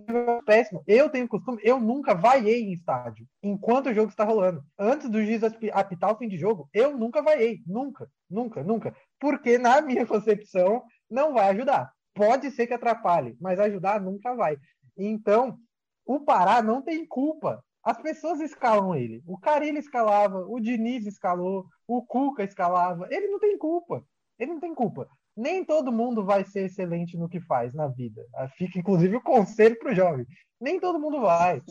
É 0.07 0.41
péssimo. 0.45 0.83
Eu 0.87 1.09
tenho 1.09 1.27
costume, 1.27 1.59
eu 1.63 1.79
nunca 1.79 2.13
vaiei 2.13 2.63
em 2.63 2.73
estádio 2.73 3.27
enquanto 3.41 3.87
o 3.87 3.93
jogo 3.93 4.09
está 4.09 4.23
rolando. 4.23 4.63
Antes 4.77 5.09
do 5.09 5.23
juiz 5.23 5.41
apitar 5.43 6.11
o 6.11 6.17
fim 6.17 6.27
de 6.27 6.37
jogo, 6.37 6.69
eu 6.73 6.97
nunca 6.97 7.21
vaiei. 7.21 7.61
Nunca, 7.65 8.07
nunca, 8.29 8.63
nunca. 8.63 8.95
Porque, 9.19 9.57
na 9.57 9.81
minha 9.81 10.05
concepção, 10.05 10.83
não 11.09 11.33
vai 11.33 11.49
ajudar. 11.49 11.91
Pode 12.13 12.51
ser 12.51 12.67
que 12.67 12.73
atrapalhe, 12.73 13.35
mas 13.41 13.59
ajudar 13.59 13.99
nunca 13.99 14.35
vai. 14.35 14.57
Então, 14.95 15.57
o 16.05 16.19
Pará 16.19 16.61
não 16.61 16.81
tem 16.81 17.05
culpa. 17.05 17.63
As 17.83 18.01
pessoas 18.01 18.39
escalam 18.39 18.95
ele. 18.95 19.21
O 19.27 19.37
Carilho 19.37 19.77
escalava, 19.77 20.45
o 20.47 20.59
Diniz 20.59 21.05
escalou, 21.05 21.65
o 21.87 22.01
Cuca 22.01 22.43
escalava. 22.43 23.07
Ele 23.11 23.27
não 23.27 23.39
tem 23.39 23.57
culpa. 23.57 24.03
Ele 24.39 24.53
não 24.53 24.59
tem 24.59 24.73
culpa. 24.73 25.07
Nem 25.35 25.65
todo 25.65 25.91
mundo 25.91 26.23
vai 26.23 26.45
ser 26.45 26.65
excelente 26.65 27.17
no 27.17 27.27
que 27.27 27.41
faz 27.41 27.73
na 27.73 27.87
vida. 27.87 28.23
Ah, 28.35 28.47
fica, 28.47 28.79
inclusive, 28.79 29.15
o 29.15 29.21
conselho 29.21 29.77
para 29.79 29.91
o 29.91 29.95
jovem. 29.95 30.25
Nem 30.61 30.79
todo 30.79 30.99
mundo 30.99 31.19
vai. 31.21 31.61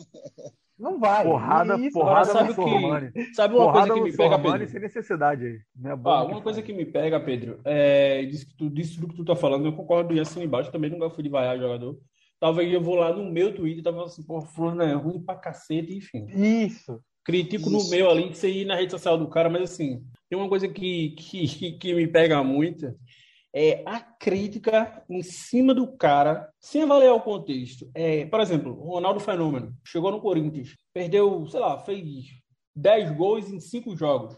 Não 0.77 0.99
vai. 0.99 1.23
Porrada, 1.23 1.77
isso, 1.79 1.97
porrada 1.97 2.25
sabe 2.25 2.49
no 2.49 2.55
Sormani. 2.55 3.11
Sabe 3.33 3.55
uma 3.55 3.65
porrada 3.65 3.93
coisa 3.93 4.03
que 4.03 4.11
me 4.11 4.17
pega, 4.17 4.39
Pedro? 4.39 4.69
sem 4.69 4.81
necessidade 4.81 5.45
aí. 5.45 5.59
É 5.85 5.91
ah, 5.91 6.23
uma 6.23 6.41
coisa 6.41 6.61
que 6.61 6.73
me 6.73 6.85
pega, 6.85 7.19
Pedro, 7.19 7.59
é 7.63 8.25
disso 8.25 8.47
que 8.47 8.55
tu, 8.55 8.69
disso 8.69 9.07
que 9.07 9.15
tu 9.15 9.23
tá 9.23 9.35
falando, 9.35 9.65
eu 9.65 9.75
concordo 9.75 10.13
e 10.13 10.19
assim 10.19 10.43
embaixo, 10.43 10.71
também 10.71 10.89
nunca 10.89 11.09
fui 11.09 11.23
de 11.23 11.29
vaiar 11.29 11.57
jogador. 11.57 11.97
Talvez 12.43 12.73
eu 12.73 12.81
vou 12.81 12.95
lá 12.95 13.13
no 13.13 13.31
meu 13.31 13.55
Twitter 13.55 13.79
e 13.79 13.83
tava 13.83 14.03
assim, 14.03 14.21
pô, 14.21 14.41
fulano 14.41 14.81
é 14.81 14.91
ruim 14.91 15.17
pra 15.17 15.33
cacete, 15.33 15.95
enfim. 15.95 16.25
Isso. 16.27 17.01
Critico 17.23 17.69
Isso. 17.69 17.71
no 17.71 17.89
meu 17.89 18.09
ali, 18.11 18.31
de 18.31 18.37
você 18.37 18.49
ir 18.49 18.65
na 18.65 18.75
rede 18.75 18.91
social 18.91 19.17
do 19.17 19.29
cara, 19.29 19.49
mas 19.49 19.61
assim, 19.61 20.03
tem 20.29 20.37
uma 20.37 20.49
coisa 20.49 20.67
que, 20.67 21.11
que, 21.11 21.71
que 21.79 21.93
me 21.93 22.05
pega 22.05 22.43
muito, 22.43 22.93
é 23.55 23.81
a 23.85 23.97
crítica 23.97 25.05
em 25.09 25.23
cima 25.23 25.73
do 25.73 25.95
cara, 25.95 26.49
sem 26.59 26.83
avaliar 26.83 27.15
o 27.15 27.21
contexto. 27.21 27.89
É, 27.95 28.25
por 28.25 28.41
exemplo, 28.41 28.77
o 28.77 28.89
Ronaldo 28.89 29.21
Fenômeno 29.21 29.73
chegou 29.87 30.11
no 30.11 30.19
Corinthians, 30.19 30.75
perdeu, 30.93 31.47
sei 31.47 31.61
lá, 31.61 31.79
fez 31.79 32.25
10 32.75 33.11
gols 33.15 33.49
em 33.49 33.61
5 33.61 33.95
jogos. 33.95 34.37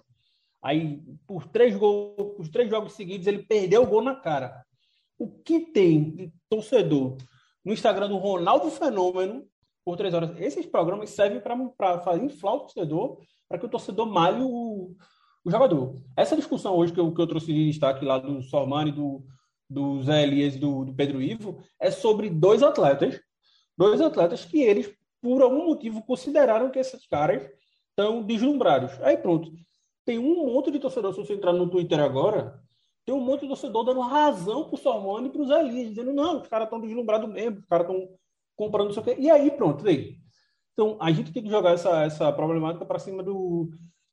Aí, 0.63 1.01
por 1.25 1.47
três, 1.47 1.75
gols, 1.75 2.35
por 2.37 2.47
três 2.49 2.69
jogos 2.69 2.93
seguidos, 2.93 3.25
ele 3.25 3.41
perdeu 3.41 3.81
o 3.81 3.87
gol 3.87 4.03
na 4.03 4.13
cara. 4.13 4.63
O 5.17 5.27
que 5.27 5.61
tem 5.61 6.11
de 6.11 6.31
torcedor 6.47 7.17
no 7.65 7.73
Instagram 7.73 8.07
do 8.07 8.17
Ronaldo 8.17 8.69
Fenômeno 8.69 9.43
por 9.83 9.97
três 9.97 10.13
horas. 10.13 10.39
Esses 10.39 10.65
programas 10.65 11.09
servem 11.09 11.39
para 11.39 11.99
fazer 11.99 12.23
inflar 12.23 12.55
o 12.55 12.59
torcedor, 12.59 13.19
para 13.49 13.57
que 13.57 13.65
o 13.65 13.69
torcedor 13.69 14.05
malhe 14.05 14.41
o, 14.41 14.95
o 15.43 15.51
jogador. 15.51 15.95
Essa 16.15 16.35
discussão 16.35 16.75
hoje 16.75 16.93
que 16.93 16.99
eu, 16.99 17.13
que 17.13 17.21
eu 17.21 17.27
trouxe 17.27 17.47
de 17.47 17.67
destaque 17.67 18.05
lá 18.05 18.19
do 18.19 18.41
Sormani, 18.43 18.91
do, 18.91 19.23
do 19.69 20.01
Zé 20.03 20.23
Elias 20.23 20.55
e 20.55 20.59
do, 20.59 20.85
do 20.85 20.93
Pedro 20.93 21.21
Ivo, 21.21 21.59
é 21.79 21.89
sobre 21.89 22.29
dois 22.29 22.61
atletas, 22.61 23.19
dois 23.77 23.99
atletas 23.99 24.45
que 24.45 24.61
eles, 24.61 24.91
por 25.21 25.41
algum 25.41 25.65
motivo, 25.65 26.03
consideraram 26.03 26.69
que 26.69 26.79
esses 26.79 27.07
caras 27.07 27.43
estão 27.89 28.21
deslumbrados. 28.21 28.91
Aí 29.01 29.17
pronto. 29.17 29.51
Tem 30.03 30.19
um 30.19 30.53
monte 30.53 30.69
de 30.69 30.77
torcedor, 30.77 31.13
se 31.13 31.19
você 31.19 31.33
entrar 31.33 31.51
no 31.51 31.67
Twitter 31.67 31.99
agora, 31.99 32.59
tem 33.05 33.13
um 33.13 33.21
monte 33.21 33.41
de 33.41 33.47
torcedor 33.47 33.85
dando 33.85 34.01
razão 34.01 34.67
pro 34.67 34.77
Salmone 34.77 35.27
e 35.27 35.31
pro 35.31 35.45
Zé 35.45 35.61
Elias, 35.61 35.89
dizendo, 35.89 36.11
não, 36.11 36.41
os 36.41 36.47
caras 36.47 36.65
estão 36.65 36.81
deslumbrados 36.81 37.29
mesmo, 37.31 37.59
os 37.59 37.65
caras 37.65 37.87
estão 37.87 38.09
comprando 38.55 38.89
isso 38.89 38.99
aqui. 38.99 39.15
E 39.19 39.29
aí, 39.29 39.51
pronto, 39.51 39.87
aí. 39.87 40.17
Então, 40.73 40.97
a 40.99 41.11
gente 41.11 41.31
tem 41.31 41.43
que 41.43 41.49
jogar 41.49 41.71
essa, 41.71 42.03
essa 42.03 42.33
problemática 42.33 42.83
para 42.83 42.99
cima 42.99 43.21
do, 43.21 43.69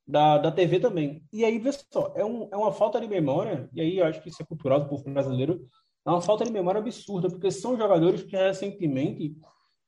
da, 0.06 0.36
da 0.38 0.52
TV 0.52 0.78
também. 0.78 1.24
E 1.32 1.42
aí, 1.42 1.58
vê 1.58 1.70
só, 1.72 2.12
é, 2.14 2.24
um, 2.24 2.48
é 2.52 2.56
uma 2.56 2.70
falta 2.70 3.00
de 3.00 3.08
memória, 3.08 3.68
e 3.72 3.80
aí 3.80 3.98
eu 3.98 4.04
acho 4.04 4.20
que 4.20 4.28
isso 4.28 4.42
é 4.42 4.46
cultural 4.46 4.80
do 4.80 4.88
povo 4.88 5.10
brasileiro, 5.10 5.66
é 6.06 6.10
uma 6.10 6.20
falta 6.20 6.44
de 6.44 6.52
memória 6.52 6.80
absurda, 6.80 7.30
porque 7.30 7.50
são 7.50 7.76
jogadores 7.78 8.22
que 8.22 8.36
recentemente 8.36 9.34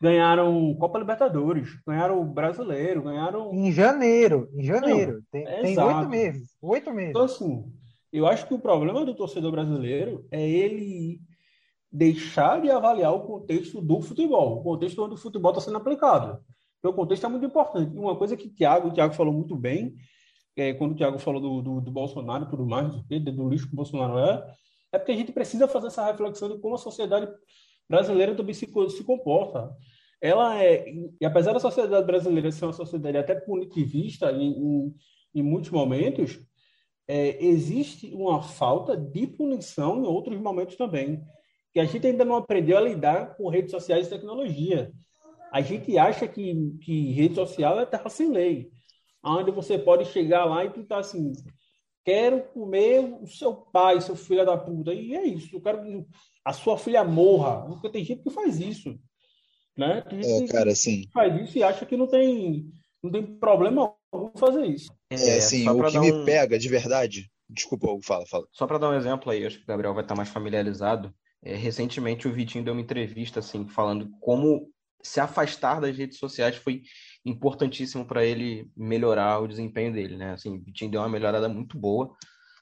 ganharam 0.01 0.75
Copa 0.77 0.99
Libertadores, 0.99 1.69
ganharam 1.87 2.21
o 2.21 2.25
Brasileiro, 2.25 3.03
ganharam... 3.03 3.53
Em 3.53 3.71
janeiro, 3.71 4.49
em 4.55 4.65
janeiro. 4.65 5.13
Não, 5.13 5.23
tem 5.31 5.79
oito 5.79 6.09
meses, 6.09 6.57
oito 6.63 6.93
meses. 6.93 7.11
Então, 7.11 7.25
assim, 7.25 7.65
eu 8.15 8.29
acho 8.29 8.47
que 8.47 8.55
o 8.55 8.61
problema 8.61 9.05
do 9.05 9.13
torcedor 9.13 9.51
brasileiro 9.51 10.25
é 10.31 10.49
ele 10.49 11.21
deixar 11.91 12.63
de 12.63 12.71
avaliar 12.71 13.13
o 13.13 13.27
contexto 13.27 13.81
do 13.81 14.01
futebol, 14.01 14.61
o 14.61 14.63
contexto 14.63 15.03
onde 15.03 15.15
o 15.15 15.19
futebol 15.19 15.51
está 15.51 15.61
sendo 15.61 15.79
aplicado. 15.79 16.39
Porque 16.81 16.95
o 16.95 16.97
contexto 16.97 17.27
é 17.27 17.29
muito 17.29 17.45
importante. 17.45 17.97
Uma 17.97 18.17
coisa 18.17 18.37
que 18.37 18.47
o 18.47 18.55
Thiago, 18.55 18.89
o 18.89 18.93
Thiago 18.93 19.15
falou 19.15 19.33
muito 19.33 19.57
bem, 19.57 19.97
é, 20.57 20.73
quando 20.75 20.93
o 20.93 20.95
Thiago 20.95 21.19
falou 21.19 21.41
do, 21.41 21.61
do, 21.61 21.81
do 21.81 21.91
Bolsonaro 21.91 22.45
e 22.45 22.49
tudo 22.49 22.65
mais, 22.65 22.95
do, 22.95 23.33
do 23.33 23.49
lixo 23.49 23.67
que 23.67 23.73
o 23.73 23.77
Bolsonaro 23.77 24.17
é, 24.19 24.55
é 24.93 24.99
porque 24.99 25.11
a 25.11 25.17
gente 25.17 25.33
precisa 25.33 25.67
fazer 25.67 25.89
essa 25.89 26.07
reflexão 26.07 26.49
de 26.49 26.59
como 26.61 26.77
a 26.77 26.79
sociedade 26.79 27.29
brasileira 27.89 28.35
também 28.37 28.55
se, 28.55 28.67
se 28.67 29.05
comporta. 29.05 29.75
Ela 30.21 30.63
é, 30.63 30.89
e 31.21 31.27
apesar 31.27 31.53
da 31.53 31.59
sociedade 31.59 32.07
brasileira 32.07 32.53
ser 32.53 32.65
uma 32.65 32.73
sociedade 32.73 33.19
até 33.19 33.35
punitivista 33.35 34.31
em, 34.31 34.53
em, 34.53 34.95
em 35.35 35.43
muitos 35.43 35.71
momentos, 35.71 36.39
é, 37.07 37.45
existe 37.45 38.13
uma 38.15 38.43
falta 38.43 38.97
de 38.97 39.27
punição 39.27 40.03
em 40.03 40.07
outros 40.07 40.39
momentos 40.41 40.77
também, 40.77 41.23
que 41.73 41.81
a 41.81 41.85
gente 41.85 42.07
ainda 42.07 42.25
não 42.25 42.37
aprendeu 42.37 42.79
a 42.79 42.81
lidar 42.81 43.37
com 43.37 43.49
redes 43.49 43.71
sociais 43.71 44.07
e 44.07 44.11
tecnologia. 44.11 44.93
A 45.53 45.61
gente 45.61 45.97
acha 45.99 46.27
que, 46.27 46.55
que 46.81 47.13
rede 47.13 47.35
social 47.35 47.79
é 47.79 47.87
terra 47.87 48.09
sem 48.09 48.31
lei, 48.31 48.71
onde 49.23 49.51
você 49.51 49.79
pode 49.79 50.07
chegar 50.07 50.45
lá 50.45 50.65
e 50.65 50.71
tentar 50.71 50.99
assim, 50.99 51.33
quero 52.05 52.43
comer 52.49 53.01
o 53.21 53.27
seu 53.27 53.55
pai, 53.55 54.01
seu 54.01 54.17
filho 54.17 54.45
da 54.45 54.57
puta, 54.57 54.93
e 54.93 55.15
é 55.15 55.25
isso, 55.25 55.57
eu 55.57 55.61
quero 55.61 55.83
que 55.83 56.07
a 56.45 56.53
sua 56.53 56.77
filha 56.77 57.03
morra, 57.03 57.67
porque 57.67 57.89
tem 57.89 58.05
gente 58.05 58.23
que 58.23 58.31
faz 58.31 58.61
isso, 58.61 58.99
né? 59.77 60.03
Tem 60.03 60.23
gente 60.23 60.51
é, 60.51 60.53
cara, 60.53 60.71
assim... 60.71 61.09
faz 61.13 61.41
isso 61.43 61.59
e 61.59 61.63
acha 61.63 61.87
que 61.87 61.97
não 61.97 62.07
tem, 62.07 62.71
não 63.03 63.11
tem 63.11 63.23
problema 63.23 63.95
algum 64.13 64.31
fazer 64.37 64.67
isso. 64.67 64.94
É, 65.11 65.37
assim, 65.37 65.69
o 65.69 65.85
que 65.85 65.99
me 65.99 66.13
um... 66.13 66.25
pega 66.25 66.59
de 66.59 66.69
verdade. 66.69 67.31
Desculpa, 67.49 67.87
fala, 68.03 68.27
fala. 68.27 68.47
Só 68.53 68.67
para 68.67 68.79
dar 68.79 68.91
um 68.91 68.95
exemplo 68.95 69.31
aí, 69.31 69.47
acho 69.47 69.59
que 69.59 69.65
o 69.65 69.67
Gabriel 69.67 69.95
vai 69.95 70.03
estar 70.03 70.15
mais 70.15 70.29
familiarizado. 70.29 71.15
É, 71.43 71.55
recentemente 71.55 72.27
o 72.27 72.33
Vitinho 72.33 72.65
deu 72.65 72.73
uma 72.73 72.81
entrevista 72.81 73.41
assim, 73.41 73.69
falando 73.69 74.09
como 74.21 74.73
se 75.03 75.21
afastar 75.21 75.81
das 75.81 75.97
redes 75.97 76.19
sociais 76.19 76.57
foi 76.57 76.83
importantíssimo 77.25 78.07
para 78.07 78.25
ele 78.25 78.71
melhorar 78.75 79.41
o 79.41 79.47
desempenho 79.47 79.93
dele, 79.93 80.17
né? 80.17 80.33
Assim, 80.33 80.57
o 80.57 80.63
Vitinho 80.63 80.91
deu 80.91 81.03
uma 81.03 81.09
melhorada 81.09 81.49
muito 81.49 81.79
boa, 81.79 82.17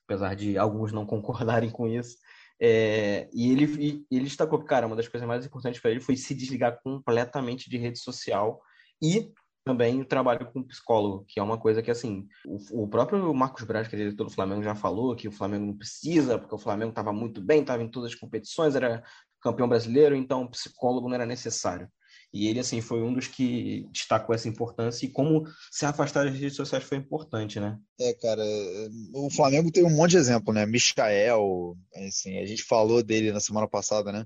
apesar 0.04 0.34
de 0.34 0.58
alguns 0.58 0.92
não 0.92 1.06
concordarem 1.06 1.70
com 1.70 1.86
isso. 1.86 2.16
É, 2.60 3.28
e 3.32 3.50
ele, 3.50 3.64
e, 3.64 4.06
ele 4.10 4.24
destacou 4.24 4.58
que, 4.60 4.66
cara, 4.66 4.86
uma 4.86 4.96
das 4.96 5.08
coisas 5.08 5.26
mais 5.26 5.46
importantes 5.46 5.80
para 5.80 5.90
ele 5.90 6.00
foi 6.00 6.16
se 6.16 6.34
desligar 6.34 6.80
completamente 6.82 7.70
de 7.70 7.76
rede 7.76 7.98
social 7.98 8.60
e 9.00 9.32
também 9.64 10.00
o 10.00 10.04
trabalho 10.04 10.50
com 10.52 10.62
psicólogo, 10.62 11.24
que 11.28 11.38
é 11.38 11.42
uma 11.42 11.58
coisa 11.58 11.82
que, 11.82 11.90
assim, 11.90 12.26
o, 12.44 12.84
o 12.84 12.88
próprio 12.88 13.32
Marcos 13.32 13.64
Braz, 13.64 13.88
que 13.88 13.94
é 13.94 13.98
diretor 13.98 14.24
do 14.24 14.32
Flamengo, 14.32 14.62
já 14.62 14.74
falou 14.74 15.14
que 15.14 15.28
o 15.28 15.32
Flamengo 15.32 15.66
não 15.66 15.76
precisa, 15.76 16.38
porque 16.38 16.54
o 16.54 16.58
Flamengo 16.58 16.90
estava 16.90 17.12
muito 17.12 17.40
bem, 17.40 17.60
estava 17.60 17.82
em 17.82 17.90
todas 17.90 18.12
as 18.12 18.18
competições, 18.18 18.74
era 18.74 19.02
campeão 19.40 19.68
brasileiro, 19.68 20.14
então 20.14 20.46
psicólogo 20.46 21.08
não 21.08 21.14
era 21.14 21.26
necessário. 21.26 21.88
E 22.32 22.48
ele, 22.48 22.60
assim, 22.60 22.80
foi 22.80 23.02
um 23.02 23.12
dos 23.12 23.28
que 23.28 23.86
destacou 23.92 24.34
essa 24.34 24.48
importância 24.48 25.04
e 25.04 25.10
como 25.10 25.44
se 25.70 25.84
afastar 25.84 26.24
das 26.24 26.34
redes 26.34 26.56
sociais 26.56 26.82
foi 26.82 26.96
importante, 26.96 27.60
né? 27.60 27.78
É, 28.00 28.14
cara, 28.14 28.42
o 29.12 29.30
Flamengo 29.30 29.70
tem 29.70 29.84
um 29.84 29.94
monte 29.94 30.12
de 30.12 30.16
exemplo, 30.16 30.52
né? 30.52 30.64
Michael, 30.64 31.76
assim, 31.94 32.38
a 32.38 32.46
gente 32.46 32.62
falou 32.62 33.02
dele 33.02 33.32
na 33.32 33.40
semana 33.40 33.68
passada, 33.68 34.10
né? 34.10 34.24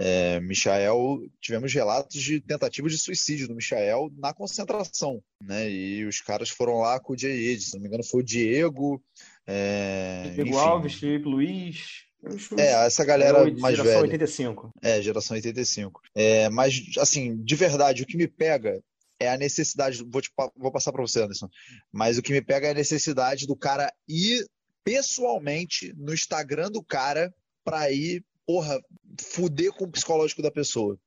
É, 0.00 0.38
Michael, 0.40 1.22
tivemos 1.40 1.74
relatos 1.74 2.22
de 2.22 2.40
tentativa 2.40 2.88
de 2.88 2.96
suicídio 2.96 3.48
do 3.48 3.56
Michael 3.56 4.10
na 4.16 4.32
concentração, 4.32 5.20
né? 5.42 5.68
E 5.68 6.04
os 6.04 6.20
caras 6.20 6.50
foram 6.50 6.78
lá 6.78 7.00
com 7.00 7.14
o 7.14 7.16
Diego, 7.16 7.60
se 7.60 7.74
não 7.74 7.82
me 7.82 7.88
engano, 7.88 8.04
foi 8.04 8.20
o 8.20 8.24
Diego. 8.24 9.02
É, 9.46 10.30
Diego 10.34 10.50
enfim. 10.50 10.58
Alves, 10.58 10.94
Felipe 10.94 11.28
Luiz. 11.28 12.08
É, 12.56 12.86
essa 12.86 13.04
galera 13.04 13.48
É, 13.48 13.50
mais 13.52 13.76
geração 13.76 14.00
velha. 14.00 14.12
85. 14.12 14.70
É, 14.82 15.02
geração 15.02 15.34
85. 15.36 16.00
É, 16.14 16.48
mas, 16.50 16.80
assim, 16.98 17.36
de 17.42 17.54
verdade, 17.54 18.02
o 18.02 18.06
que 18.06 18.16
me 18.16 18.26
pega 18.26 18.80
é 19.20 19.28
a 19.30 19.36
necessidade. 19.36 20.04
Vou, 20.04 20.20
te 20.20 20.30
vou 20.56 20.70
passar 20.70 20.92
para 20.92 21.02
você, 21.02 21.22
Anderson. 21.22 21.48
Mas 21.92 22.18
o 22.18 22.22
que 22.22 22.32
me 22.32 22.42
pega 22.42 22.68
é 22.68 22.70
a 22.70 22.74
necessidade 22.74 23.46
do 23.46 23.56
cara 23.56 23.92
ir 24.08 24.44
pessoalmente 24.84 25.92
no 25.96 26.14
Instagram 26.14 26.70
do 26.70 26.82
cara 26.82 27.32
para 27.64 27.90
ir, 27.90 28.24
porra, 28.48 28.82
fuder 29.20 29.70
com 29.72 29.84
o 29.84 29.90
psicológico 29.90 30.40
da 30.40 30.50
pessoa. 30.50 30.98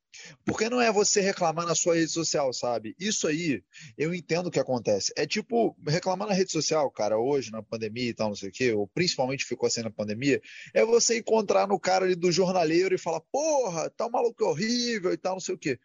Porque 0.46 0.70
não 0.70 0.80
é 0.80 0.92
você 0.92 1.22
reclamar 1.22 1.66
na 1.66 1.74
sua 1.74 1.96
rede 1.96 2.12
social, 2.12 2.54
sabe? 2.54 2.96
Isso 3.00 3.28
aí, 3.28 3.64
eu 3.98 4.14
entendo 4.14 4.46
o 4.46 4.52
que 4.52 4.60
acontece. 4.60 5.12
É 5.18 5.26
tipo, 5.26 5.76
reclamar 5.88 6.28
na 6.28 6.36
rede 6.36 6.52
social, 6.52 6.92
cara, 6.92 7.18
hoje, 7.18 7.52
na 7.52 7.64
pandemia 7.64 8.10
e 8.10 8.14
tal, 8.14 8.28
não 8.30 8.36
sei 8.36 8.50
o 8.50 8.52
quê, 8.52 8.72
ou 8.74 8.88
principalmente 8.88 9.44
ficou 9.44 9.66
assim 9.66 9.82
na 9.82 9.90
pandemia, 9.90 10.40
é 10.72 10.86
você 10.86 11.18
encontrar 11.18 11.68
no 11.68 11.80
cara 11.80 12.06
ali 12.06 12.14
do 12.14 12.32
jornaleiro 12.32 12.94
e 12.94 13.00
falar, 13.00 13.22
porra, 13.32 13.90
tá 13.90 14.06
um 14.06 14.12
maluco 14.12 14.46
horrível 14.46 15.12
e 15.12 15.18
tal, 15.18 15.34
não 15.34 15.40
sei 15.40 15.56
o 15.56 15.58
quê. 15.58 15.80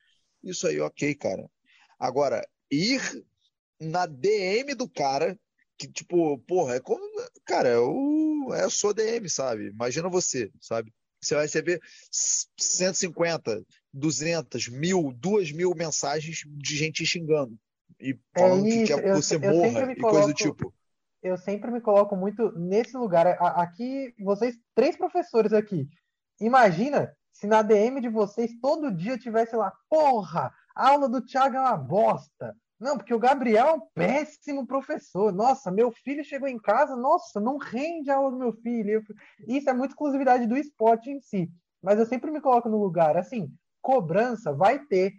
Isso 0.44 0.66
aí, 0.66 0.78
ok, 0.78 1.14
cara. 1.14 1.50
Agora, 1.98 2.46
ir 2.70 3.00
na 3.80 4.04
DM 4.04 4.74
do 4.74 4.86
cara, 4.86 5.38
que 5.78 5.88
tipo, 5.88 6.36
porra, 6.40 6.74
é 6.76 6.80
como. 6.80 7.02
Cara, 7.46 7.70
é, 7.70 8.58
é 8.58 8.64
a 8.64 8.70
sua 8.70 8.92
DM, 8.92 9.30
sabe? 9.30 9.68
Imagina 9.68 10.10
você, 10.10 10.50
sabe? 10.60 10.92
Você 11.26 11.34
vai 11.34 11.44
receber 11.44 11.80
150, 12.56 13.62
200, 13.92 14.68
mil, 14.68 15.12
duas 15.16 15.50
mil 15.50 15.74
mensagens 15.74 16.42
de 16.46 16.76
gente 16.76 17.04
xingando 17.04 17.56
e 18.00 18.18
falando 18.36 18.62
que 18.62 18.68
isso, 18.68 18.86
quer 18.94 19.02
que 19.02 19.08
eu- 19.08 19.14
você 19.16 19.36
eu 19.36 19.40
morra 19.40 19.86
me 19.86 19.92
e 19.92 19.96
coisa 19.96 20.20
do 20.28 20.34
coloco- 20.34 20.34
tipo. 20.34 20.74
eu 21.22 21.36
sempre 21.36 21.70
me 21.70 21.80
coloco 21.80 22.14
muito 22.16 22.52
nesse 22.58 22.96
lugar. 22.96 23.26
Aqui, 23.40 24.14
vocês, 24.20 24.56
três 24.74 24.96
professores 24.96 25.52
aqui. 25.52 25.88
Imagina 26.40 27.12
se 27.32 27.46
na 27.46 27.62
DM 27.62 28.00
de 28.00 28.08
vocês 28.08 28.52
todo 28.60 28.94
dia 28.94 29.18
tivesse 29.18 29.56
lá, 29.56 29.72
porra, 29.88 30.52
a 30.74 30.90
aula 30.90 31.08
do 31.08 31.20
Thiago 31.24 31.56
é 31.56 31.60
uma 31.60 31.76
bosta. 31.76 32.54
Não, 32.78 32.98
porque 32.98 33.14
o 33.14 33.18
Gabriel 33.18 33.66
é 33.66 33.72
um 33.72 33.80
péssimo 33.94 34.66
professor. 34.66 35.32
Nossa, 35.32 35.70
meu 35.70 35.90
filho 35.90 36.22
chegou 36.22 36.46
em 36.46 36.58
casa, 36.58 36.94
nossa, 36.94 37.40
não 37.40 37.56
rende 37.56 38.10
a 38.10 38.16
aula 38.16 38.30
do 38.30 38.38
meu 38.38 38.52
filho. 38.52 39.02
Isso 39.48 39.70
é 39.70 39.72
muito 39.72 39.92
exclusividade 39.92 40.46
do 40.46 40.56
esporte 40.56 41.10
em 41.10 41.20
si. 41.20 41.50
Mas 41.82 41.98
eu 41.98 42.04
sempre 42.04 42.30
me 42.30 42.40
coloco 42.40 42.68
no 42.68 42.78
lugar, 42.78 43.16
assim, 43.16 43.50
cobrança 43.80 44.52
vai 44.52 44.78
ter, 44.78 45.12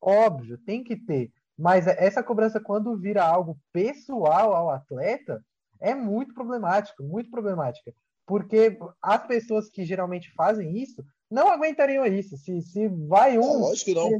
óbvio, 0.00 0.58
tem 0.58 0.82
que 0.82 0.96
ter. 0.96 1.30
Mas 1.56 1.86
essa 1.86 2.22
cobrança, 2.22 2.60
quando 2.60 2.96
vira 2.96 3.24
algo 3.24 3.58
pessoal 3.72 4.54
ao 4.54 4.70
atleta, 4.70 5.44
é 5.80 5.94
muito 5.94 6.34
problemático, 6.34 7.02
muito 7.04 7.30
problemática. 7.30 7.92
Porque 8.26 8.76
as 9.02 9.24
pessoas 9.26 9.68
que 9.68 9.84
geralmente 9.84 10.32
fazem 10.34 10.76
isso 10.78 11.04
não 11.34 11.50
aguentariam 11.50 12.06
isso. 12.06 12.36
Se, 12.36 12.60
se 12.62 12.88
vai 12.88 13.36
Não, 13.36 13.42
um. 13.42 13.58
lógico 13.60 13.86
que 13.86 13.94
não. 13.94 14.10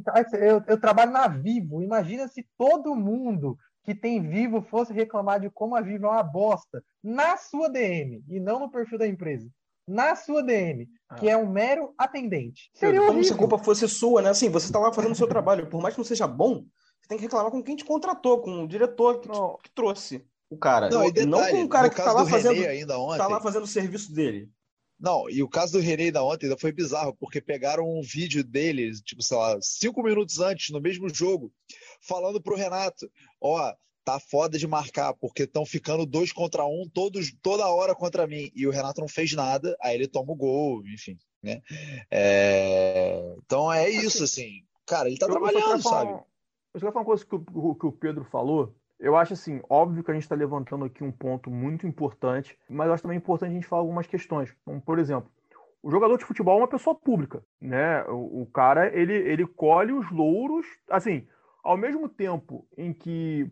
Eu, 0.40 0.62
eu 0.66 0.80
trabalho 0.80 1.12
na 1.12 1.28
Vivo. 1.28 1.80
Imagina 1.82 2.26
se 2.28 2.46
todo 2.58 2.94
mundo 2.94 3.56
que 3.84 3.94
tem 3.94 4.20
Vivo 4.26 4.62
fosse 4.62 4.92
reclamar 4.92 5.38
de 5.40 5.48
como 5.50 5.76
a 5.76 5.80
Vivo 5.80 6.06
é 6.06 6.10
uma 6.10 6.22
bosta 6.22 6.82
na 7.02 7.36
sua 7.36 7.68
DM 7.68 8.22
e 8.28 8.40
não 8.40 8.58
no 8.58 8.70
perfil 8.70 8.98
da 8.98 9.06
empresa. 9.06 9.48
Na 9.86 10.16
sua 10.16 10.42
DM, 10.42 10.88
que 11.18 11.28
é 11.28 11.36
um 11.36 11.46
mero 11.46 11.92
atendente. 11.98 12.70
Seria 12.72 13.00
Como 13.00 13.12
se 13.22 13.30
a 13.30 13.34
horrível. 13.34 13.36
culpa 13.48 13.58
fosse 13.62 13.86
sua, 13.86 14.22
né? 14.22 14.30
Assim, 14.30 14.48
você 14.48 14.72
tá 14.72 14.78
lá 14.78 14.90
fazendo 14.92 15.12
o 15.12 15.16
seu 15.16 15.26
trabalho. 15.28 15.68
Por 15.68 15.82
mais 15.82 15.94
que 15.94 16.00
não 16.00 16.04
seja 16.06 16.26
bom, 16.26 16.64
você 17.00 17.08
tem 17.08 17.18
que 17.18 17.24
reclamar 17.24 17.50
com 17.50 17.62
quem 17.62 17.76
te 17.76 17.84
contratou, 17.84 18.40
com 18.40 18.64
o 18.64 18.66
diretor 18.68 19.20
que, 19.20 19.28
te- 19.28 19.38
Não. 19.38 19.58
que 19.62 19.70
trouxe 19.74 20.24
o 20.48 20.56
cara. 20.56 20.88
Não, 20.88 21.04
e 21.04 21.12
detalhe, 21.12 21.52
com 21.52 21.62
o 21.64 21.68
cara 21.68 21.90
que 21.90 21.96
tá 21.96 22.04
caso 22.04 22.16
lá 22.16 22.22
do 22.24 22.30
fazendo, 22.30 22.54
René 22.54 22.68
ainda 22.68 22.98
ontem, 22.98 23.18
tá 23.18 23.28
lá 23.28 23.40
fazendo 23.42 23.64
o 23.64 23.66
serviço 23.68 24.10
dele. 24.14 24.48
Não, 24.98 25.28
e 25.28 25.42
o 25.42 25.48
caso 25.48 25.72
do 25.72 25.80
René 25.80 26.10
da 26.10 26.22
ontem 26.22 26.46
ainda 26.46 26.58
foi 26.58 26.72
bizarro, 26.72 27.14
porque 27.14 27.40
pegaram 27.40 27.84
um 27.84 28.00
vídeo 28.00 28.42
dele, 28.44 28.92
tipo, 29.02 29.22
sei 29.22 29.36
lá, 29.36 29.58
cinco 29.60 30.02
minutos 30.02 30.40
antes, 30.40 30.70
no 30.70 30.80
mesmo 30.80 31.08
jogo, 31.08 31.52
falando 32.00 32.40
pro 32.40 32.56
Renato, 32.56 33.10
ó, 33.40 33.74
tá 34.04 34.20
foda 34.20 34.58
de 34.58 34.66
marcar, 34.66 35.14
porque 35.14 35.42
estão 35.44 35.64
ficando 35.66 36.06
dois 36.06 36.30
contra 36.32 36.64
um 36.64 36.88
todos, 36.92 37.34
toda 37.42 37.66
hora 37.68 37.94
contra 37.94 38.26
mim. 38.26 38.50
E 38.54 38.66
o 38.66 38.70
Renato 38.70 39.00
não 39.00 39.08
fez 39.08 39.32
nada, 39.32 39.76
aí 39.80 39.94
ele 39.94 40.06
toma 40.06 40.32
o 40.32 40.36
gol, 40.36 40.86
enfim, 40.86 41.16
né? 41.42 41.60
É, 42.10 43.34
Então 43.44 43.72
é 43.72 43.88
isso, 43.88 44.22
assim. 44.24 44.62
Cara, 44.86 45.08
ele 45.08 45.18
tá 45.18 45.26
Eu- 45.26 45.32
trabalhando, 45.32 45.82
falar 45.82 46.04
sabe? 46.06 46.12
Eu 46.74 46.80
só 46.80 46.86
falar 46.88 47.00
uma 47.00 47.04
coisa 47.04 47.24
que 47.24 47.34
o, 47.34 47.74
que 47.74 47.86
o 47.86 47.92
Pedro 47.92 48.24
falou. 48.24 48.74
Eu 48.98 49.16
acho 49.16 49.32
assim, 49.32 49.60
óbvio 49.68 50.02
que 50.02 50.10
a 50.10 50.14
gente 50.14 50.22
está 50.22 50.34
levantando 50.34 50.84
aqui 50.84 51.02
um 51.02 51.12
ponto 51.12 51.50
muito 51.50 51.86
importante, 51.86 52.58
mas 52.68 52.86
eu 52.86 52.94
acho 52.94 53.02
também 53.02 53.18
importante 53.18 53.50
a 53.50 53.54
gente 53.54 53.66
falar 53.66 53.82
algumas 53.82 54.06
questões. 54.06 54.54
Como, 54.64 54.80
por 54.80 54.98
exemplo, 54.98 55.30
o 55.82 55.90
jogador 55.90 56.16
de 56.16 56.24
futebol 56.24 56.58
é 56.58 56.62
uma 56.62 56.68
pessoa 56.68 56.94
pública, 56.94 57.44
né? 57.60 58.04
O, 58.04 58.42
o 58.42 58.46
cara, 58.46 58.96
ele, 58.96 59.12
ele 59.12 59.46
colhe 59.46 59.92
os 59.92 60.10
louros, 60.10 60.66
assim, 60.88 61.26
ao 61.62 61.76
mesmo 61.76 62.08
tempo 62.08 62.66
em 62.76 62.92
que 62.92 63.50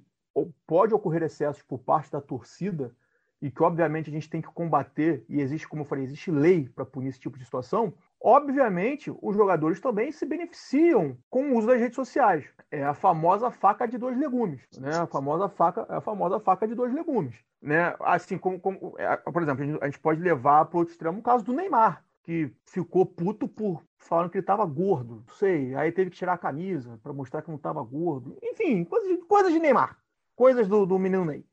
pode 0.66 0.94
ocorrer 0.94 1.22
excessos 1.22 1.62
por 1.62 1.78
parte 1.78 2.10
da 2.10 2.20
torcida, 2.20 2.94
e 3.42 3.50
que 3.50 3.62
obviamente 3.62 4.08
a 4.08 4.12
gente 4.12 4.30
tem 4.30 4.40
que 4.40 4.48
combater, 4.48 5.24
e 5.28 5.40
existe, 5.40 5.66
como 5.66 5.82
eu 5.82 5.86
falei, 5.86 6.04
existe 6.04 6.30
lei 6.30 6.68
para 6.68 6.86
punir 6.86 7.08
esse 7.08 7.18
tipo 7.18 7.36
de 7.36 7.44
situação, 7.44 7.92
obviamente 8.22 9.12
os 9.20 9.36
jogadores 9.36 9.80
também 9.80 10.12
se 10.12 10.24
beneficiam 10.24 11.16
com 11.28 11.50
o 11.50 11.58
uso 11.58 11.66
das 11.66 11.80
redes 11.80 11.96
sociais. 11.96 12.44
É 12.70 12.84
a 12.84 12.94
famosa 12.94 13.50
faca 13.50 13.86
de 13.86 13.98
dois 13.98 14.16
legumes, 14.18 14.60
né? 14.78 14.96
A 14.96 15.06
famosa 15.06 15.48
faca, 15.48 15.86
a 15.88 16.00
famosa 16.00 16.40
faca 16.40 16.66
de 16.66 16.74
dois 16.74 16.92
legumes, 16.94 17.36
né? 17.60 17.94
Assim 18.00 18.38
como, 18.38 18.58
como 18.58 18.94
é, 18.98 19.16
por 19.16 19.42
exemplo, 19.42 19.78
a 19.80 19.86
gente, 19.86 19.98
pode 19.98 20.20
levar 20.20 20.64
para 20.66 20.78
outro 20.78 20.92
extremo 20.92 21.18
o 21.18 21.22
caso 21.22 21.44
do 21.44 21.52
Neymar, 21.52 22.04
que 22.22 22.50
ficou 22.64 23.04
puto 23.04 23.46
por 23.48 23.82
falando 23.98 24.30
que 24.30 24.38
ele 24.38 24.42
estava 24.42 24.64
gordo, 24.64 25.22
não 25.26 25.34
sei, 25.34 25.74
aí 25.74 25.92
teve 25.92 26.10
que 26.10 26.16
tirar 26.16 26.32
a 26.32 26.38
camisa 26.38 26.98
para 27.02 27.12
mostrar 27.12 27.42
que 27.42 27.48
não 27.48 27.56
estava 27.56 27.82
gordo. 27.82 28.36
Enfim, 28.42 28.84
coisas, 28.84 29.22
coisas 29.28 29.52
de 29.52 29.58
Neymar, 29.58 29.96
coisas 30.34 30.66
do, 30.66 30.86
do 30.86 30.98
menino 30.98 31.24
Ney 31.24 31.44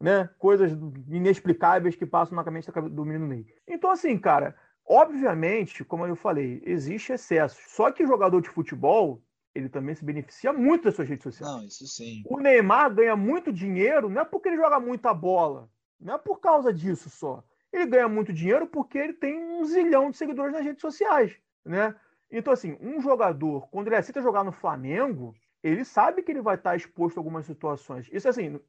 né? 0.00 0.28
Coisas 0.38 0.72
inexplicáveis 1.08 1.96
que 1.96 2.06
passam 2.06 2.36
na 2.36 2.44
cabeça 2.44 2.70
do 2.72 3.04
menino 3.04 3.26
Ney. 3.26 3.46
Então, 3.66 3.90
assim, 3.90 4.16
cara, 4.16 4.54
obviamente, 4.88 5.84
como 5.84 6.06
eu 6.06 6.16
falei, 6.16 6.62
existe 6.64 7.12
excesso. 7.12 7.58
Só 7.68 7.90
que 7.92 8.06
jogador 8.06 8.40
de 8.40 8.48
futebol, 8.48 9.22
ele 9.54 9.68
também 9.68 9.94
se 9.94 10.04
beneficia 10.04 10.52
muito 10.52 10.84
das 10.84 10.94
suas 10.94 11.08
redes 11.08 11.24
sociais. 11.24 11.52
Não, 11.52 11.64
isso 11.64 11.86
sim. 11.86 12.22
O 12.26 12.40
Neymar 12.40 12.94
ganha 12.94 13.14
muito 13.14 13.52
dinheiro, 13.52 14.08
não 14.08 14.22
é 14.22 14.24
porque 14.24 14.48
ele 14.48 14.56
joga 14.56 14.80
muita 14.80 15.12
bola, 15.12 15.68
não 16.00 16.14
é 16.14 16.18
por 16.18 16.40
causa 16.40 16.72
disso 16.72 17.10
só. 17.10 17.44
Ele 17.72 17.86
ganha 17.86 18.08
muito 18.08 18.32
dinheiro 18.32 18.66
porque 18.66 18.96
ele 18.96 19.12
tem 19.12 19.36
um 19.36 19.64
zilhão 19.64 20.10
de 20.10 20.16
seguidores 20.16 20.52
nas 20.52 20.64
redes 20.64 20.80
sociais, 20.80 21.36
né? 21.64 21.94
Então, 22.30 22.52
assim, 22.52 22.76
um 22.80 23.00
jogador, 23.00 23.68
quando 23.68 23.88
ele 23.88 23.96
aceita 23.96 24.22
jogar 24.22 24.44
no 24.44 24.52
Flamengo, 24.52 25.34
ele 25.62 25.84
sabe 25.84 26.22
que 26.22 26.30
ele 26.30 26.40
vai 26.40 26.54
estar 26.54 26.76
exposto 26.76 27.16
a 27.16 27.20
algumas 27.20 27.46
situações. 27.46 28.08
Isso, 28.12 28.28
assim, 28.28 28.60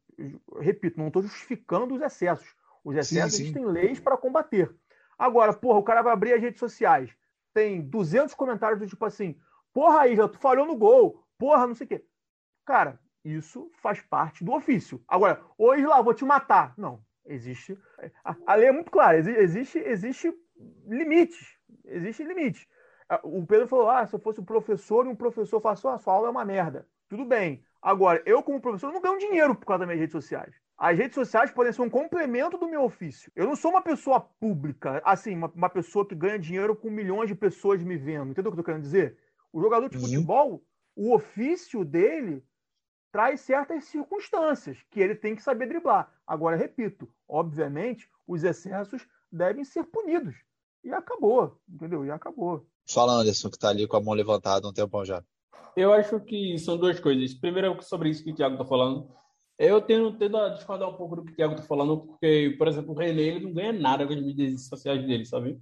repito, 0.58 0.98
não 0.98 1.08
estou 1.08 1.22
justificando 1.22 1.94
os 1.94 2.02
excessos. 2.02 2.54
Os 2.82 2.96
excessos 2.96 3.34
Sim, 3.34 3.36
sim. 3.36 3.42
existem 3.42 3.66
leis 3.66 4.00
para 4.00 4.16
combater. 4.16 4.74
Agora, 5.20 5.52
porra, 5.54 5.78
o 5.80 5.84
cara 5.84 6.02
vai 6.02 6.12
abrir 6.14 6.34
as 6.34 6.42
redes 6.42 6.60
sociais, 6.60 7.10
tem 7.54 7.82
200 7.82 8.34
comentários 8.34 8.80
do 8.80 8.88
tipo 8.88 9.04
assim, 9.04 9.36
porra 9.72 10.02
aí, 10.02 10.16
já 10.16 10.28
tu 10.28 10.38
falhou 10.38 10.66
no 10.66 10.76
gol, 10.76 11.24
porra, 11.38 11.66
não 11.66 11.74
sei 11.74 11.86
o 11.86 11.88
quê. 11.88 12.06
Cara, 12.64 13.00
isso 13.24 13.70
faz 13.82 14.00
parte 14.02 14.44
do 14.44 14.52
ofício. 14.52 15.02
Agora, 15.08 15.42
ô 15.58 15.74
Isla, 15.74 16.02
vou 16.02 16.14
te 16.14 16.24
matar. 16.24 16.74
Não, 16.78 17.04
existe. 17.26 17.78
A, 18.46 18.54
lei 18.54 18.68
é 18.68 18.72
muito 18.72 18.90
clara, 18.90 19.18
exi- 19.18 19.32
existe, 19.36 19.78
existe 19.78 20.32
limites. 20.86 21.56
Existe 21.84 22.22
limite. 22.24 22.68
Ah, 23.08 23.20
O 23.24 23.46
Pedro 23.46 23.68
falou: 23.68 23.90
ah, 23.90 24.06
se 24.06 24.14
eu 24.14 24.20
fosse 24.20 24.40
um 24.40 24.44
professor 24.44 25.06
e 25.06 25.08
um 25.08 25.16
professor 25.16 25.60
falasse, 25.60 25.86
ah, 25.86 25.98
sua 25.98 26.14
aula 26.14 26.28
é 26.28 26.30
uma 26.30 26.44
merda. 26.44 26.88
Tudo 27.08 27.24
bem. 27.24 27.64
Agora, 27.82 28.22
eu, 28.26 28.42
como 28.42 28.60
professor, 28.60 28.92
não 28.92 29.00
ganho 29.00 29.18
dinheiro 29.18 29.54
por 29.54 29.64
causa 29.64 29.80
das 29.80 29.88
minhas 29.88 30.00
redes 30.00 30.12
sociais. 30.12 30.54
As 30.76 30.96
redes 30.96 31.14
sociais 31.14 31.50
podem 31.50 31.72
ser 31.72 31.82
um 31.82 31.90
complemento 31.90 32.58
do 32.58 32.68
meu 32.68 32.82
ofício. 32.82 33.30
Eu 33.34 33.46
não 33.46 33.56
sou 33.56 33.70
uma 33.70 33.82
pessoa 33.82 34.20
pública, 34.20 35.00
assim, 35.04 35.34
uma, 35.34 35.50
uma 35.54 35.68
pessoa 35.68 36.06
que 36.06 36.14
ganha 36.14 36.38
dinheiro 36.38 36.74
com 36.76 36.90
milhões 36.90 37.28
de 37.28 37.34
pessoas 37.34 37.82
me 37.82 37.96
vendo. 37.96 38.30
Entendeu 38.30 38.50
o 38.50 38.54
que 38.54 38.60
eu 38.60 38.64
tô 38.64 38.66
querendo 38.66 38.82
dizer? 38.82 39.18
O 39.52 39.60
jogador 39.60 39.88
de 39.88 39.98
futebol, 39.98 40.62
o 40.94 41.14
ofício 41.14 41.84
dele 41.84 42.44
traz 43.12 43.40
certas 43.40 43.84
circunstâncias 43.84 44.78
que 44.90 45.00
ele 45.00 45.14
tem 45.14 45.34
que 45.34 45.42
saber 45.42 45.66
driblar. 45.66 46.12
Agora, 46.26 46.56
repito, 46.56 47.08
obviamente, 47.28 48.08
os 48.26 48.44
excessos 48.44 49.06
devem 49.30 49.64
ser 49.64 49.84
punidos. 49.84 50.36
E 50.82 50.92
acabou, 50.92 51.60
entendeu? 51.68 52.04
E 52.04 52.10
acabou. 52.10 52.66
Fala, 52.88 53.20
Anderson, 53.20 53.50
que 53.50 53.58
tá 53.58 53.68
ali 53.68 53.86
com 53.86 53.96
a 53.96 54.00
mão 54.00 54.14
levantada 54.14 54.66
um 54.66 54.72
tempão 54.72 55.04
já. 55.04 55.22
Eu 55.80 55.92
acho 55.92 56.20
que 56.20 56.58
são 56.58 56.76
duas 56.76 57.00
coisas. 57.00 57.34
Primeiro, 57.34 57.76
sobre 57.82 58.10
isso 58.10 58.22
que 58.22 58.32
o 58.32 58.34
Thiago 58.34 58.54
está 58.54 58.64
falando. 58.64 59.08
Eu 59.58 59.80
tenho 59.80 60.16
tendo 60.16 60.36
a 60.36 60.50
discordar 60.50 60.88
um 60.88 60.96
pouco 60.96 61.16
do 61.16 61.24
que 61.24 61.32
o 61.32 61.36
Thiago 61.36 61.54
está 61.54 61.66
falando, 61.66 61.98
porque, 61.98 62.54
por 62.56 62.66
exemplo, 62.66 62.92
o 62.92 62.98
René 62.98 63.22
ele 63.22 63.40
não 63.40 63.52
ganha 63.52 63.72
nada 63.72 64.06
com 64.06 64.12
as 64.12 64.22
mídias 64.22 64.66
sociais 64.66 65.06
dele, 65.06 65.24
sabe? 65.26 65.58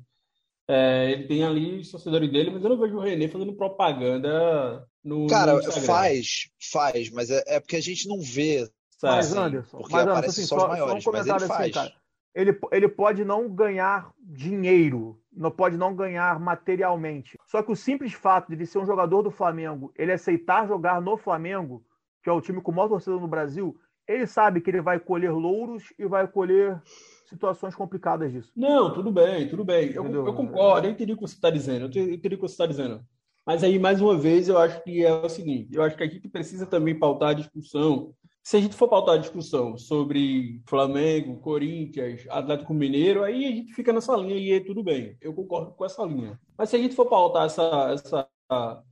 É, 0.68 1.10
ele 1.12 1.26
tem 1.26 1.44
ali 1.44 1.80
os 1.80 1.90
torcedores 1.90 2.30
dele, 2.30 2.50
mas 2.50 2.62
eu 2.62 2.70
não 2.70 2.78
vejo 2.78 2.96
o 2.96 3.00
René 3.00 3.26
fazendo 3.26 3.54
propaganda 3.54 4.86
no, 5.02 5.26
Cara, 5.26 5.54
no 5.54 5.72
faz, 5.72 6.50
faz, 6.70 7.10
mas 7.10 7.30
é, 7.30 7.42
é 7.46 7.60
porque 7.60 7.76
a 7.76 7.80
gente 7.80 8.06
não 8.06 8.20
vê, 8.20 8.68
Sabe? 8.98 9.16
Mas, 9.16 9.32
Anderson, 9.32 9.78
porque 9.78 9.92
mas, 9.92 10.02
Anderson, 10.02 10.18
aparece 10.18 10.40
assim, 10.40 10.48
só 10.48 10.56
os 10.56 10.62
só, 10.62 10.68
maiores, 10.68 11.04
só 11.04 11.10
um 11.10 11.12
mas 11.12 11.26
ele 11.26 11.36
assim, 11.36 11.46
faz. 11.46 11.72
cara. 11.72 11.92
Ele, 12.38 12.56
ele 12.70 12.88
pode 12.88 13.24
não 13.24 13.48
ganhar 13.52 14.12
dinheiro, 14.20 15.20
não 15.32 15.50
pode 15.50 15.76
não 15.76 15.92
ganhar 15.92 16.38
materialmente. 16.38 17.36
Só 17.44 17.64
que 17.64 17.72
o 17.72 17.76
simples 17.76 18.12
fato 18.12 18.46
de 18.46 18.54
ele 18.54 18.64
ser 18.64 18.78
um 18.78 18.86
jogador 18.86 19.22
do 19.22 19.30
Flamengo, 19.32 19.92
ele 19.96 20.12
aceitar 20.12 20.68
jogar 20.68 21.02
no 21.02 21.16
Flamengo, 21.16 21.84
que 22.22 22.30
é 22.30 22.32
o 22.32 22.40
time 22.40 22.60
com 22.60 22.70
maior 22.70 22.88
torcida 22.88 23.16
no 23.16 23.26
Brasil, 23.26 23.76
ele 24.06 24.24
sabe 24.24 24.60
que 24.60 24.70
ele 24.70 24.80
vai 24.80 25.00
colher 25.00 25.32
louros 25.32 25.92
e 25.98 26.06
vai 26.06 26.28
colher 26.28 26.80
situações 27.26 27.74
complicadas 27.74 28.30
disso. 28.30 28.52
Não, 28.56 28.92
tudo 28.94 29.10
bem, 29.10 29.48
tudo 29.48 29.64
bem. 29.64 29.90
Eu, 29.90 30.06
eu 30.06 30.32
concordo, 30.32 30.86
eu 30.86 30.92
entendi 30.92 31.12
o 31.12 31.16
que 31.16 31.22
você 31.22 31.34
está 31.34 31.50
dizendo. 31.50 31.90
Eu 31.92 32.04
entendi 32.14 32.36
o 32.36 32.38
que 32.38 32.42
você 32.42 32.54
está 32.54 32.66
dizendo. 32.66 33.04
Mas 33.44 33.64
aí, 33.64 33.78
mais 33.78 34.00
uma 34.00 34.16
vez, 34.16 34.48
eu 34.48 34.58
acho 34.58 34.80
que 34.84 35.04
é 35.04 35.12
o 35.12 35.28
seguinte: 35.28 35.74
eu 35.74 35.82
acho 35.82 35.96
que 35.96 36.04
a 36.04 36.06
gente 36.06 36.28
precisa 36.28 36.66
também 36.66 36.96
pautar 36.96 37.30
a 37.30 37.34
discussão. 37.34 38.14
Se 38.48 38.56
a 38.56 38.60
gente 38.62 38.76
for 38.76 38.88
pautar 38.88 39.16
a 39.16 39.18
discussão 39.18 39.76
sobre 39.76 40.62
Flamengo, 40.66 41.38
Corinthians, 41.38 42.24
Atlético 42.30 42.72
Mineiro, 42.72 43.22
aí 43.22 43.44
a 43.44 43.50
gente 43.50 43.74
fica 43.74 43.92
nessa 43.92 44.16
linha 44.16 44.36
e 44.36 44.52
é 44.52 44.60
tudo 44.60 44.82
bem. 44.82 45.18
Eu 45.20 45.34
concordo 45.34 45.72
com 45.72 45.84
essa 45.84 46.02
linha. 46.02 46.40
Mas 46.56 46.70
se 46.70 46.76
a 46.76 46.78
gente 46.78 46.94
for 46.94 47.04
pautar 47.04 47.44
essa, 47.44 47.90
essa, 47.92 48.82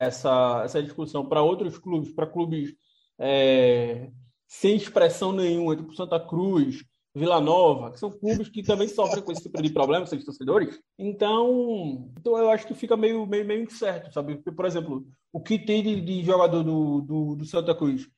essa, 0.00 0.62
essa 0.64 0.82
discussão 0.82 1.28
para 1.28 1.42
outros 1.42 1.76
clubes, 1.76 2.10
para 2.14 2.26
clubes 2.26 2.74
é, 3.18 4.10
sem 4.46 4.76
expressão 4.76 5.34
nenhuma, 5.34 5.76
tipo 5.76 5.94
Santa 5.94 6.18
Cruz, 6.18 6.82
Vila 7.14 7.42
Nova, 7.42 7.90
que 7.90 7.98
são 7.98 8.10
clubes 8.10 8.48
que 8.48 8.62
também 8.62 8.88
sofrem 8.88 9.22
com 9.22 9.32
esse 9.32 9.42
tipo 9.42 9.60
de 9.60 9.70
problema, 9.70 10.06
seus 10.06 10.24
torcedores. 10.24 10.80
Então, 10.98 12.10
então 12.18 12.38
eu 12.38 12.48
acho 12.48 12.66
que 12.66 12.72
fica 12.72 12.96
meio, 12.96 13.26
meio, 13.26 13.44
meio 13.44 13.64
incerto, 13.64 14.14
sabe? 14.14 14.38
Por 14.38 14.64
exemplo, 14.64 15.06
o 15.30 15.42
que 15.42 15.58
tem 15.58 15.82
de, 15.82 16.00
de 16.00 16.22
jogador 16.22 16.62
do, 16.62 17.02
do, 17.02 17.36
do, 17.36 17.44
Santa 17.44 17.74
Cruz 17.74 18.08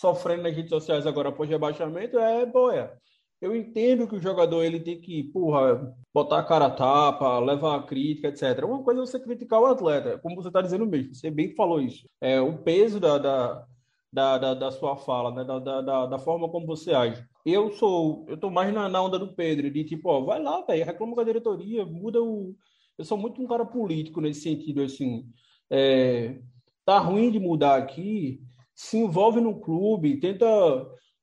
sofrendo 0.00 0.42
nas 0.42 0.54
redes 0.54 0.70
sociais 0.70 1.06
agora 1.06 1.30
após 1.30 1.48
rebaixamento 1.48 2.18
é 2.18 2.44
boia. 2.46 2.92
Eu 3.40 3.54
entendo 3.54 4.08
que 4.08 4.16
o 4.16 4.20
jogador 4.20 4.62
ele 4.62 4.80
tem 4.80 4.98
que, 5.00 5.24
porra, 5.24 5.94
botar 6.12 6.38
a 6.38 6.44
cara 6.44 6.66
a 6.66 6.70
tapa, 6.70 7.38
levar 7.38 7.76
a 7.76 7.82
crítica, 7.82 8.28
etc. 8.28 8.64
Uma 8.64 8.82
coisa 8.82 9.02
é 9.02 9.06
você 9.06 9.20
criticar 9.20 9.60
o 9.60 9.66
atleta, 9.66 10.18
como 10.18 10.36
você 10.36 10.48
está 10.48 10.62
dizendo 10.62 10.86
mesmo, 10.86 11.14
você 11.14 11.30
bem 11.30 11.54
falou 11.54 11.80
isso. 11.80 12.08
É 12.20 12.40
o 12.40 12.56
peso 12.58 12.98
da, 12.98 13.18
da 13.18 13.66
da, 14.12 14.38
da, 14.38 14.54
da, 14.54 14.70
sua 14.70 14.96
fala, 14.96 15.30
né? 15.30 15.44
Da, 15.44 15.58
da, 15.58 16.06
da, 16.06 16.18
forma 16.18 16.48
como 16.48 16.66
você 16.66 16.94
age. 16.94 17.22
Eu 17.44 17.70
sou, 17.72 18.24
eu 18.28 18.38
tô 18.38 18.48
mais 18.48 18.72
na, 18.72 18.88
na 18.88 19.02
onda 19.02 19.18
do 19.18 19.34
Pedro, 19.34 19.70
de 19.70 19.84
tipo, 19.84 20.08
ó, 20.08 20.22
vai 20.22 20.42
lá, 20.42 20.62
velho, 20.62 20.86
reclama 20.86 21.14
com 21.14 21.20
a 21.20 21.24
diretoria, 21.24 21.84
muda 21.84 22.22
o. 22.22 22.56
Eu 22.96 23.04
sou 23.04 23.18
muito 23.18 23.42
um 23.42 23.46
cara 23.46 23.66
político 23.66 24.22
nesse 24.22 24.40
sentido, 24.40 24.82
assim. 24.82 25.28
É, 25.68 26.40
tá 26.84 26.98
ruim 26.98 27.30
de 27.30 27.38
mudar 27.38 27.76
aqui, 27.76 28.40
se 28.76 28.98
envolve 28.98 29.40
no 29.40 29.58
clube, 29.58 30.20
tenta. 30.20 30.46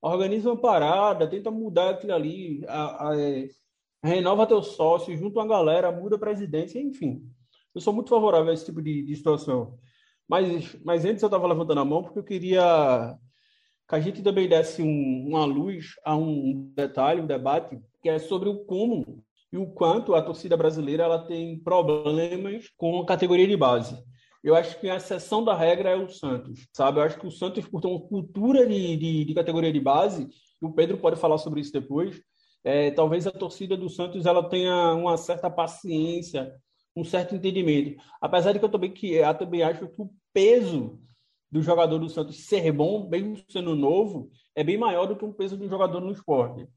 Organiza 0.01 0.49
uma 0.51 0.59
parada, 0.59 1.29
tenta 1.29 1.49
mudar 1.49 1.91
aquilo 1.91 2.13
ali, 2.13 2.61
a, 2.67 3.11
a, 3.11 3.21
é, 3.21 3.47
renova 4.03 4.45
teu 4.45 4.61
sócio, 4.61 5.15
junta 5.15 5.39
uma 5.39 5.47
galera, 5.47 5.93
muda 5.93 6.17
a 6.17 6.19
presidência, 6.19 6.77
enfim. 6.77 7.23
Eu 7.73 7.79
sou 7.79 7.93
muito 7.93 8.09
favorável 8.09 8.51
a 8.51 8.53
esse 8.53 8.65
tipo 8.65 8.81
de, 8.81 9.01
de 9.01 9.15
situação. 9.15 9.77
Mas, 10.27 10.75
mas 10.83 11.05
antes 11.05 11.23
eu 11.23 11.27
estava 11.27 11.47
levantando 11.47 11.79
a 11.79 11.85
mão 11.85 12.03
porque 12.03 12.19
eu 12.19 12.23
queria 12.23 13.17
que 13.87 13.95
a 13.95 13.99
gente 14.01 14.21
também 14.21 14.49
desse 14.49 14.81
um, 14.81 15.27
uma 15.29 15.45
luz 15.45 15.93
a 16.03 16.17
um 16.17 16.69
detalhe, 16.75 17.21
um 17.21 17.25
debate, 17.25 17.79
que 18.01 18.09
é 18.09 18.19
sobre 18.19 18.49
o 18.49 18.65
como 18.65 19.23
e 19.53 19.57
o 19.57 19.67
quanto 19.67 20.15
a 20.15 20.21
torcida 20.21 20.57
brasileira 20.57 21.03
ela 21.03 21.25
tem 21.25 21.59
problemas 21.59 22.67
com 22.75 22.99
a 22.99 23.05
categoria 23.05 23.47
de 23.47 23.55
base. 23.55 24.03
Eu 24.43 24.55
acho 24.55 24.79
que 24.79 24.89
a 24.89 24.97
exceção 24.97 25.43
da 25.43 25.55
regra 25.55 25.91
é 25.91 25.95
o 25.95 26.09
Santos, 26.09 26.67
sabe? 26.73 26.99
Eu 26.99 27.03
acho 27.03 27.19
que 27.19 27.27
o 27.27 27.31
Santos, 27.31 27.65
por 27.67 27.81
ter 27.81 27.87
uma 27.87 28.01
cultura 28.01 28.65
de, 28.67 28.97
de, 28.97 29.25
de 29.25 29.33
categoria 29.33 29.71
de 29.71 29.79
base, 29.79 30.27
e 30.61 30.65
o 30.65 30.73
Pedro 30.73 30.97
pode 30.97 31.19
falar 31.19 31.37
sobre 31.37 31.61
isso 31.61 31.71
depois, 31.71 32.21
é, 32.63 32.91
talvez 32.91 33.25
a 33.25 33.31
torcida 33.31 33.77
do 33.77 33.89
Santos 33.89 34.25
ela 34.25 34.47
tenha 34.49 34.93
uma 34.93 35.17
certa 35.17 35.49
paciência 35.49 36.53
um 36.95 37.03
certo 37.03 37.35
entendimento. 37.35 38.01
Apesar 38.21 38.51
de 38.51 38.59
que 38.59 38.65
eu 38.65 38.69
também, 38.69 38.91
que, 38.91 39.13
eu 39.13 39.33
também 39.33 39.63
acho 39.63 39.87
que 39.87 40.01
o 40.01 40.11
peso 40.31 40.99
do 41.51 41.61
jogador 41.61 41.99
do 41.99 42.09
Santos 42.09 42.45
ser 42.45 42.71
bom, 42.71 43.07
mesmo 43.09 43.37
sendo 43.49 43.75
novo, 43.75 44.29
é 44.55 44.63
bem 44.63 44.77
maior 44.77 45.05
do 45.05 45.15
que 45.15 45.25
o 45.25 45.33
peso 45.33 45.57
de 45.57 45.65
um 45.65 45.69
jogador 45.69 45.99
no 45.99 46.11
esporte. 46.11 46.67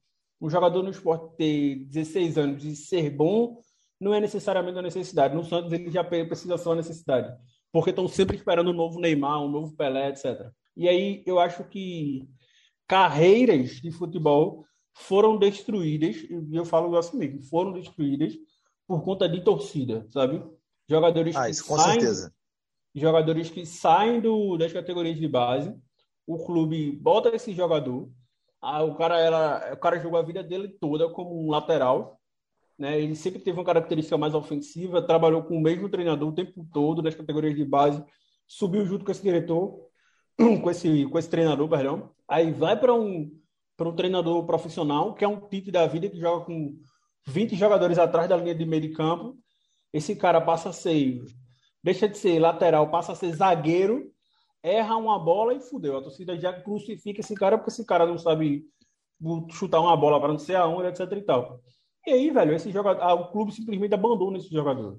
Um 0.41 0.51
jogador 0.51 0.83
no 0.83 0.91
esporte 0.91 1.35
ter 1.37 1.77
16 1.87 2.39
anos 2.39 2.65
e 2.65 2.77
ser 2.77 3.11
bom 3.11 3.61
não 3.99 4.13
é 4.13 4.21
necessariamente 4.21 4.77
uma 4.77 4.83
necessidade. 4.83 5.35
No 5.35 5.45
Santos 5.45 5.73
ele 5.73 5.91
já 5.91 6.05
precisa 6.05 6.59
ser 6.59 6.69
uma 6.69 6.77
necessidade, 6.77 7.35
porque 7.77 7.91
estão 7.91 8.09
sempre 8.09 8.37
esperando 8.37 8.71
um 8.71 8.75
novo 8.75 8.99
Neymar, 8.99 9.43
um 9.43 9.51
novo 9.51 9.77
Pelé, 9.77 10.09
etc. 10.09 10.51
E 10.75 10.89
aí 10.89 11.23
eu 11.27 11.39
acho 11.39 11.63
que 11.65 12.27
carreiras 12.89 13.73
de 13.83 13.91
futebol 13.91 14.65
foram 14.95 15.37
destruídas, 15.37 16.17
e 16.17 16.57
eu 16.57 16.65
falo 16.65 16.97
assim 16.97 17.19
mesmo, 17.19 17.43
foram 17.43 17.75
destruídas 17.75 18.33
por 18.87 19.05
conta 19.05 19.29
de 19.29 19.45
torcida, 19.45 20.07
sabe? 20.09 20.43
Jogadores 20.89 21.37
ah, 21.37 21.49
com 21.49 21.77
saem, 21.77 22.01
certeza. 22.01 22.35
Jogadores 22.95 23.51
que 23.51 23.67
saem 23.67 24.23
do, 24.23 24.57
das 24.57 24.73
categorias 24.73 25.19
de 25.19 25.29
base, 25.29 25.77
o 26.27 26.47
clube 26.47 26.93
bota 26.93 27.29
esse 27.37 27.53
jogador, 27.53 28.09
ah, 28.59 28.85
o 28.85 28.95
cara 28.95 29.21
era, 29.21 29.75
o 29.75 29.77
cara 29.77 30.01
jogou 30.01 30.19
a 30.19 30.23
vida 30.23 30.43
dele 30.43 30.69
toda 30.81 31.11
como 31.11 31.45
um 31.45 31.51
lateral, 31.51 32.16
né? 32.79 33.01
Ele 33.01 33.15
sempre 33.15 33.41
teve 33.41 33.59
uma 33.59 33.65
característica 33.65 34.19
mais 34.19 34.35
ofensiva, 34.35 35.03
trabalhou 35.03 35.43
com 35.43 35.57
o 35.57 35.61
mesmo 35.61 35.89
treinador 35.89 36.29
o 36.29 36.35
tempo 36.35 36.67
todo 36.73 37.03
nas 37.03 37.15
categorias 37.15 37.55
de 37.55 37.65
base, 37.65 38.05
subiu 38.47 38.85
junto 38.87 39.05
com 39.05 39.11
esse 39.11 39.23
diretor, 39.23 39.89
com 40.63 40.71
esse 40.71 41.07
com 41.07 41.19
esse 41.19 41.31
treinador, 41.31 41.69
perdão. 41.69 42.11
Aí 42.29 42.53
vai 42.53 42.79
para 42.79 42.95
um 42.95 43.31
um 43.79 43.95
treinador 43.95 44.47
profissional, 44.47 45.15
que 45.15 45.25
é 45.25 45.29
um 45.29 45.39
Tite 45.49 45.71
da 45.71 45.87
vida 45.87 46.09
que 46.09 46.19
joga 46.19 46.47
com 46.47 46.79
20 47.27 47.55
jogadores 47.57 47.99
atrás 47.99 48.29
da 48.29 48.37
linha 48.37 48.55
de 48.55 48.65
meio 48.65 48.83
de 48.83 48.91
campo, 48.91 49.37
esse 49.93 50.17
cara 50.17 50.41
passa 50.41 50.71
a 50.71 50.73
ser, 50.73 51.23
deixa 51.83 52.09
de 52.09 52.17
ser 52.17 52.39
lateral, 52.39 52.91
passa 52.91 53.13
a 53.13 53.15
ser 53.15 53.35
zagueiro, 53.35 54.11
erra 54.63 54.97
uma 54.97 55.19
bola 55.19 55.55
e 55.55 55.61
fudeu. 55.61 55.97
A 55.97 56.03
torcida 56.03 56.39
já 56.39 56.53
crucifica 56.53 57.21
esse 57.21 57.35
cara 57.35 57.59
porque 57.59 57.71
esse 57.71 57.85
cara 57.85 58.07
não 58.07 58.19
sabe 58.19 58.65
chutar 59.51 59.81
uma 59.81 59.97
bola 59.97 60.21
para 60.21 60.33
não 60.33 60.39
ser 60.39 60.57
aonde, 60.57 60.89
etc 60.89 61.13
e 61.13 61.23
tal. 61.23 61.61
E 62.07 62.13
aí, 62.13 62.31
velho, 62.31 62.55
esse 62.55 62.71
jogador, 62.71 63.03
ah, 63.03 63.15
o 63.15 63.33
clube 63.33 63.53
simplesmente 63.53 63.95
abandona 63.95 64.39
esse 64.39 64.49
jogador. 64.49 64.99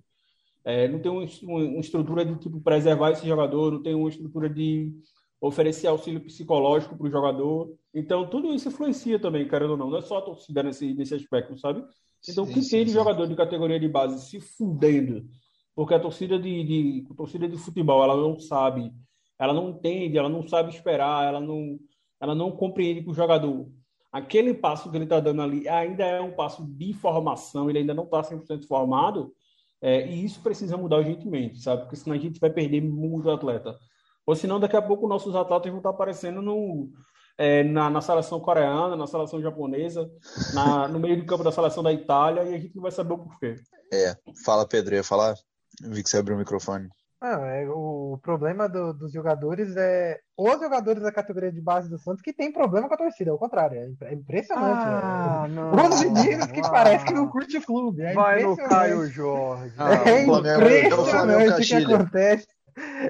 É, 0.65 0.87
não 0.89 0.99
tem 0.99 1.09
uma, 1.09 1.25
uma, 1.43 1.79
estrutura 1.79 2.25
de 2.25 2.35
tipo 2.39 2.59
preservar 2.59 3.11
esse 3.11 3.25
jogador, 3.25 3.71
não 3.71 3.81
tem 3.81 3.95
uma 3.95 4.09
estrutura 4.09 4.49
de 4.49 4.91
oferecer 5.39 5.87
auxílio 5.87 6.19
psicológico 6.19 6.97
para 6.97 7.07
o 7.07 7.09
jogador. 7.09 7.73
Então, 7.93 8.29
tudo 8.29 8.53
isso 8.53 8.67
influencia 8.67 9.17
também, 9.17 9.47
querendo 9.47 9.71
ou 9.71 9.77
não. 9.77 9.89
Não 9.89 9.97
é 9.97 10.01
só 10.01 10.17
a 10.17 10.21
torcida 10.21 10.61
nesse, 10.61 10.93
nesse 10.93 11.15
aspecto, 11.15 11.57
sabe? 11.57 11.81
Então, 12.27 12.43
o 12.43 12.47
que 12.47 12.61
sim, 12.61 12.71
tem 12.71 12.83
de 12.83 12.91
sim. 12.91 12.97
jogador 12.97 13.25
de 13.25 13.35
categoria 13.35 13.79
de 13.79 13.87
base 13.87 14.29
se 14.29 14.41
fudendo, 14.41 15.25
porque 15.73 15.93
a 15.93 15.99
torcida 15.99 16.37
de, 16.37 16.63
de, 16.65 17.07
a 17.09 17.13
torcida 17.13 17.47
de 17.47 17.55
futebol, 17.55 18.03
ela 18.03 18.17
não 18.17 18.37
sabe, 18.37 18.91
ela 19.39 19.53
não 19.53 19.69
entende, 19.69 20.17
ela 20.17 20.27
não 20.27 20.45
sabe 20.45 20.73
esperar, 20.73 21.27
ela 21.27 21.39
não, 21.39 21.79
ela 22.19 22.35
não 22.35 22.51
compreende 22.51 23.03
que 23.03 23.09
o 23.09 23.13
jogador, 23.13 23.69
aquele 24.11 24.53
passo 24.53 24.89
que 24.89 24.97
ele 24.97 25.03
está 25.03 25.19
dando 25.19 25.41
ali 25.41 25.67
ainda 25.67 26.03
é 26.03 26.21
um 26.21 26.31
passo 26.31 26.65
de 26.65 26.93
formação, 26.93 27.69
ele 27.69 27.79
ainda 27.79 27.93
não 27.93 28.05
está 28.05 28.21
100% 28.21 28.67
formado, 28.67 29.33
é, 29.81 30.07
e 30.07 30.25
isso 30.25 30.41
precisa 30.41 30.77
mudar 30.77 30.97
urgentemente, 30.97 31.61
sabe? 31.61 31.83
Porque 31.83 31.95
senão 31.95 32.15
a 32.15 32.19
gente 32.19 32.39
vai 32.39 32.49
perder 32.49 32.81
muito 32.81 33.29
atleta. 33.29 33.77
Ou 34.25 34.35
senão, 34.35 34.59
daqui 34.59 34.75
a 34.75 34.81
pouco, 34.81 35.07
nossos 35.07 35.35
atletas 35.35 35.69
vão 35.69 35.79
estar 35.79 35.91
aparecendo 35.91 36.41
no, 36.41 36.89
é, 37.37 37.63
na, 37.63 37.89
na, 37.89 38.01
seleção 38.01 38.39
coreana, 38.39 38.95
na 38.95 39.07
seleção 39.07 39.41
japonesa, 39.41 40.09
na, 40.53 40.87
no 40.87 40.99
meio 40.99 41.17
do 41.17 41.25
campo 41.25 41.43
da 41.43 41.51
seleção 41.51 41.83
da 41.83 41.93
Itália, 41.93 42.43
e 42.43 42.55
a 42.55 42.59
gente 42.59 42.75
não 42.75 42.81
vai 42.81 42.91
saber 42.91 43.13
o 43.13 43.19
porquê. 43.19 43.55
É, 43.93 44.15
fala 44.43 44.67
Pedro, 44.67 44.95
ia 44.95 45.03
falar? 45.03 45.35
vi 45.81 46.03
que 46.03 46.09
você 46.09 46.17
abriu 46.17 46.35
o 46.35 46.39
microfone. 46.39 46.89
Não, 47.20 47.45
é, 47.45 47.68
o 47.68 48.20
problema 48.22 48.70
do, 48.70 48.93
dos 48.93 49.11
jogadores 49.11 49.76
é 49.76 50.20
os 50.38 50.59
jogadores 50.59 51.01
da 51.01 51.11
categoria 51.11 51.51
de 51.51 51.59
base 51.59 51.89
do 51.89 51.97
Santos 51.97 52.22
que 52.22 52.32
tem 52.32 52.51
problema 52.51 52.88
com 52.88 52.93
a 52.93 52.97
torcida, 52.97 53.32
ao 53.32 53.39
contrário, 53.39 53.97
é, 54.01 54.13
impressionante. 54.13 54.84
Ah, 54.86 55.45
é. 55.45 55.49
Não, 55.49 55.72
os 55.89 56.45
que 56.51 56.59
ah, 56.59 56.70
parece 56.70 57.05
que 57.05 57.13
não 57.13 57.28
curte 57.28 57.57
o 57.57 57.65
clube. 57.65 58.03
É 58.03 58.13
vai 58.13 58.43
no 58.43 58.55
Caio 58.55 59.07
Jorge. 59.07 59.74
Ah, 59.80 59.93
é 60.07 60.24
impressionante 60.24 61.61
o 61.61 61.65
que 61.65 61.93
acontece. 61.93 62.47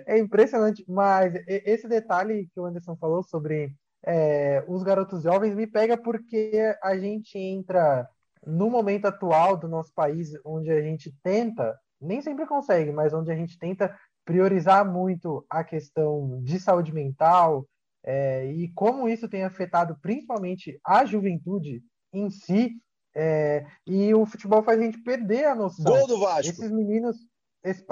É 0.05 0.17
impressionante, 0.17 0.85
mas 0.87 1.33
esse 1.45 1.89
detalhe 1.89 2.47
que 2.53 2.59
o 2.59 2.65
Anderson 2.65 2.95
falou 2.95 3.21
sobre 3.21 3.73
é, 4.05 4.63
os 4.65 4.83
garotos 4.83 5.23
jovens 5.23 5.53
me 5.53 5.67
pega 5.67 5.97
porque 5.97 6.73
a 6.81 6.97
gente 6.97 7.37
entra 7.37 8.07
no 8.45 8.69
momento 8.69 9.07
atual 9.07 9.57
do 9.57 9.67
nosso 9.67 9.93
país, 9.93 10.29
onde 10.45 10.71
a 10.71 10.81
gente 10.81 11.13
tenta, 11.21 11.77
nem 11.99 12.21
sempre 12.21 12.45
consegue, 12.45 12.91
mas 12.91 13.13
onde 13.13 13.31
a 13.31 13.35
gente 13.35 13.57
tenta 13.57 13.95
priorizar 14.25 14.85
muito 14.85 15.45
a 15.49 15.63
questão 15.63 16.41
de 16.43 16.59
saúde 16.59 16.93
mental 16.93 17.65
é, 18.05 18.45
e 18.51 18.69
como 18.69 19.09
isso 19.09 19.27
tem 19.27 19.43
afetado 19.43 19.97
principalmente 20.01 20.79
a 20.85 21.05
juventude 21.05 21.81
em 22.13 22.29
si. 22.29 22.71
É, 23.13 23.65
e 23.85 24.13
o 24.13 24.25
futebol 24.25 24.63
faz 24.63 24.79
a 24.79 24.83
gente 24.83 25.01
perder 25.03 25.45
a 25.45 25.55
noção. 25.55 25.85
Gol 25.85 26.07
do 26.07 26.19
Vasco. 26.19 26.51
Esses 26.51 26.71
meninos. 26.71 27.17
Esse... 27.63 27.83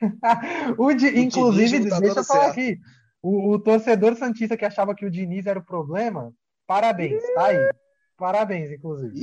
o 0.78 0.92
de, 0.94 1.18
inclusive, 1.18 1.88
tá 1.88 2.00
deixa 2.00 2.20
eu 2.20 2.24
falar 2.24 2.52
certo. 2.52 2.52
aqui. 2.52 2.78
O, 3.22 3.50
o, 3.52 3.58
torcedor 3.58 4.16
Santista 4.16 4.56
que 4.56 4.64
achava 4.64 4.96
que 4.96 5.06
o 5.06 5.10
Diniz 5.10 5.46
era 5.46 5.60
o 5.60 5.64
problema, 5.64 6.34
parabéns, 6.66 7.22
tá 7.34 7.46
aí. 7.46 7.72
Parabéns, 8.16 8.72
inclusive. 8.72 9.14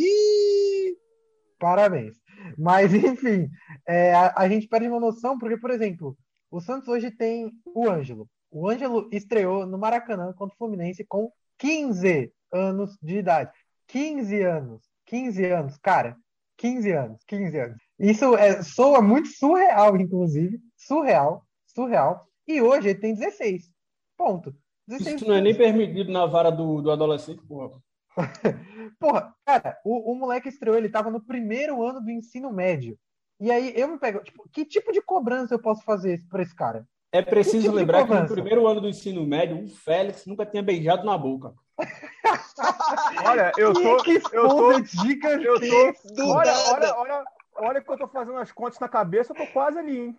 Parabéns. 1.60 2.16
Mas, 2.58 2.94
enfim, 2.94 3.50
é, 3.88 4.14
a, 4.14 4.34
a 4.36 4.50
gente 4.50 4.68
perde 4.68 4.88
uma 4.88 5.00
noção, 5.00 5.38
porque, 5.38 5.58
por 5.58 5.72
exemplo, 5.72 6.18
o 6.52 6.60
Santos 6.60 6.88
hoje 6.88 7.12
tem 7.12 7.52
o 7.66 7.90
Ângelo. 7.90 8.28
O 8.52 8.68
Ângelo 8.68 9.08
estreou 9.12 9.66
no 9.66 9.78
Maracanã 9.78 10.34
contra 10.34 10.56
o 10.56 10.58
Fluminense 10.58 11.06
com 11.06 11.32
15 11.58 12.32
anos 12.52 12.98
de 13.02 13.18
idade. 13.18 13.52
15 13.88 14.42
anos. 14.42 14.82
15 15.06 15.46
anos, 15.46 15.78
cara. 15.78 16.18
15 16.58 16.92
anos, 16.92 17.24
15 17.26 17.58
anos. 17.58 17.78
Isso 17.98 18.36
é, 18.36 18.62
soa 18.62 19.02
muito 19.02 19.30
surreal, 19.30 19.96
inclusive. 19.96 20.60
Surreal, 20.76 21.46
surreal. 21.66 22.28
E 22.48 22.62
hoje 22.62 22.90
ele 22.90 23.00
tem 23.00 23.14
16. 23.14 23.72
Ponto. 24.18 24.54
16 24.88 25.16
Isso 25.16 25.28
não 25.28 25.36
é 25.36 25.42
nem 25.42 25.56
permitido 25.56 26.12
na 26.12 26.26
vara 26.26 26.50
do, 26.52 26.82
do 26.82 26.92
adolescente, 26.92 27.42
porra. 27.48 27.80
Porra, 29.00 29.34
cara, 29.46 29.78
o, 29.86 30.12
o 30.12 30.16
moleque 30.16 30.50
estreou, 30.50 30.78
ele 30.78 30.90
tava 30.90 31.10
no 31.10 31.22
primeiro 31.22 31.84
ano 31.84 32.02
do 32.02 32.12
ensino 32.12 32.52
médio. 32.52 32.98
E 33.40 33.50
aí 33.50 33.74
eu 33.76 33.88
me 33.88 33.98
pego, 33.98 34.20
tipo, 34.20 34.48
que 34.52 34.66
tipo 34.66 34.92
de 34.92 35.02
cobrança 35.02 35.54
eu 35.56 35.60
posso 35.60 35.84
fazer 35.84 36.22
pra 36.30 36.42
esse 36.42 36.54
cara? 36.54 36.86
É 37.12 37.22
preciso 37.22 37.64
tipo 37.64 37.72
de 37.74 37.80
lembrar 37.80 38.06
que 38.06 38.14
no 38.14 38.28
primeiro 38.28 38.68
ano 38.68 38.82
do 38.82 38.90
ensino 38.90 39.26
médio, 39.26 39.64
o 39.64 39.68
Félix 39.68 40.26
nunca 40.26 40.46
tinha 40.46 40.62
beijado 40.62 41.06
na 41.06 41.18
boca. 41.18 41.54
Olha, 43.26 43.52
eu 43.58 43.74
tô. 43.74 43.98
que 44.04 44.22
Eu 44.32 44.48
tô. 44.50 44.84
gigantesco. 44.84 45.46
Eu 45.46 45.60
tô. 45.60 46.14
Do 46.14 46.30
Olha, 46.30 46.54
olha, 46.72 46.96
olha, 46.96 47.26
olha 47.56 47.82
que 47.82 47.92
eu 47.92 47.98
tô 47.98 48.08
fazendo 48.08 48.38
as 48.38 48.52
contas 48.52 48.80
na 48.80 48.90
cabeça, 48.90 49.32
eu 49.32 49.38
tô 49.38 49.48
quase 49.48 49.80
ali, 49.80 49.98
hein? 49.98 50.18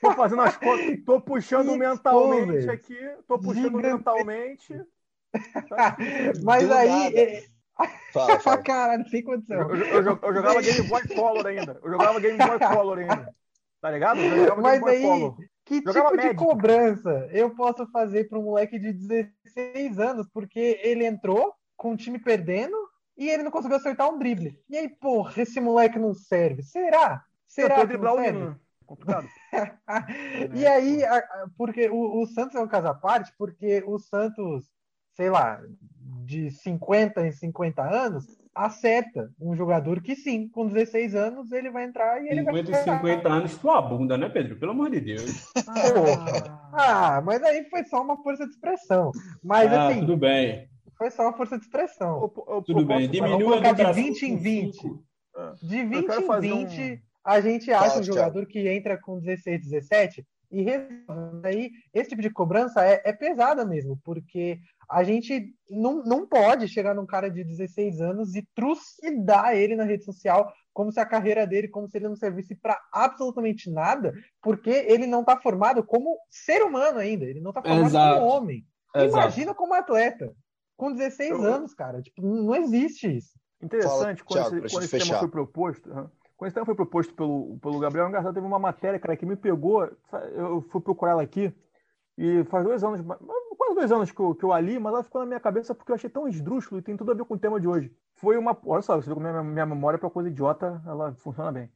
Tô 0.00 0.12
fazendo 0.12 0.42
as 0.42 0.56
contas, 0.56 1.04
tô 1.04 1.20
puxando 1.20 1.72
Que 1.72 1.78
mentalmente 1.78 2.70
aqui, 2.70 2.98
tô 3.26 3.38
puxando 3.38 3.78
mentalmente. 3.78 4.80
Mas 6.42 6.66
Do 6.66 6.74
aí, 6.74 7.42
Fala, 8.12 8.38
fala. 8.40 8.58
caralho, 8.62 9.08
sem 9.08 9.22
condição. 9.22 9.56
Eu, 9.60 9.76
eu- 9.76 10.02
eu- 10.04 10.18
eu 10.22 10.34
jogava 10.34 10.60
Game 10.62 10.88
Boy 10.88 11.08
Color 11.08 11.46
ainda. 11.46 11.80
Eu 11.82 11.90
jogava 11.90 12.20
Game 12.20 12.38
Boy 12.38 12.58
Color 12.58 12.98
ainda. 12.98 13.34
Tá 13.80 13.90
ligado? 13.90 14.20
Eu 14.20 14.36
jogava 14.36 14.60
Mas 14.62 14.80
Game 14.80 14.84
Boy 14.84 14.96
aí, 14.96 15.02
Color. 15.02 15.36
que 15.64 15.82
Jogava 15.84 16.10
tipo 16.16 16.28
de 16.28 16.34
cobrança 16.34 17.28
eu 17.30 17.54
posso 17.54 17.86
fazer 17.92 18.28
para 18.28 18.38
um 18.38 18.42
moleque 18.42 18.78
de 18.78 18.92
16 18.92 19.98
anos? 20.00 20.26
Porque 20.32 20.80
ele 20.82 21.04
entrou 21.04 21.54
com 21.76 21.92
o 21.92 21.96
time 21.96 22.18
perdendo 22.18 22.76
e 23.16 23.28
ele 23.28 23.44
não 23.44 23.50
conseguiu 23.50 23.76
acertar 23.76 24.08
um 24.12 24.18
drible. 24.18 24.58
E 24.68 24.76
aí, 24.76 24.88
porra, 24.88 25.42
esse 25.42 25.60
moleque 25.60 25.98
não 25.98 26.12
serve. 26.14 26.62
Será? 26.62 27.22
Será 27.46 27.76
Tentou 27.76 27.82
que 27.82 27.88
driblar 27.88 28.32
não 28.32 28.50
o. 28.50 28.56
Complicado. 28.86 29.28
e 30.54 30.66
aí, 30.66 31.02
porque 31.56 31.88
o, 31.90 32.22
o 32.22 32.26
Santos 32.26 32.56
é 32.56 32.60
um 32.60 32.66
caso 32.68 32.88
à 32.88 32.94
parte, 32.94 33.32
porque 33.38 33.84
o 33.86 33.98
Santos, 33.98 34.64
sei 35.18 35.28
lá, 35.30 35.60
de 36.24 36.48
50 36.48 37.26
em 37.26 37.32
50 37.32 37.82
anos, 37.82 38.24
acerta 38.54 39.30
um 39.40 39.54
jogador 39.56 40.00
que 40.00 40.14
sim, 40.14 40.48
com 40.48 40.68
16 40.68 41.14
anos 41.16 41.50
ele 41.50 41.70
vai 41.70 41.84
entrar 41.84 42.22
e 42.22 42.28
ele 42.28 42.44
50 42.44 42.70
vai 42.70 42.80
e 42.80 42.84
50 42.84 43.28
anos, 43.28 43.58
tua 43.58 43.82
bunda, 43.82 44.16
né, 44.16 44.28
Pedro? 44.28 44.56
Pelo 44.56 44.70
amor 44.72 44.90
de 44.90 45.00
Deus. 45.00 45.50
Porra. 45.54 46.70
Ah, 46.72 47.20
mas 47.24 47.42
aí 47.42 47.64
foi 47.68 47.84
só 47.84 48.00
uma 48.00 48.16
força 48.22 48.44
de 48.46 48.52
expressão. 48.52 49.10
Mas 49.42 49.72
ah, 49.72 49.88
assim, 49.88 50.00
tudo 50.00 50.16
bem. 50.16 50.68
foi 50.96 51.10
só 51.10 51.22
uma 51.24 51.32
força 51.36 51.58
de 51.58 51.64
expressão. 51.64 52.20
Eu- 52.20 52.32
eu- 52.46 52.54
eu 52.56 52.62
Tudo 52.62 52.84
bem. 52.86 52.98
posso- 52.98 53.10
Diminua 53.10 53.60
de 53.60 53.68
vibração 53.68 53.92
20 53.94 54.22
em 54.22 54.36
com 54.36 54.42
20. 54.42 54.76
cinco. 54.80 55.04
De 55.62 55.84
20 55.84 56.06
quero 56.06 56.22
em 56.22 56.26
fazer 56.26 56.48
20, 56.48 56.80
um- 56.94 56.98
a 57.24 57.40
gente 57.40 57.72
acha 57.72 57.88
Fala, 57.88 58.00
um 58.00 58.04
jogador 58.04 58.46
que 58.46 58.68
entra 58.68 58.96
com 59.00 59.18
16, 59.18 59.60
17 59.62 60.24
e. 60.50 60.66
Aí, 61.44 61.70
esse 61.92 62.10
tipo 62.10 62.22
de 62.22 62.30
cobrança 62.30 62.84
é, 62.84 63.02
é 63.04 63.12
pesada 63.12 63.64
mesmo, 63.64 63.98
porque 64.04 64.58
a 64.88 65.04
gente 65.04 65.54
não, 65.70 66.02
não 66.02 66.26
pode 66.26 66.66
chegar 66.68 66.94
num 66.94 67.06
cara 67.06 67.30
de 67.30 67.44
16 67.44 68.00
anos 68.00 68.34
e 68.34 68.46
trucidar 68.54 69.54
ele 69.54 69.76
na 69.76 69.84
rede 69.84 70.04
social 70.04 70.52
como 70.72 70.92
se 70.92 71.00
a 71.00 71.06
carreira 71.06 71.46
dele, 71.46 71.66
como 71.68 71.88
se 71.88 71.98
ele 71.98 72.08
não 72.08 72.14
servisse 72.14 72.54
para 72.54 72.80
absolutamente 72.92 73.68
nada, 73.68 74.14
porque 74.40 74.70
ele 74.70 75.06
não 75.06 75.20
está 75.22 75.36
formado 75.36 75.82
como 75.82 76.16
ser 76.30 76.62
humano 76.62 76.98
ainda, 77.00 77.24
ele 77.24 77.40
não 77.40 77.50
está 77.50 77.60
formado 77.60 77.86
Exato. 77.86 78.20
como 78.20 78.30
homem. 78.30 78.66
Exato. 78.94 79.10
Imagina 79.10 79.54
como 79.54 79.74
atleta. 79.74 80.32
Com 80.76 80.92
16 80.92 81.30
Eu- 81.30 81.42
anos, 81.42 81.74
cara. 81.74 82.00
Tipo, 82.00 82.22
não 82.22 82.54
existe 82.54 83.16
isso. 83.16 83.32
Interessante, 83.60 84.22
Fala, 84.22 84.24
quando, 84.24 84.50
Thiago, 84.50 84.66
esse, 84.66 84.74
quando 84.74 84.84
esse 84.84 84.98
tema 84.98 85.18
foi 85.18 85.28
proposto, 85.28 85.90
aham. 85.90 86.10
Quando 86.38 86.46
esse 86.46 86.54
tema 86.54 86.64
foi 86.64 86.76
proposto 86.76 87.12
pelo, 87.14 87.58
pelo 87.58 87.80
Gabriel 87.80 88.06
Engraçado, 88.06 88.32
teve 88.32 88.46
uma 88.46 88.60
matéria, 88.60 88.98
cara, 88.98 89.16
que 89.16 89.26
me 89.26 89.34
pegou, 89.34 89.90
eu 90.32 90.62
fui 90.70 90.80
procurar 90.80 91.10
ela 91.10 91.22
aqui, 91.22 91.52
e 92.16 92.44
faz 92.44 92.64
dois 92.64 92.82
anos, 92.84 93.00
quase 93.56 93.74
dois 93.74 93.90
anos 93.90 94.12
que 94.12 94.20
eu, 94.20 94.34
que 94.36 94.44
eu 94.44 94.52
a 94.52 94.60
li, 94.60 94.78
mas 94.78 94.94
ela 94.94 95.02
ficou 95.02 95.20
na 95.20 95.26
minha 95.26 95.40
cabeça 95.40 95.74
porque 95.74 95.90
eu 95.90 95.96
achei 95.96 96.08
tão 96.08 96.28
esdrúxulo 96.28 96.78
e 96.78 96.82
tem 96.82 96.96
tudo 96.96 97.10
a 97.10 97.14
ver 97.14 97.24
com 97.24 97.34
o 97.34 97.38
tema 97.38 97.60
de 97.60 97.66
hoje. 97.66 97.92
Foi 98.14 98.38
uma, 98.38 98.56
olha 98.64 98.82
só, 98.82 98.96
você 98.96 99.12
como 99.12 99.20
minha, 99.20 99.42
minha 99.42 99.66
memória 99.66 99.98
para 99.98 100.08
coisa 100.08 100.28
idiota, 100.28 100.80
ela 100.86 101.12
funciona 101.14 101.50
bem. 101.50 101.68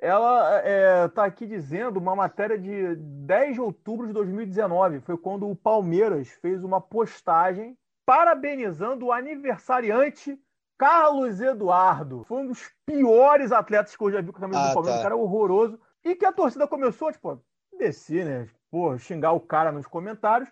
Ela 0.00 1.06
está 1.06 1.24
aqui 1.24 1.46
dizendo 1.46 1.98
uma 1.98 2.16
matéria 2.16 2.58
de 2.58 2.96
10 2.96 3.54
de 3.54 3.60
outubro 3.60 4.08
de 4.08 4.12
2019. 4.12 4.98
Foi 4.98 5.16
quando 5.16 5.48
o 5.48 5.54
Palmeiras 5.54 6.28
fez 6.40 6.64
uma 6.64 6.80
postagem 6.80 7.78
parabenizando 8.04 9.06
o 9.06 9.12
aniversariante 9.12 10.36
Carlos 10.82 11.40
Eduardo. 11.40 12.24
Foi 12.24 12.38
um 12.38 12.46
dos 12.48 12.68
piores 12.84 13.52
atletas 13.52 13.94
que 13.94 14.02
eu 14.02 14.10
já 14.10 14.20
vi 14.20 14.32
com 14.32 14.38
a 14.38 14.40
camisa 14.40 14.60
Ah, 14.60 14.68
do 14.70 14.74
Palmeiras. 14.74 14.94
tá. 14.96 15.00
Um 15.00 15.02
cara 15.04 15.16
horroroso. 15.16 15.80
E 16.04 16.16
que 16.16 16.26
a 16.26 16.32
torcida 16.32 16.66
começou, 16.66 17.12
tipo, 17.12 17.40
descer, 17.78 18.24
né? 18.24 18.48
Pô, 18.68 18.98
xingar 18.98 19.30
o 19.30 19.38
cara 19.38 19.70
nos 19.70 19.86
comentários. 19.86 20.50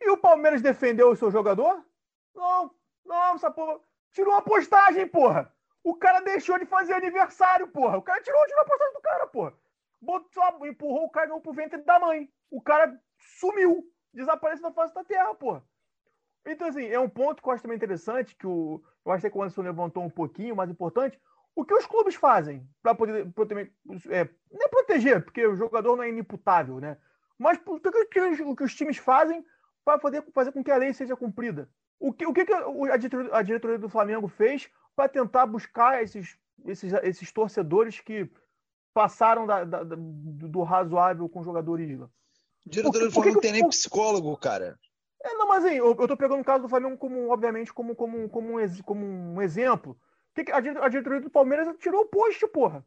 E 0.00 0.08
o 0.08 0.16
Palmeiras 0.16 0.62
defendeu 0.62 1.10
o 1.10 1.16
seu 1.16 1.30
jogador? 1.30 1.84
Não, 2.34 2.70
não, 3.04 3.34
essa 3.34 3.50
porra. 3.50 3.78
Tirou 4.10 4.32
a 4.32 4.40
postagem, 4.40 5.06
porra. 5.06 5.52
O 5.84 5.94
cara 5.94 6.20
deixou 6.20 6.58
de 6.58 6.64
fazer 6.64 6.94
aniversário, 6.94 7.68
porra. 7.68 7.98
O 7.98 8.02
cara 8.02 8.22
tirou, 8.22 8.42
tirou 8.46 8.62
a 8.62 8.64
postagem 8.64 8.94
do 8.94 9.00
cara, 9.02 9.26
porra. 9.26 9.52
Botou, 10.00 10.66
empurrou 10.66 11.04
o 11.04 11.10
cara 11.10 11.38
pro 11.40 11.52
ventre 11.52 11.82
da 11.82 11.98
mãe. 11.98 12.26
O 12.50 12.62
cara 12.62 12.98
sumiu. 13.18 13.84
Desapareceu 14.14 14.62
da 14.70 14.72
face 14.74 14.94
da 14.94 15.04
terra, 15.04 15.34
porra. 15.34 15.62
Então, 16.46 16.68
assim, 16.68 16.86
é 16.86 16.98
um 16.98 17.08
ponto 17.08 17.42
que 17.42 17.48
eu 17.48 17.52
acho 17.52 17.62
também 17.62 17.76
interessante, 17.76 18.34
que 18.34 18.46
o, 18.46 18.82
eu 19.04 19.12
acho 19.12 19.28
que 19.30 19.36
o 19.36 19.42
Anderson 19.42 19.62
levantou 19.62 20.02
um 20.02 20.10
pouquinho, 20.10 20.56
mais 20.56 20.70
importante. 20.70 21.18
O 21.54 21.64
que 21.64 21.74
os 21.74 21.86
clubes 21.86 22.14
fazem 22.14 22.66
para 22.82 22.94
poder, 22.94 23.26
proteger, 23.32 23.72
é, 24.10 24.28
não 24.50 24.64
é 24.66 24.68
proteger, 24.68 25.22
porque 25.24 25.46
o 25.46 25.56
jogador 25.56 25.96
não 25.96 26.02
é 26.04 26.08
inimputável, 26.08 26.78
né? 26.80 26.96
Mas 27.38 27.58
o 27.66 27.78
que, 27.80 28.04
que 28.06 28.20
os- 28.20 28.40
o 28.40 28.56
que 28.56 28.64
os 28.64 28.74
times 28.74 28.96
fazem 28.96 29.44
para 29.84 29.98
poder 29.98 30.24
fazer 30.32 30.52
com 30.52 30.62
que 30.62 30.70
a 30.70 30.76
lei 30.76 30.92
seja 30.92 31.16
cumprida? 31.16 31.68
O 32.00 32.12
que, 32.12 32.24
o 32.26 32.32
que, 32.32 32.44
que 32.44 32.52
a 32.52 32.96
diretoria- 32.96 33.34
a 33.34 33.42
diretoria 33.42 33.78
do 33.78 33.88
Flamengo 33.88 34.28
fez 34.28 34.70
para 34.94 35.08
tentar 35.08 35.46
buscar 35.46 36.02
esses, 36.02 36.38
esses, 36.64 36.92
esses 37.02 37.32
torcedores 37.32 38.00
que 38.00 38.30
passaram 38.94 39.46
da- 39.46 39.64
da- 39.64 39.82
do, 39.84 39.96
do 39.96 40.62
razoável 40.62 41.28
com 41.28 41.40
o 41.40 41.44
jogador 41.44 41.80
Isla? 41.80 42.10
O 42.66 42.70
diretor 42.70 43.02
O 43.02 43.06
do 43.06 43.10
Flamengo 43.12 43.34
não 43.34 43.40
tem 43.40 43.52
nem 43.52 43.68
psicólogo, 43.68 44.36
cara. 44.36 44.78
É, 45.28 45.34
não, 45.34 45.48
mas 45.48 45.64
assim, 45.64 45.74
eu, 45.76 45.86
eu 45.98 46.08
tô 46.08 46.16
pegando 46.16 46.40
o 46.40 46.44
caso 46.44 46.62
do 46.62 46.68
Flamengo 46.68 46.96
como, 46.96 47.28
obviamente, 47.28 47.72
como, 47.72 47.94
como, 47.94 48.28
como, 48.28 48.58
um, 48.58 48.68
como 48.82 49.04
um 49.06 49.42
exemplo. 49.42 49.96
A, 50.52 50.60
dire- 50.60 50.78
a 50.78 50.88
diretoria 50.88 51.20
do 51.20 51.30
Palmeiras 51.30 51.76
tirou 51.78 52.02
o 52.02 52.06
post, 52.08 52.46
porra. 52.48 52.84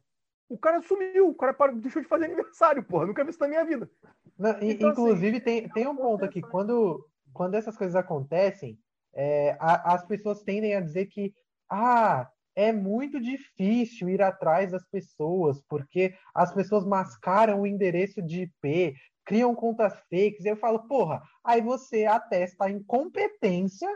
O 0.48 0.58
cara 0.58 0.80
sumiu, 0.82 1.28
o 1.28 1.34
cara 1.34 1.52
parou- 1.54 1.76
deixou 1.76 2.00
de 2.02 2.08
fazer 2.08 2.24
aniversário, 2.26 2.82
porra. 2.82 3.06
Nunca 3.06 3.22
vi 3.24 3.30
isso 3.30 3.40
na 3.40 3.48
minha 3.48 3.64
vida. 3.64 3.90
Não, 4.38 4.56
Então, 4.62 4.90
inclusive, 4.90 5.40
tem, 5.40 5.68
tem 5.68 5.86
um 5.86 5.96
ponto 5.96 6.24
aqui. 6.24 6.40
Quando, 6.40 7.06
quando 7.32 7.54
essas 7.54 7.76
coisas 7.76 7.94
acontecem, 7.94 8.78
é, 9.14 9.56
a- 9.60 9.94
as 9.94 10.04
pessoas 10.06 10.42
tendem 10.42 10.74
a 10.74 10.80
dizer 10.80 11.06
que 11.06 11.34
ah, 11.70 12.28
é 12.54 12.72
muito 12.72 13.18
difícil 13.20 14.08
ir 14.10 14.20
atrás 14.22 14.72
das 14.72 14.84
pessoas, 14.86 15.62
porque 15.68 16.14
as 16.34 16.52
pessoas 16.54 16.84
mascaram 16.84 17.60
o 17.62 17.66
endereço 17.66 18.20
de 18.22 18.42
IP, 18.42 18.94
criam 19.24 19.54
contas 19.54 19.92
fakes. 20.10 20.44
Eu 20.44 20.56
falo, 20.56 20.80
porra, 20.80 21.22
aí 21.44 21.60
você 21.60 22.04
atesta 22.06 22.64
a 22.64 22.70
incompetência 22.70 23.88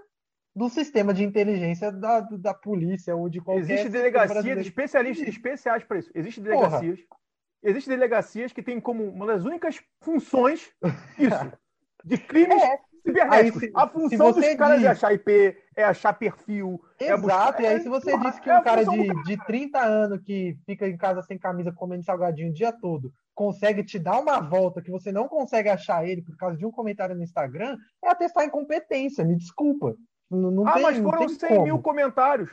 do 0.55 0.71
sistema 0.71 1.13
de 1.13 1.23
inteligência 1.23 1.93
da, 1.93 2.21
da 2.21 2.55
polícia 2.55 3.15
ou 3.15 3.29
de 3.29 3.41
qualquer 3.41 3.67
sistema 3.67 3.91
delegacias 3.91 4.33
brasileiro. 4.33 4.61
especialistas 4.63 5.29
especiais 5.29 5.85
para 5.85 5.99
isso. 5.99 6.11
Existem 6.15 6.45
Porra. 6.45 6.81
delegacias. 6.81 7.01
Existem 7.63 7.95
delegacias 7.95 8.53
que 8.53 8.63
têm 8.63 8.81
como 8.81 9.05
uma 9.05 9.27
das 9.27 9.45
únicas 9.45 9.83
funções 10.01 10.73
isso. 11.19 11.53
De 12.05 12.17
crimes 12.17 12.63
É, 12.63 12.79
Aí, 13.31 13.53
se- 13.53 13.73
a 13.75 13.87
função 13.89 14.33
dos 14.33 14.55
caras 14.55 14.79
diz- 14.79 14.87
é 14.87 14.91
achar 14.91 15.13
IP, 15.13 15.57
é 15.77 15.85
achar 15.85 16.13
perfil, 16.13 16.81
é 16.99 17.13
Exato, 17.13 17.23
buscar- 17.23 17.61
e 17.63 17.67
aí 17.67 17.81
se 17.81 17.89
você 17.89 18.11
porra, 18.11 18.25
disse 18.31 18.41
que 18.41 18.51
é 18.51 18.59
um 18.59 18.63
cara 18.63 18.85
de, 18.85 19.07
do 19.09 19.23
de 19.23 19.37
30 19.47 19.81
anos 19.81 20.21
que 20.23 20.57
fica 20.67 20.89
em 20.89 20.97
casa 20.97 21.23
sem 21.23 21.39
camisa 21.39 21.73
comendo 21.73 22.05
salgadinho 22.05 22.51
o 22.51 22.55
dia 22.55 22.73
todo 22.73 23.13
consegue 23.35 23.85
te 23.85 23.99
dar 23.99 24.19
uma 24.19 24.41
volta 24.41 24.81
que 24.81 24.91
você 24.91 25.13
não 25.13 25.29
consegue 25.29 25.69
achar 25.69 26.09
ele 26.09 26.23
por 26.23 26.35
causa 26.39 26.57
de 26.57 26.65
um 26.65 26.71
comentário 26.71 27.15
no 27.15 27.23
Instagram, 27.23 27.77
é 28.03 28.09
atestar 28.09 28.47
incompetência, 28.47 29.23
me 29.27 29.37
desculpa. 29.37 29.95
Não, 30.31 30.51
não 30.51 30.67
ah, 30.67 30.73
tem, 30.73 30.83
mas 30.83 30.99
não 30.99 31.05
foram 31.11 31.27
tem 31.27 31.29
100 31.29 31.49
como. 31.51 31.63
mil 31.65 31.79
comentários. 31.83 32.49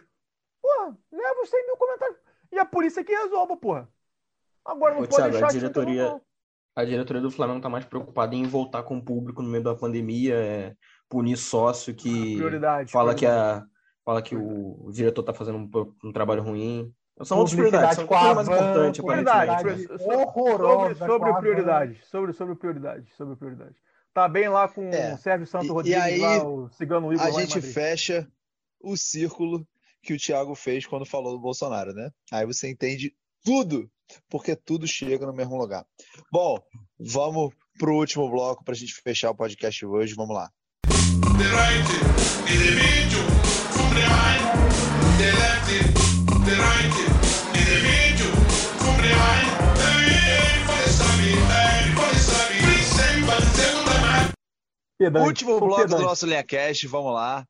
Porra, 0.61 0.97
leva 1.09 1.41
os 1.41 1.49
100 1.49 1.65
mil 1.67 1.77
comentários. 1.77 2.17
E 2.51 2.59
a 2.59 2.65
polícia 2.65 3.01
que 3.01 3.13
resolva, 3.13 3.55
porra. 3.55 3.87
Agora 4.65 4.95
não 4.95 5.03
Ô, 5.03 5.07
pode 5.07 5.15
Thiago, 5.15 5.31
deixar 5.31 5.45
a 5.45 5.49
que- 5.51 5.57
diretoria, 5.59 6.21
a 6.75 6.83
diretoria 6.83 7.21
do 7.21 7.31
Flamengo 7.31 7.61
tá 7.61 7.69
mais 7.69 7.85
preocupada 7.85 8.35
em 8.35 8.43
voltar 8.43 8.83
com 8.83 8.97
o 8.97 9.03
público 9.03 9.41
no 9.41 9.49
meio 9.49 9.63
da 9.63 9.75
pandemia, 9.75 10.35
é, 10.35 10.75
punir 11.07 11.37
sócio 11.37 11.93
que 11.93 12.35
Prioridade. 12.35 12.91
fala 12.91 13.13
que 13.13 13.25
prioridade. 13.25 13.63
a, 13.63 14.03
fala 14.03 14.21
que 14.21 14.35
o, 14.35 14.89
diretor 14.91 15.23
tá 15.23 15.33
fazendo 15.33 15.57
um, 15.57 15.69
um 16.03 16.11
trabalho 16.11 16.41
ruim. 16.41 16.91
São 17.23 17.37
outras 17.37 17.55
prioridades, 17.55 17.95
são 17.95 18.07
coisas 18.07 18.35
mais 18.35 18.47
importantes. 18.47 19.01
Prioridade, 19.01 19.87
horrorosa. 20.01 20.95
Sobre, 20.95 21.13
sobre 21.13 21.41
prioridade, 21.41 21.99
sobre, 22.05 22.33
sobre 22.33 22.55
prioridade, 22.55 23.13
sobre 23.15 23.35
prioridade. 23.35 23.75
Tá 24.13 24.27
bem 24.27 24.47
lá 24.47 24.67
com 24.67 24.83
é. 24.89 25.13
o 25.13 25.17
Sérgio 25.17 25.47
Santos 25.47 25.67
e, 25.67 25.71
Rodrigues, 25.71 25.99
e 25.99 26.01
aí, 26.01 26.19
lá, 26.19 26.43
o 26.43 26.69
Cigano 26.69 27.11
Igor 27.13 27.25
A 27.25 27.31
gente 27.31 27.61
fecha 27.61 28.27
o 28.79 28.97
círculo 28.97 29.67
que 30.03 30.13
o 30.13 30.17
Thiago 30.17 30.53
fez 30.53 30.85
quando 30.85 31.05
falou 31.05 31.33
do 31.33 31.39
Bolsonaro, 31.39 31.93
né? 31.93 32.11
Aí 32.31 32.45
você 32.45 32.69
entende 32.69 33.15
tudo, 33.43 33.89
porque 34.29 34.55
tudo 34.55 34.87
chega 34.87 35.25
no 35.25 35.33
mesmo 35.33 35.57
lugar. 35.57 35.85
Bom, 36.31 36.59
vamos 36.99 37.53
pro 37.77 37.95
último 37.95 38.29
bloco 38.29 38.63
para 38.63 38.73
a 38.73 38.77
gente 38.77 38.93
fechar 38.93 39.31
o 39.31 39.35
podcast 39.35 39.85
hoje. 39.85 40.13
Vamos 40.15 40.35
lá. 40.35 40.51
The 40.85 41.49
right, 41.49 41.83
the 42.45 42.71
medium, 42.75 43.27
from 43.71 43.89
behind, 43.93 44.41
the 45.17 45.31
left, 45.31 45.67
the 46.45 46.55
right, 46.55 46.93
the 47.53 47.81
medium, 47.81 48.31
from 48.77 48.97
behind, 49.01 49.63
Último 55.11 55.59
bloco 55.59 55.87
do 55.87 55.99
nosso 55.99 56.25
Leacast, 56.25 56.87
vamos 56.87 57.13
lá 57.13 57.45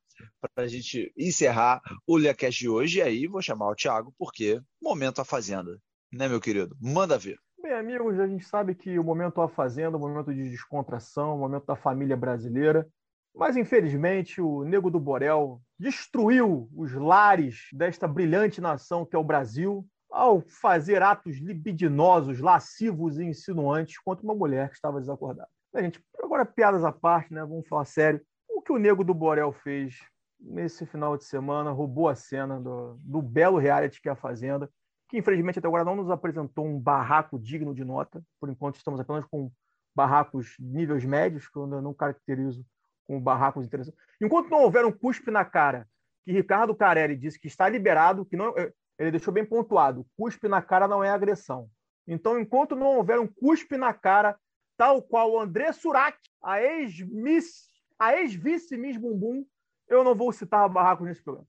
para 0.55 0.65
a 0.65 0.67
gente 0.67 1.13
encerrar 1.15 1.81
o 2.07 2.17
LeaCast 2.17 2.59
de 2.59 2.69
hoje. 2.69 2.97
E 2.97 3.01
aí 3.01 3.27
vou 3.27 3.41
chamar 3.41 3.69
o 3.69 3.75
Thiago, 3.75 4.13
porque 4.17 4.59
momento 4.81 5.19
a 5.19 5.25
Fazenda, 5.25 5.79
né, 6.13 6.27
meu 6.27 6.39
querido? 6.39 6.75
Manda 6.79 7.17
ver. 7.17 7.37
Bem, 7.61 7.73
amigos, 7.73 8.19
a 8.19 8.27
gente 8.27 8.45
sabe 8.45 8.75
que 8.75 8.99
o 8.99 9.03
momento 9.03 9.41
a 9.41 9.47
Fazenda, 9.47 9.97
o 9.97 9.99
momento 9.99 10.33
de 10.33 10.49
descontração, 10.49 11.35
o 11.35 11.39
momento 11.39 11.65
da 11.65 11.75
família 11.75 12.15
brasileira. 12.15 12.87
Mas, 13.35 13.57
infelizmente, 13.57 14.39
o 14.39 14.63
Nego 14.63 14.91
do 14.91 14.99
Borel 14.99 15.61
destruiu 15.79 16.69
os 16.75 16.93
lares 16.93 17.67
desta 17.73 18.07
brilhante 18.07 18.61
nação 18.61 19.05
que 19.05 19.15
é 19.15 19.19
o 19.19 19.23
Brasil 19.23 19.87
ao 20.11 20.41
fazer 20.41 21.01
atos 21.01 21.37
libidinosos, 21.37 22.39
lascivos 22.39 23.17
e 23.17 23.23
insinuantes 23.23 23.97
contra 23.97 24.23
uma 24.23 24.35
mulher 24.35 24.69
que 24.69 24.75
estava 24.75 24.99
desacordada. 24.99 25.49
Gente, 25.75 25.99
agora, 26.21 26.45
piadas 26.45 26.83
à 26.83 26.91
parte, 26.91 27.33
né? 27.33 27.41
vamos 27.41 27.67
falar 27.67 27.85
sério. 27.85 28.21
O 28.47 28.61
que 28.61 28.71
o 28.71 28.77
Nego 28.77 29.03
do 29.03 29.13
Borel 29.13 29.51
fez 29.51 29.95
nesse 30.39 30.85
final 30.85 31.17
de 31.17 31.23
semana, 31.23 31.71
roubou 31.71 32.07
a 32.07 32.15
cena 32.15 32.59
do, 32.59 32.99
do 32.99 33.21
belo 33.21 33.57
reality 33.57 33.99
que 34.01 34.09
é 34.09 34.11
a 34.11 34.15
Fazenda, 34.15 34.69
que 35.13 35.19
infelizmente 35.19 35.59
até 35.59 35.67
agora 35.67 35.85
não 35.85 35.95
nos 35.95 36.09
apresentou 36.09 36.65
um 36.65 36.79
barraco 36.79 37.37
digno 37.37 37.71
de 37.75 37.85
nota. 37.85 38.23
Por 38.39 38.49
enquanto 38.49 38.77
estamos 38.77 38.99
apenas 38.99 39.23
com 39.25 39.51
barracos 39.95 40.55
níveis 40.57 41.05
médios, 41.05 41.47
que 41.47 41.55
eu 41.55 41.67
não 41.67 41.93
caracterizo 41.93 42.65
como 43.05 43.21
barracos 43.21 43.63
interessantes. 43.63 43.99
Enquanto 44.19 44.49
não 44.49 44.63
houver 44.63 44.83
um 44.83 44.91
cuspe 44.91 45.29
na 45.29 45.45
cara, 45.45 45.87
que 46.25 46.31
Ricardo 46.31 46.73
Carelli 46.73 47.15
disse 47.15 47.39
que 47.39 47.45
está 47.45 47.69
liberado, 47.69 48.25
que 48.25 48.35
não, 48.35 48.55
ele 48.97 49.11
deixou 49.11 49.31
bem 49.31 49.45
pontuado, 49.45 50.03
cuspe 50.17 50.47
na 50.47 50.63
cara 50.63 50.87
não 50.87 51.03
é 51.03 51.11
agressão. 51.11 51.69
Então, 52.07 52.39
enquanto 52.39 52.75
não 52.75 52.97
houver 52.97 53.19
um 53.19 53.27
cuspe 53.27 53.77
na 53.77 53.93
cara, 53.93 54.35
tal 54.75 54.99
qual 54.99 55.39
André 55.39 55.73
Surak, 55.73 56.17
a 56.41 56.59
ex-miss, 56.59 57.67
a 57.99 58.17
ex-vice 58.17 58.75
Miss 58.75 58.97
Bumbum, 58.97 59.45
eu 59.87 60.03
não 60.03 60.15
vou 60.15 60.31
citar 60.31 60.67
barracos 60.67 61.05
nesse 61.05 61.21
programa. 61.21 61.47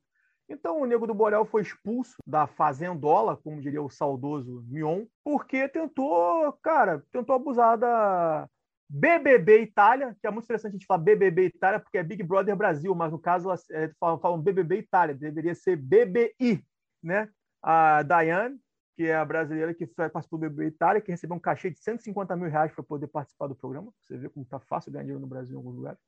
Então, 0.49 0.80
o 0.80 0.84
Nego 0.84 1.07
do 1.07 1.14
Borel 1.14 1.45
foi 1.47 1.62
expulso 1.62 2.16
da 2.26 2.47
Fazendola, 2.47 3.36
como 3.36 3.61
diria 3.61 3.82
o 3.82 3.88
saudoso 3.88 4.62
Mion, 4.68 5.07
porque 5.22 5.68
tentou, 5.68 6.53
cara, 6.62 7.03
tentou 7.11 7.34
abusar 7.34 7.78
da 7.78 8.47
BBB 8.88 9.62
Itália, 9.62 10.14
que 10.20 10.26
é 10.26 10.30
muito 10.30 10.45
interessante 10.45 10.72
a 10.72 10.74
gente 10.74 10.86
falar 10.86 11.03
BBB 11.03 11.47
Itália, 11.47 11.80
porque 11.80 11.97
é 11.97 12.03
Big 12.03 12.22
Brother 12.22 12.55
Brasil, 12.55 12.95
mas 12.95 13.11
no 13.11 13.18
caso 13.18 13.51
é, 13.70 13.90
falam, 13.99 14.18
falam 14.18 14.40
BBB 14.40 14.78
Itália, 14.78 15.14
deveria 15.14 15.55
ser 15.55 15.76
BBI, 15.76 16.62
né? 17.03 17.28
A 17.62 18.03
Diane, 18.03 18.59
que 18.97 19.05
é 19.05 19.16
a 19.16 19.24
brasileira 19.24 19.72
que 19.72 19.86
participou 19.86 20.38
do 20.38 20.42
BBB 20.42 20.66
Itália, 20.66 21.01
que 21.01 21.11
recebeu 21.11 21.36
um 21.36 21.40
cachê 21.40 21.70
de 21.70 21.78
150 21.78 22.36
mil 22.36 22.51
reais 22.51 22.70
para 22.72 22.84
poder 22.84 23.07
participar 23.07 23.47
do 23.47 23.57
programa. 23.57 23.90
Você 24.01 24.18
vê 24.18 24.28
como 24.28 24.45
está 24.45 24.61
fácil 24.61 24.92
ganhar 24.92 25.05
dinheiro 25.05 25.20
no 25.20 25.26
Brasil 25.26 25.55
em 25.55 25.57
alguns 25.57 25.76
lugares. 25.76 25.99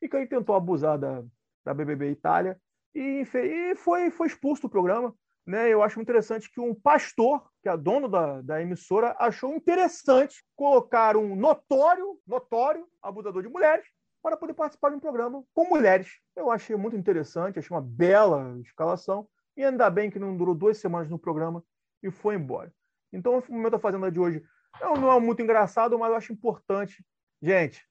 E 0.00 0.08
que 0.08 0.16
aí 0.16 0.26
tentou 0.26 0.54
abusar 0.54 0.98
da, 0.98 1.24
da 1.64 1.72
BBB 1.72 2.10
Itália, 2.10 2.60
e, 2.94 3.24
e 3.34 3.74
foi, 3.76 4.10
foi 4.10 4.26
expulso 4.26 4.62
do 4.62 4.70
programa. 4.70 5.14
Né? 5.46 5.68
Eu 5.68 5.82
acho 5.82 6.00
interessante 6.00 6.50
que 6.50 6.60
um 6.60 6.74
pastor, 6.74 7.48
que 7.62 7.68
é 7.68 7.76
dono 7.76 8.08
da, 8.08 8.40
da 8.42 8.62
emissora, 8.62 9.16
achou 9.18 9.54
interessante 9.54 10.44
colocar 10.56 11.16
um 11.16 11.34
notório, 11.34 12.18
notório 12.26 12.86
abusador 13.02 13.42
de 13.42 13.48
mulheres 13.48 13.84
para 14.22 14.36
poder 14.36 14.54
participar 14.54 14.90
de 14.90 14.96
um 14.96 15.00
programa 15.00 15.42
com 15.52 15.68
mulheres. 15.68 16.08
Eu 16.36 16.50
achei 16.50 16.76
muito 16.76 16.96
interessante, 16.96 17.58
achei 17.58 17.74
uma 17.74 17.82
bela 17.82 18.56
escalação, 18.60 19.26
e 19.56 19.64
ainda 19.64 19.90
bem 19.90 20.10
que 20.10 20.18
não 20.18 20.36
durou 20.36 20.54
duas 20.54 20.78
semanas 20.78 21.10
no 21.10 21.18
programa 21.18 21.62
e 22.02 22.10
foi 22.10 22.36
embora. 22.36 22.72
Então, 23.12 23.38
o 23.38 23.52
momento 23.52 23.72
da 23.72 23.78
Fazenda 23.78 24.10
de 24.10 24.18
hoje 24.18 24.42
não, 24.80 24.94
não 24.94 25.12
é 25.12 25.20
muito 25.20 25.42
engraçado, 25.42 25.98
mas 25.98 26.10
eu 26.10 26.16
acho 26.16 26.32
importante. 26.32 27.04
Gente, 27.42 27.84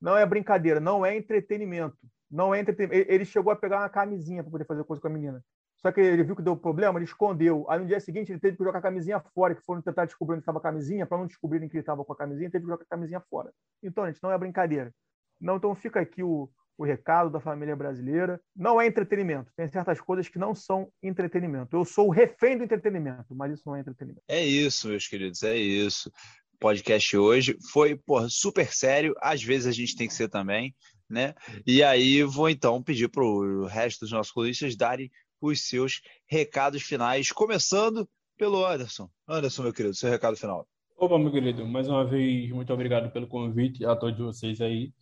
não 0.00 0.16
é 0.16 0.26
brincadeira, 0.26 0.80
não 0.80 1.06
é 1.06 1.16
entretenimento. 1.16 1.96
Não 2.30 2.54
entretenimento. 2.54 3.10
Ele 3.10 3.24
chegou 3.24 3.52
a 3.52 3.56
pegar 3.56 3.78
uma 3.78 3.88
camisinha 3.88 4.42
para 4.42 4.50
poder 4.50 4.64
fazer 4.64 4.84
coisa 4.84 5.00
com 5.00 5.08
a 5.08 5.10
menina. 5.10 5.42
Só 5.78 5.92
que 5.92 6.00
ele 6.00 6.24
viu 6.24 6.34
que 6.34 6.42
deu 6.42 6.56
problema, 6.56 6.98
ele 6.98 7.04
escondeu. 7.04 7.66
Aí 7.68 7.78
no 7.78 7.86
dia 7.86 8.00
seguinte 8.00 8.32
ele 8.32 8.40
teve 8.40 8.56
que 8.56 8.64
jogar 8.64 8.78
a 8.78 8.82
camisinha 8.82 9.20
fora, 9.34 9.54
que 9.54 9.62
foram 9.62 9.82
tentar 9.82 10.06
descobrir 10.06 10.34
onde 10.34 10.42
estava 10.42 10.58
a 10.58 10.62
camisinha, 10.62 11.06
para 11.06 11.18
não 11.18 11.26
descobrirem 11.26 11.68
que 11.68 11.76
ele 11.76 11.82
estava 11.82 12.04
com 12.04 12.12
a 12.12 12.16
camisinha, 12.16 12.50
teve 12.50 12.64
que 12.64 12.70
jogar 12.70 12.82
a 12.82 12.86
camisinha 12.86 13.20
fora. 13.30 13.52
Então, 13.82 14.06
gente, 14.06 14.22
não 14.22 14.32
é 14.32 14.38
brincadeira. 14.38 14.92
Não, 15.40 15.56
então 15.56 15.74
fica 15.74 16.00
aqui 16.00 16.22
o, 16.22 16.50
o 16.78 16.84
recado 16.84 17.30
da 17.30 17.40
família 17.40 17.76
brasileira. 17.76 18.40
Não 18.54 18.80
é 18.80 18.86
entretenimento. 18.86 19.52
Tem 19.56 19.68
certas 19.68 20.00
coisas 20.00 20.28
que 20.28 20.38
não 20.38 20.54
são 20.54 20.90
entretenimento. 21.02 21.76
Eu 21.76 21.84
sou 21.84 22.08
o 22.08 22.10
refém 22.10 22.56
do 22.56 22.64
entretenimento, 22.64 23.34
mas 23.34 23.52
isso 23.52 23.62
não 23.66 23.76
é 23.76 23.80
entretenimento. 23.80 24.22
É 24.28 24.42
isso, 24.42 24.88
meus 24.88 25.06
queridos, 25.06 25.42
é 25.42 25.56
isso. 25.56 26.10
podcast 26.58 27.16
hoje 27.16 27.56
foi 27.70 27.96
porra, 27.96 28.28
super 28.28 28.72
sério. 28.72 29.14
Às 29.20 29.42
vezes 29.42 29.66
a 29.66 29.72
gente 29.72 29.94
tem 29.94 30.08
que 30.08 30.14
ser 30.14 30.28
também 30.28 30.74
né? 31.08 31.34
E 31.66 31.82
aí 31.82 32.22
vou 32.22 32.48
então 32.48 32.82
pedir 32.82 33.08
para 33.08 33.24
o 33.24 33.66
resto 33.66 34.00
dos 34.00 34.12
nossos 34.12 34.32
colunistas 34.32 34.76
darem 34.76 35.10
os 35.40 35.62
seus 35.62 36.00
recados 36.26 36.82
finais, 36.82 37.30
começando 37.30 38.08
pelo 38.36 38.64
Anderson. 38.64 39.08
Anderson, 39.28 39.62
meu 39.62 39.72
querido, 39.72 39.94
seu 39.94 40.10
recado 40.10 40.36
final. 40.36 40.66
Opa, 40.96 41.18
meu 41.18 41.30
querido, 41.30 41.66
mais 41.66 41.88
uma 41.88 42.04
vez, 42.04 42.50
muito 42.50 42.72
obrigado 42.72 43.12
pelo 43.12 43.26
convite 43.26 43.84
a 43.84 43.94
todos 43.94 44.18
vocês 44.18 44.60
aí. 44.60 44.92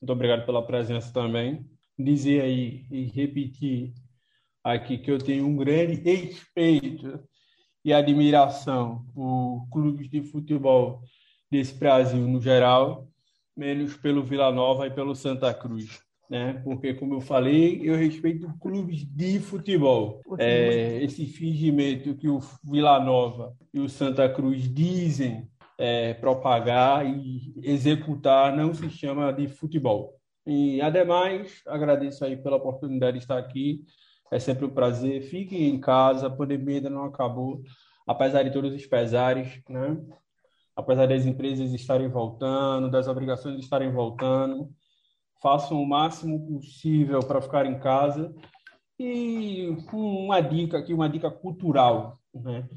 Muito 0.00 0.12
obrigado 0.12 0.46
pela 0.46 0.66
presença 0.66 1.12
também. 1.12 1.64
Dizer 1.98 2.40
aí 2.40 2.86
e 2.90 3.04
repetir 3.04 3.92
aqui 4.64 4.96
que 4.98 5.10
eu 5.10 5.18
tenho 5.18 5.46
um 5.46 5.56
grande 5.56 5.94
respeito 5.94 7.22
e 7.84 7.92
admiração 7.92 9.04
por 9.14 9.68
clubes 9.70 10.08
de 10.08 10.22
futebol 10.22 11.02
desse 11.50 11.74
Brasil 11.74 12.26
no 12.26 12.40
geral 12.40 13.11
menos 13.56 13.96
pelo 13.96 14.22
Vila 14.22 14.50
Nova 14.50 14.86
e 14.86 14.90
pelo 14.90 15.14
Santa 15.14 15.52
Cruz. 15.52 16.00
Né? 16.28 16.54
Porque, 16.64 16.94
como 16.94 17.14
eu 17.14 17.20
falei, 17.20 17.80
eu 17.82 17.94
respeito 17.94 18.50
clubes 18.58 19.04
de 19.04 19.38
futebol. 19.38 20.22
É, 20.38 21.02
esse 21.02 21.26
fingimento 21.26 22.14
que 22.14 22.28
o 22.28 22.40
Vila 22.64 22.98
Nova 22.98 23.54
e 23.72 23.80
o 23.80 23.88
Santa 23.88 24.28
Cruz 24.28 24.62
dizem 24.72 25.46
é, 25.76 26.14
propagar 26.14 27.04
e 27.06 27.52
executar 27.62 28.56
não 28.56 28.72
se 28.72 28.88
chama 28.88 29.32
de 29.32 29.46
futebol. 29.46 30.14
E, 30.46 30.80
ademais, 30.80 31.60
agradeço 31.66 32.24
aí 32.24 32.36
pela 32.36 32.56
oportunidade 32.56 33.18
de 33.18 33.24
estar 33.24 33.38
aqui. 33.38 33.84
É 34.30 34.38
sempre 34.38 34.64
um 34.64 34.70
prazer. 34.70 35.22
Fiquem 35.22 35.68
em 35.68 35.78
casa, 35.78 36.26
a 36.26 36.30
pandemia 36.30 36.76
ainda 36.76 36.88
não 36.88 37.04
acabou, 37.04 37.62
apesar 38.06 38.42
de 38.42 38.50
todos 38.50 38.74
os 38.74 38.86
pesares, 38.86 39.60
né? 39.68 39.98
Apesar 40.74 41.06
das 41.06 41.26
empresas 41.26 41.72
estarem 41.72 42.08
voltando, 42.08 42.90
das 42.90 43.08
obrigações 43.08 43.58
estarem 43.58 43.92
voltando, 43.92 44.70
façam 45.42 45.80
o 45.82 45.88
máximo 45.88 46.46
possível 46.46 47.20
para 47.20 47.42
ficar 47.42 47.66
em 47.66 47.78
casa. 47.78 48.34
E 48.98 49.76
uma 49.92 50.40
dica 50.40 50.78
aqui, 50.78 50.94
uma 50.94 51.08
dica 51.08 51.30
cultural, 51.30 52.18
né? 52.34 52.68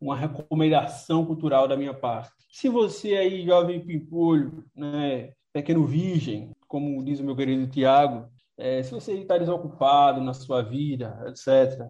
uma 0.00 0.16
recomendação 0.16 1.24
cultural 1.24 1.68
da 1.68 1.76
minha 1.76 1.94
parte. 1.94 2.32
Se 2.50 2.68
você 2.68 3.16
aí, 3.16 3.46
jovem 3.46 3.84
pimpolho, 3.84 4.64
né, 4.74 5.32
pequeno 5.52 5.86
virgem, 5.86 6.50
como 6.66 7.02
diz 7.04 7.20
o 7.20 7.24
meu 7.24 7.36
querido 7.36 7.70
Tiago, 7.70 8.28
é, 8.58 8.82
se 8.82 8.92
você 8.92 9.12
está 9.12 9.38
desocupado 9.38 10.20
na 10.20 10.34
sua 10.34 10.60
vida, 10.60 11.24
etc., 11.28 11.88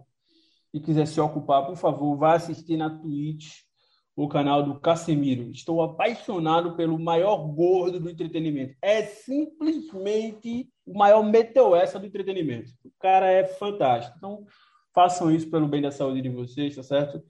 e 0.73 0.79
quiser 0.79 1.05
se 1.05 1.19
ocupar, 1.19 1.65
por 1.65 1.75
favor, 1.75 2.15
vá 2.17 2.33
assistir 2.33 2.77
na 2.77 2.89
Twitch 2.89 3.63
o 4.15 4.27
canal 4.27 4.63
do 4.63 4.79
Casemiro. 4.79 5.49
Estou 5.51 5.81
apaixonado 5.81 6.75
pelo 6.75 6.99
maior 6.99 7.37
gordo 7.37 7.99
do 7.99 8.09
entretenimento. 8.09 8.75
É 8.81 9.03
simplesmente 9.03 10.69
o 10.85 10.97
maior 10.97 11.23
meteoessa 11.23 11.99
do 11.99 12.05
entretenimento. 12.05 12.71
O 12.83 12.91
cara 12.99 13.29
é 13.29 13.45
fantástico. 13.45 14.15
Então, 14.17 14.45
façam 14.93 15.31
isso 15.31 15.49
pelo 15.49 15.67
bem 15.67 15.81
da 15.81 15.91
saúde 15.91 16.21
de 16.21 16.29
vocês, 16.29 16.75
tá 16.75 16.83
certo? 16.83 17.23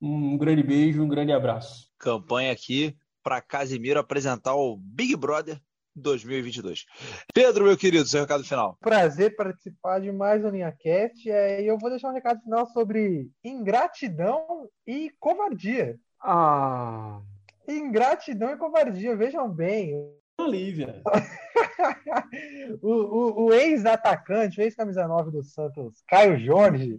Um 0.00 0.36
grande 0.36 0.62
beijo, 0.62 1.02
um 1.02 1.08
grande 1.08 1.32
abraço. 1.32 1.88
Campanha 1.98 2.52
aqui 2.52 2.96
para 3.22 3.40
Casemiro 3.40 4.00
apresentar 4.00 4.54
o 4.54 4.76
Big 4.76 5.16
Brother 5.16 5.58
2022. 5.94 6.84
Pedro, 7.32 7.64
meu 7.64 7.76
querido, 7.76 8.06
seu 8.06 8.20
recado 8.20 8.44
final. 8.44 8.76
Prazer 8.80 9.36
participar 9.36 10.00
de 10.00 10.10
mais 10.10 10.44
um 10.44 10.50
LinhaCast. 10.50 11.30
É, 11.30 11.62
e 11.62 11.66
eu 11.66 11.78
vou 11.78 11.88
deixar 11.88 12.10
um 12.10 12.14
recado 12.14 12.40
final 12.42 12.66
sobre 12.66 13.30
ingratidão 13.42 14.68
e 14.86 15.10
covardia. 15.20 15.98
Ah. 16.24 17.20
Ingratidão 17.68 18.50
e 18.50 18.56
covardia, 18.56 19.14
vejam 19.14 19.48
bem. 19.48 19.94
Olívia. 20.40 21.02
o, 22.82 22.90
o, 22.90 23.44
o 23.44 23.52
ex-atacante, 23.52 24.58
o 24.58 24.62
ex-camisa 24.62 25.06
9 25.06 25.30
do 25.30 25.42
Santos, 25.42 26.02
Caio 26.08 26.38
Jorge, 26.38 26.98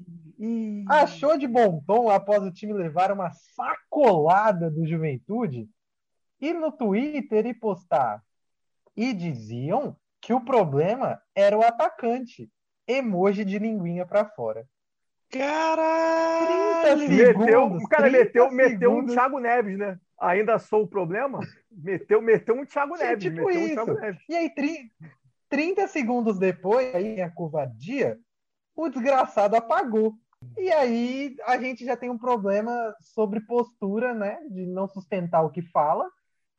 achou 0.88 1.38
de 1.38 1.48
bom 1.48 1.82
tom 1.86 2.10
após 2.10 2.44
o 2.44 2.52
time 2.52 2.74
levar 2.74 3.12
uma 3.12 3.32
sacolada 3.32 4.70
do 4.70 4.86
Juventude 4.86 5.68
e 6.40 6.54
no 6.54 6.72
Twitter 6.72 7.48
e 7.48 7.54
postar. 7.54 8.24
E 8.96 9.12
diziam 9.12 9.98
que 10.22 10.34
o 10.34 10.46
problema 10.46 11.20
era 11.34 11.58
o 11.58 11.64
atacante. 11.64 12.50
Emoji 12.88 13.44
de 13.44 13.58
linguinha 13.58 14.06
para 14.06 14.26
fora. 14.26 14.68
Caralho! 15.32 17.10
Meteu, 17.10 17.66
o 17.66 17.88
cara 17.88 18.10
meteu, 18.10 18.52
meteu 18.52 18.92
um 18.94 19.06
Thiago 19.06 19.40
Neves, 19.40 19.78
né? 19.78 20.00
Ainda 20.20 20.58
sou 20.60 20.84
o 20.84 20.88
problema? 20.88 21.40
Meteu, 21.72 22.22
meteu 22.22 22.56
um 22.56 22.66
Thiago 22.66 22.96
Neves. 22.96 23.24
tipo 23.24 23.46
meteu 23.46 23.52
isso. 23.52 23.72
um 23.72 23.86
Thiago 23.86 24.00
Neves. 24.00 24.22
E 24.30 24.36
aí, 24.36 24.52
30 25.50 25.88
segundos 25.88 26.40
depois, 26.40 26.94
aí 26.96 27.22
a 27.22 27.30
covardia, 27.30 28.18
o 28.76 28.90
desgraçado 28.90 29.56
apagou. 29.56 30.14
E 30.58 30.72
aí 30.72 31.36
a 31.46 31.58
gente 31.58 31.84
já 31.84 31.98
tem 31.98 32.10
um 32.10 32.18
problema 32.18 32.96
sobre 33.02 33.42
postura, 33.42 34.14
né? 34.14 34.38
De 34.50 34.66
não 34.66 34.88
sustentar 34.88 35.42
o 35.42 35.50
que 35.50 35.62
fala. 35.62 36.10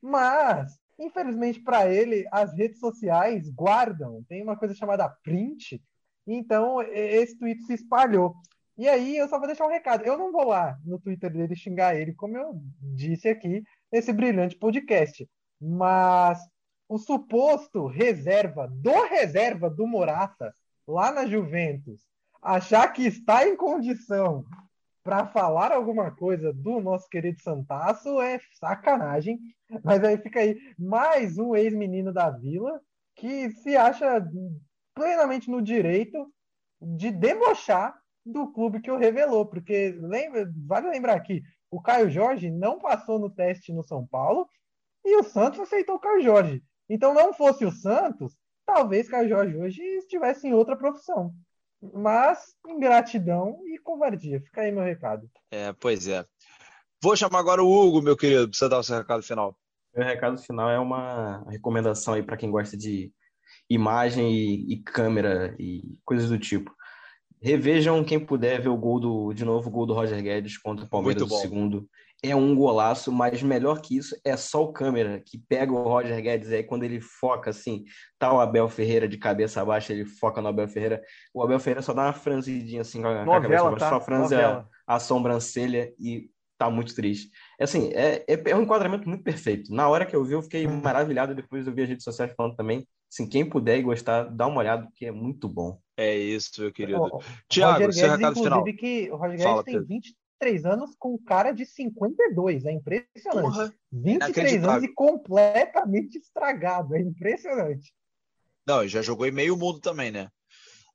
Mas, 0.03 0.79
infelizmente 0.99 1.61
para 1.61 1.89
ele, 1.89 2.27
as 2.33 2.53
redes 2.53 2.79
sociais 2.79 3.49
guardam. 3.49 4.25
Tem 4.29 4.43
uma 4.43 4.57
coisa 4.57 4.75
chamada 4.75 5.09
print. 5.23 5.83
Então, 6.27 6.83
esse 6.83 7.39
tweet 7.39 7.63
se 7.63 7.75
espalhou. 7.75 8.35
E 8.79 8.89
aí, 8.89 9.17
eu 9.17 9.29
só 9.29 9.39
vou 9.39 9.47
deixar 9.47 9.67
um 9.67 9.71
recado. 9.71 10.05
Eu 10.05 10.19
não 10.19 10.31
vou 10.31 10.49
lá 10.49 10.79
no 10.85 10.99
Twitter 10.99 11.33
dele 11.33 11.57
xingar 11.57 11.97
ele, 11.97 12.13
como 12.13 12.37
eu 12.37 12.61
disse 12.81 13.29
aqui, 13.29 13.63
nesse 13.91 14.13
brilhante 14.13 14.57
podcast. 14.57 15.29
Mas 15.61 16.39
o 16.89 16.99
suposto 16.99 17.87
reserva 17.87 18.69
do 18.69 19.07
reserva 19.07 19.71
do 19.71 19.87
Morata, 19.87 20.53
lá 20.87 21.11
na 21.11 21.27
Juventus, 21.27 22.03
achar 22.43 22.93
que 22.93 23.07
está 23.07 23.47
em 23.49 23.57
condição 23.57 24.45
para 25.03 25.27
falar 25.27 25.73
alguma 25.73 26.11
coisa 26.11 26.53
do 26.53 26.81
nosso 26.81 27.09
querido 27.09 27.41
Santasso 27.41 28.21
é 28.21 28.41
sacanagem. 28.59 29.39
Mas 29.83 30.03
aí 30.05 30.19
fica 30.19 30.41
aí 30.41 30.57
mais 30.79 31.39
um 31.39 31.57
ex-menino 31.57 32.13
da 32.13 32.29
Vila 32.29 32.81
que 33.15 33.51
se 33.51 33.77
acha 33.77 34.23
plenamente 34.95 35.51
no 35.51 35.63
direito 35.63 36.31
de 36.81 37.11
debochar 37.11 37.97
do 38.27 38.53
clube 38.53 38.81
que 38.81 38.91
o 38.91 38.99
revelou, 38.99 39.47
porque 39.47 39.97
lembra, 40.01 40.53
vale 40.67 40.91
lembrar 40.91 41.15
aqui, 41.15 41.43
o 41.71 41.81
Caio 41.81 42.11
Jorge 42.11 42.51
não 42.51 42.79
passou 42.79 43.19
no 43.19 43.31
teste 43.31 43.73
no 43.73 43.85
São 43.85 44.05
Paulo 44.07 44.49
e 45.05 45.17
o 45.17 45.23
Santos 45.23 45.61
aceitou 45.61 45.95
o 45.95 46.01
Caio 46.01 46.23
Jorge. 46.23 46.63
Então, 46.89 47.15
não 47.15 47.33
fosse 47.33 47.65
o 47.65 47.71
Santos, 47.71 48.37
talvez 48.65 49.09
Caio 49.09 49.29
Jorge 49.29 49.57
hoje 49.57 49.83
estivesse 49.99 50.49
em 50.49 50.53
outra 50.53 50.77
profissão. 50.77 51.33
Mas 51.95 52.55
ingratidão 52.67 53.61
e 53.67 53.79
covardia. 53.79 54.41
Fica 54.41 54.63
aí 54.63 54.73
meu 54.73 54.83
recado. 54.83 55.31
É, 55.51 55.73
pois 55.73 56.09
é. 56.09 56.25
Vou 57.03 57.15
chamar 57.15 57.39
agora 57.39 57.63
o 57.63 57.71
Hugo, 57.71 58.03
meu 58.03 58.17
querido, 58.17 58.49
para 58.49 58.59
você 58.59 58.69
dar 58.69 58.79
o 58.79 58.83
seu 58.83 58.97
recado 58.97 59.23
final. 59.23 59.57
Meu 59.95 60.05
recado 60.05 60.39
final 60.39 60.69
é 60.71 60.79
uma 60.79 61.45
recomendação 61.49 62.15
aí 62.15 62.23
para 62.23 62.37
quem 62.37 62.51
gosta 62.51 62.77
de 62.77 63.13
imagem 63.69 64.33
e, 64.33 64.75
e, 64.75 64.83
câmera 64.83 65.55
e 65.59 65.99
coisas 66.05 66.29
do 66.29 66.39
tipo. 66.39 66.75
Revejam 67.41 68.03
quem 68.03 68.19
puder 68.19 68.61
ver 68.61 68.69
o 68.69 68.77
gol 68.77 68.99
do, 68.99 69.33
de 69.33 69.45
novo, 69.45 69.69
o 69.69 69.73
gol 69.73 69.87
do 69.87 69.95
Roger 69.95 70.23
Guedes 70.23 70.59
contra 70.59 70.85
o 70.85 70.89
Palmeiras 70.89 71.23
do 71.23 71.35
segundo. 71.35 71.89
É 72.23 72.35
um 72.35 72.55
golaço, 72.55 73.13
mas 73.13 73.43
melhor 73.43 73.81
que 73.81 73.97
isso 73.97 74.17
é 74.25 74.37
só 74.37 74.65
o 74.65 74.73
câmera 74.73 75.21
que 75.21 75.39
pega 75.39 75.71
o 75.73 75.83
Roger 75.83 76.21
Guedes 76.21 76.51
aí 76.51 76.65
quando 76.65 76.83
ele 76.83 76.99
foca 77.01 77.51
assim, 77.51 77.85
tá 78.19 78.33
o 78.33 78.41
Abel 78.41 78.69
Ferreira 78.69 79.07
de 79.07 79.19
cabeça 79.19 79.63
baixa, 79.65 79.93
ele 79.93 80.07
foca 80.07 80.41
no 80.41 80.49
Abel 80.49 80.67
Ferreira. 80.67 81.03
O 81.33 81.43
Abel 81.43 81.61
Ferreira 81.61 81.83
só 81.83 81.93
dá 81.93 82.05
uma 82.05 82.13
franzidinha 82.15 82.81
assim 82.81 83.03
com 83.03 83.09
a, 83.09 83.25
Novela, 83.25 83.43
cabeça 83.43 83.65
baixa, 83.65 83.79
tá? 83.79 83.91
só 83.91 84.01
franze 84.01 84.35
a, 84.35 84.65
a 84.87 84.99
sobrancelha 84.99 85.93
e 86.01 86.31
tá 86.59 86.71
muito 86.71 86.95
triste. 86.95 87.31
É 87.61 87.65
assim, 87.65 87.91
é, 87.93 88.25
é, 88.27 88.51
é, 88.51 88.57
um 88.57 88.63
enquadramento 88.63 89.09
muito 89.09 89.23
perfeito. 89.23 89.73
Na 89.73 89.89
hora 89.89 90.07
que 90.07 90.17
eu 90.17 90.25
vi, 90.25 90.33
eu 90.33 90.43
fiquei 90.43 90.67
maravilhado. 90.67 91.35
Depois 91.35 91.67
eu 91.67 91.75
vi 91.75 91.83
as 91.83 91.89
redes 91.89 92.05
sociais 92.05 92.33
falando 92.37 92.57
também. 92.57 92.87
Assim, 93.11 93.29
quem 93.29 93.49
puder 93.49 93.79
e 93.79 93.83
gostar, 93.83 94.25
dá 94.25 94.47
uma 94.47 94.59
olhada, 94.59 94.87
porque 94.87 95.07
é 95.07 95.13
muito 95.13 95.49
bom. 95.49 95.81
É 95.97 96.15
isso, 96.15 96.61
meu 96.61 96.73
querido. 96.73 97.03
O, 97.03 97.23
Tiago, 97.49 97.75
Roger 97.75 97.93
seu 97.93 98.03
Guedes, 98.09 98.19
recado 98.19 98.35
final. 98.35 98.59
inclusive, 98.61 98.77
que 98.79 99.11
o 99.11 99.17
Roger 99.17 99.31
Guedes 99.31 99.45
Fala, 99.45 99.65
tem 99.65 99.75
Pedro. 99.75 99.89
23 99.89 100.65
anos 100.67 100.97
com 100.99 101.19
cara 101.19 101.53
de 101.53 101.65
52. 101.65 102.67
É 102.67 102.73
impressionante. 102.73 103.43
Porra, 103.43 103.75
23 103.93 104.17
inacreditável. 104.17 104.71
anos 104.71 104.85
e 104.85 104.95
completamente 104.95 106.19
estragado. 106.19 106.95
É 106.95 107.01
impressionante. 107.01 107.93
Não, 108.67 108.85
e 108.85 108.89
já 108.89 109.01
jogou 109.01 109.27
em 109.27 109.33
meio 109.33 109.57
mundo 109.57 109.81
também, 109.81 110.11
né? 110.11 110.29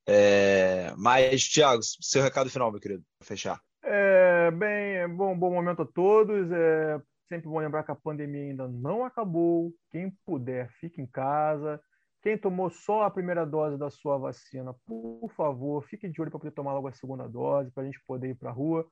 É, 0.06 0.94
Mas, 0.98 1.44
Tiago, 1.44 1.82
seu 1.84 2.22
recado 2.22 2.50
final, 2.50 2.72
meu 2.72 2.82
querido, 2.82 3.04
pra 3.18 3.28
fechar. 3.28 3.60
É, 3.84 4.52
bem, 4.52 4.98
é 4.98 5.08
bom, 5.08 5.38
bom 5.38 5.52
momento 5.52 5.84
a 5.84 5.86
todos. 5.86 6.52
É 6.52 7.02
sempre 7.30 7.48
bom 7.48 7.60
lembrar 7.60 7.84
que 7.84 7.92
a 7.92 7.96
pandemia 7.96 8.42
ainda 8.42 8.68
não 8.68 9.06
acabou. 9.06 9.74
Quem 9.90 10.12
puder, 10.26 10.70
fique 10.80 11.02
em 11.02 11.08
casa. 11.08 11.82
Quem 12.22 12.38
tomou 12.38 12.70
só 12.70 13.04
a 13.04 13.12
primeira 13.12 13.46
dose 13.46 13.78
da 13.78 13.90
sua 13.90 14.18
vacina, 14.18 14.76
por 14.86 15.32
favor, 15.36 15.84
fique 15.84 16.08
de 16.08 16.22
olho 16.22 16.30
para 16.30 16.40
poder 16.40 16.52
tomar 16.52 16.74
logo 16.74 16.88
a 16.88 16.92
segunda 16.92 17.28
dose, 17.28 17.72
para 17.72 17.84
a 17.84 17.86
gente 17.86 18.00
poder 18.06 18.30
ir 18.30 18.36
para 18.36 18.50
a 18.50 18.54
rua. 18.54 18.88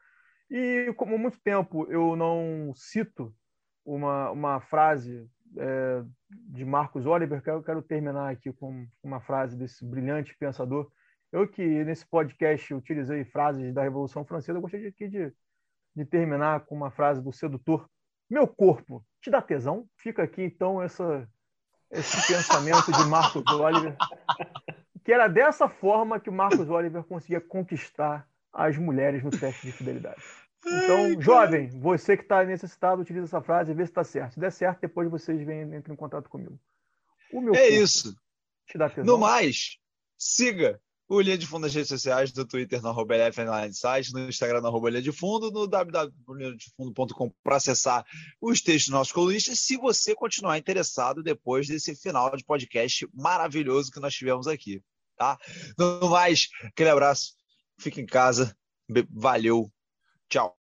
E 0.50 0.92
como 0.98 1.14
há 1.14 1.18
muito 1.18 1.40
tempo 1.42 1.86
eu 1.92 2.16
não 2.16 2.72
cito 2.74 3.34
uma, 3.86 4.32
uma 4.32 4.60
frase 4.60 5.30
é, 5.58 6.04
de 6.32 6.66
Marcos 6.66 7.06
Oliver, 7.06 7.42
eu 7.46 7.64
quero 7.64 7.84
terminar 7.84 8.32
aqui 8.32 8.52
com 8.52 8.88
uma 9.04 9.22
frase 9.22 9.56
desse 9.56 9.86
brilhante 9.86 10.36
pensador. 10.38 10.92
Eu 11.32 11.48
que 11.48 11.64
nesse 11.84 12.08
podcast 12.08 12.74
utilizei 12.74 13.24
frases 13.26 13.72
da 13.72 13.84
Revolução 13.84 14.26
Francesa, 14.26 14.58
eu 14.58 14.62
gostaria 14.62 14.90
aqui 14.90 15.08
de, 15.08 15.32
de 15.96 16.06
terminar 16.06 16.66
com 16.66 16.76
uma 16.76 16.90
frase 16.90 17.22
do 17.22 17.32
sedutor. 17.32 17.88
Meu 18.28 18.48
corpo 18.48 19.06
te 19.22 19.30
dá 19.30 19.40
tesão? 19.40 19.88
Fica 19.98 20.24
aqui 20.24 20.42
então 20.42 20.82
essa, 20.82 21.28
esse 21.92 22.28
pensamento 22.28 22.92
de 22.92 23.04
Marcos 23.06 23.44
Oliver, 23.52 23.96
que 25.04 25.12
era 25.12 25.28
dessa 25.28 25.68
forma 25.68 26.20
que 26.20 26.30
Marcos 26.30 26.70
Oliver 26.70 27.04
conseguia 27.04 27.42
conquistar 27.42 28.28
as 28.54 28.78
mulheres 28.78 29.24
no 29.24 29.32
teste 29.32 29.68
de 29.68 29.72
fidelidade. 29.72 30.22
Então, 30.66 31.20
jovem, 31.22 31.70
você 31.80 32.18
que 32.18 32.24
está 32.24 32.44
necessitado, 32.44 33.02
utiliza 33.02 33.26
essa 33.26 33.42
frase 33.42 33.72
e 33.72 33.74
vê 33.74 33.86
se 33.86 33.92
está 33.92 34.04
certo. 34.04 34.34
Se 34.34 34.40
der 34.40 34.52
certo, 34.52 34.82
depois 34.82 35.10
vocês 35.10 35.42
vêm 35.42 35.62
entrem 35.62 35.94
em 35.94 35.98
contato 35.98 36.30
comigo. 36.30 36.60
O 37.32 37.42
meu 37.42 37.56
É 37.56 37.68
isso. 37.68 38.16
te 38.68 38.78
dá 38.78 38.90
tesão? 38.90 39.06
No 39.06 39.18
mais, 39.20 39.78
siga 40.18 40.82
o 41.10 41.20
Linha 41.20 41.38
de 41.38 41.48
Fundo 41.48 41.64
nas 41.64 41.74
redes 41.74 41.90
sociais, 41.90 42.32
no 42.32 42.46
Twitter, 42.46 42.82
no 42.84 42.90
arroba 42.90 43.16
Site, 43.74 44.14
no 44.14 44.30
Instagram, 44.30 44.62
no 44.62 44.68
arroba 44.68 44.92
Linha 44.92 45.02
de 45.02 45.12
Fundo, 45.12 45.50
no 45.50 45.66
www.linhadefundo.com 45.66 47.34
para 47.44 47.56
acessar 47.56 48.06
os 48.40 48.62
textos 48.62 48.86
dos 48.86 48.94
nossos 48.94 49.12
colunistas, 49.12 49.60
se 49.60 49.76
você 49.76 50.14
continuar 50.14 50.60
interessado 50.60 51.24
depois 51.24 51.68
desse 51.68 51.96
final 51.96 52.36
de 52.38 52.46
podcast 52.46 53.10
maravilhoso 53.12 53.92
que 53.92 54.00
nós 54.00 54.14
tivemos 54.14 54.48
aqui, 54.48 54.84
tá? 55.18 55.38
No 55.78 56.10
mais, 56.12 56.48
aquele 56.64 56.92
abraço, 56.92 57.34
fique 57.80 58.00
em 58.00 58.06
casa, 58.06 58.56
valeu, 59.10 59.72
tchau. 60.30 60.56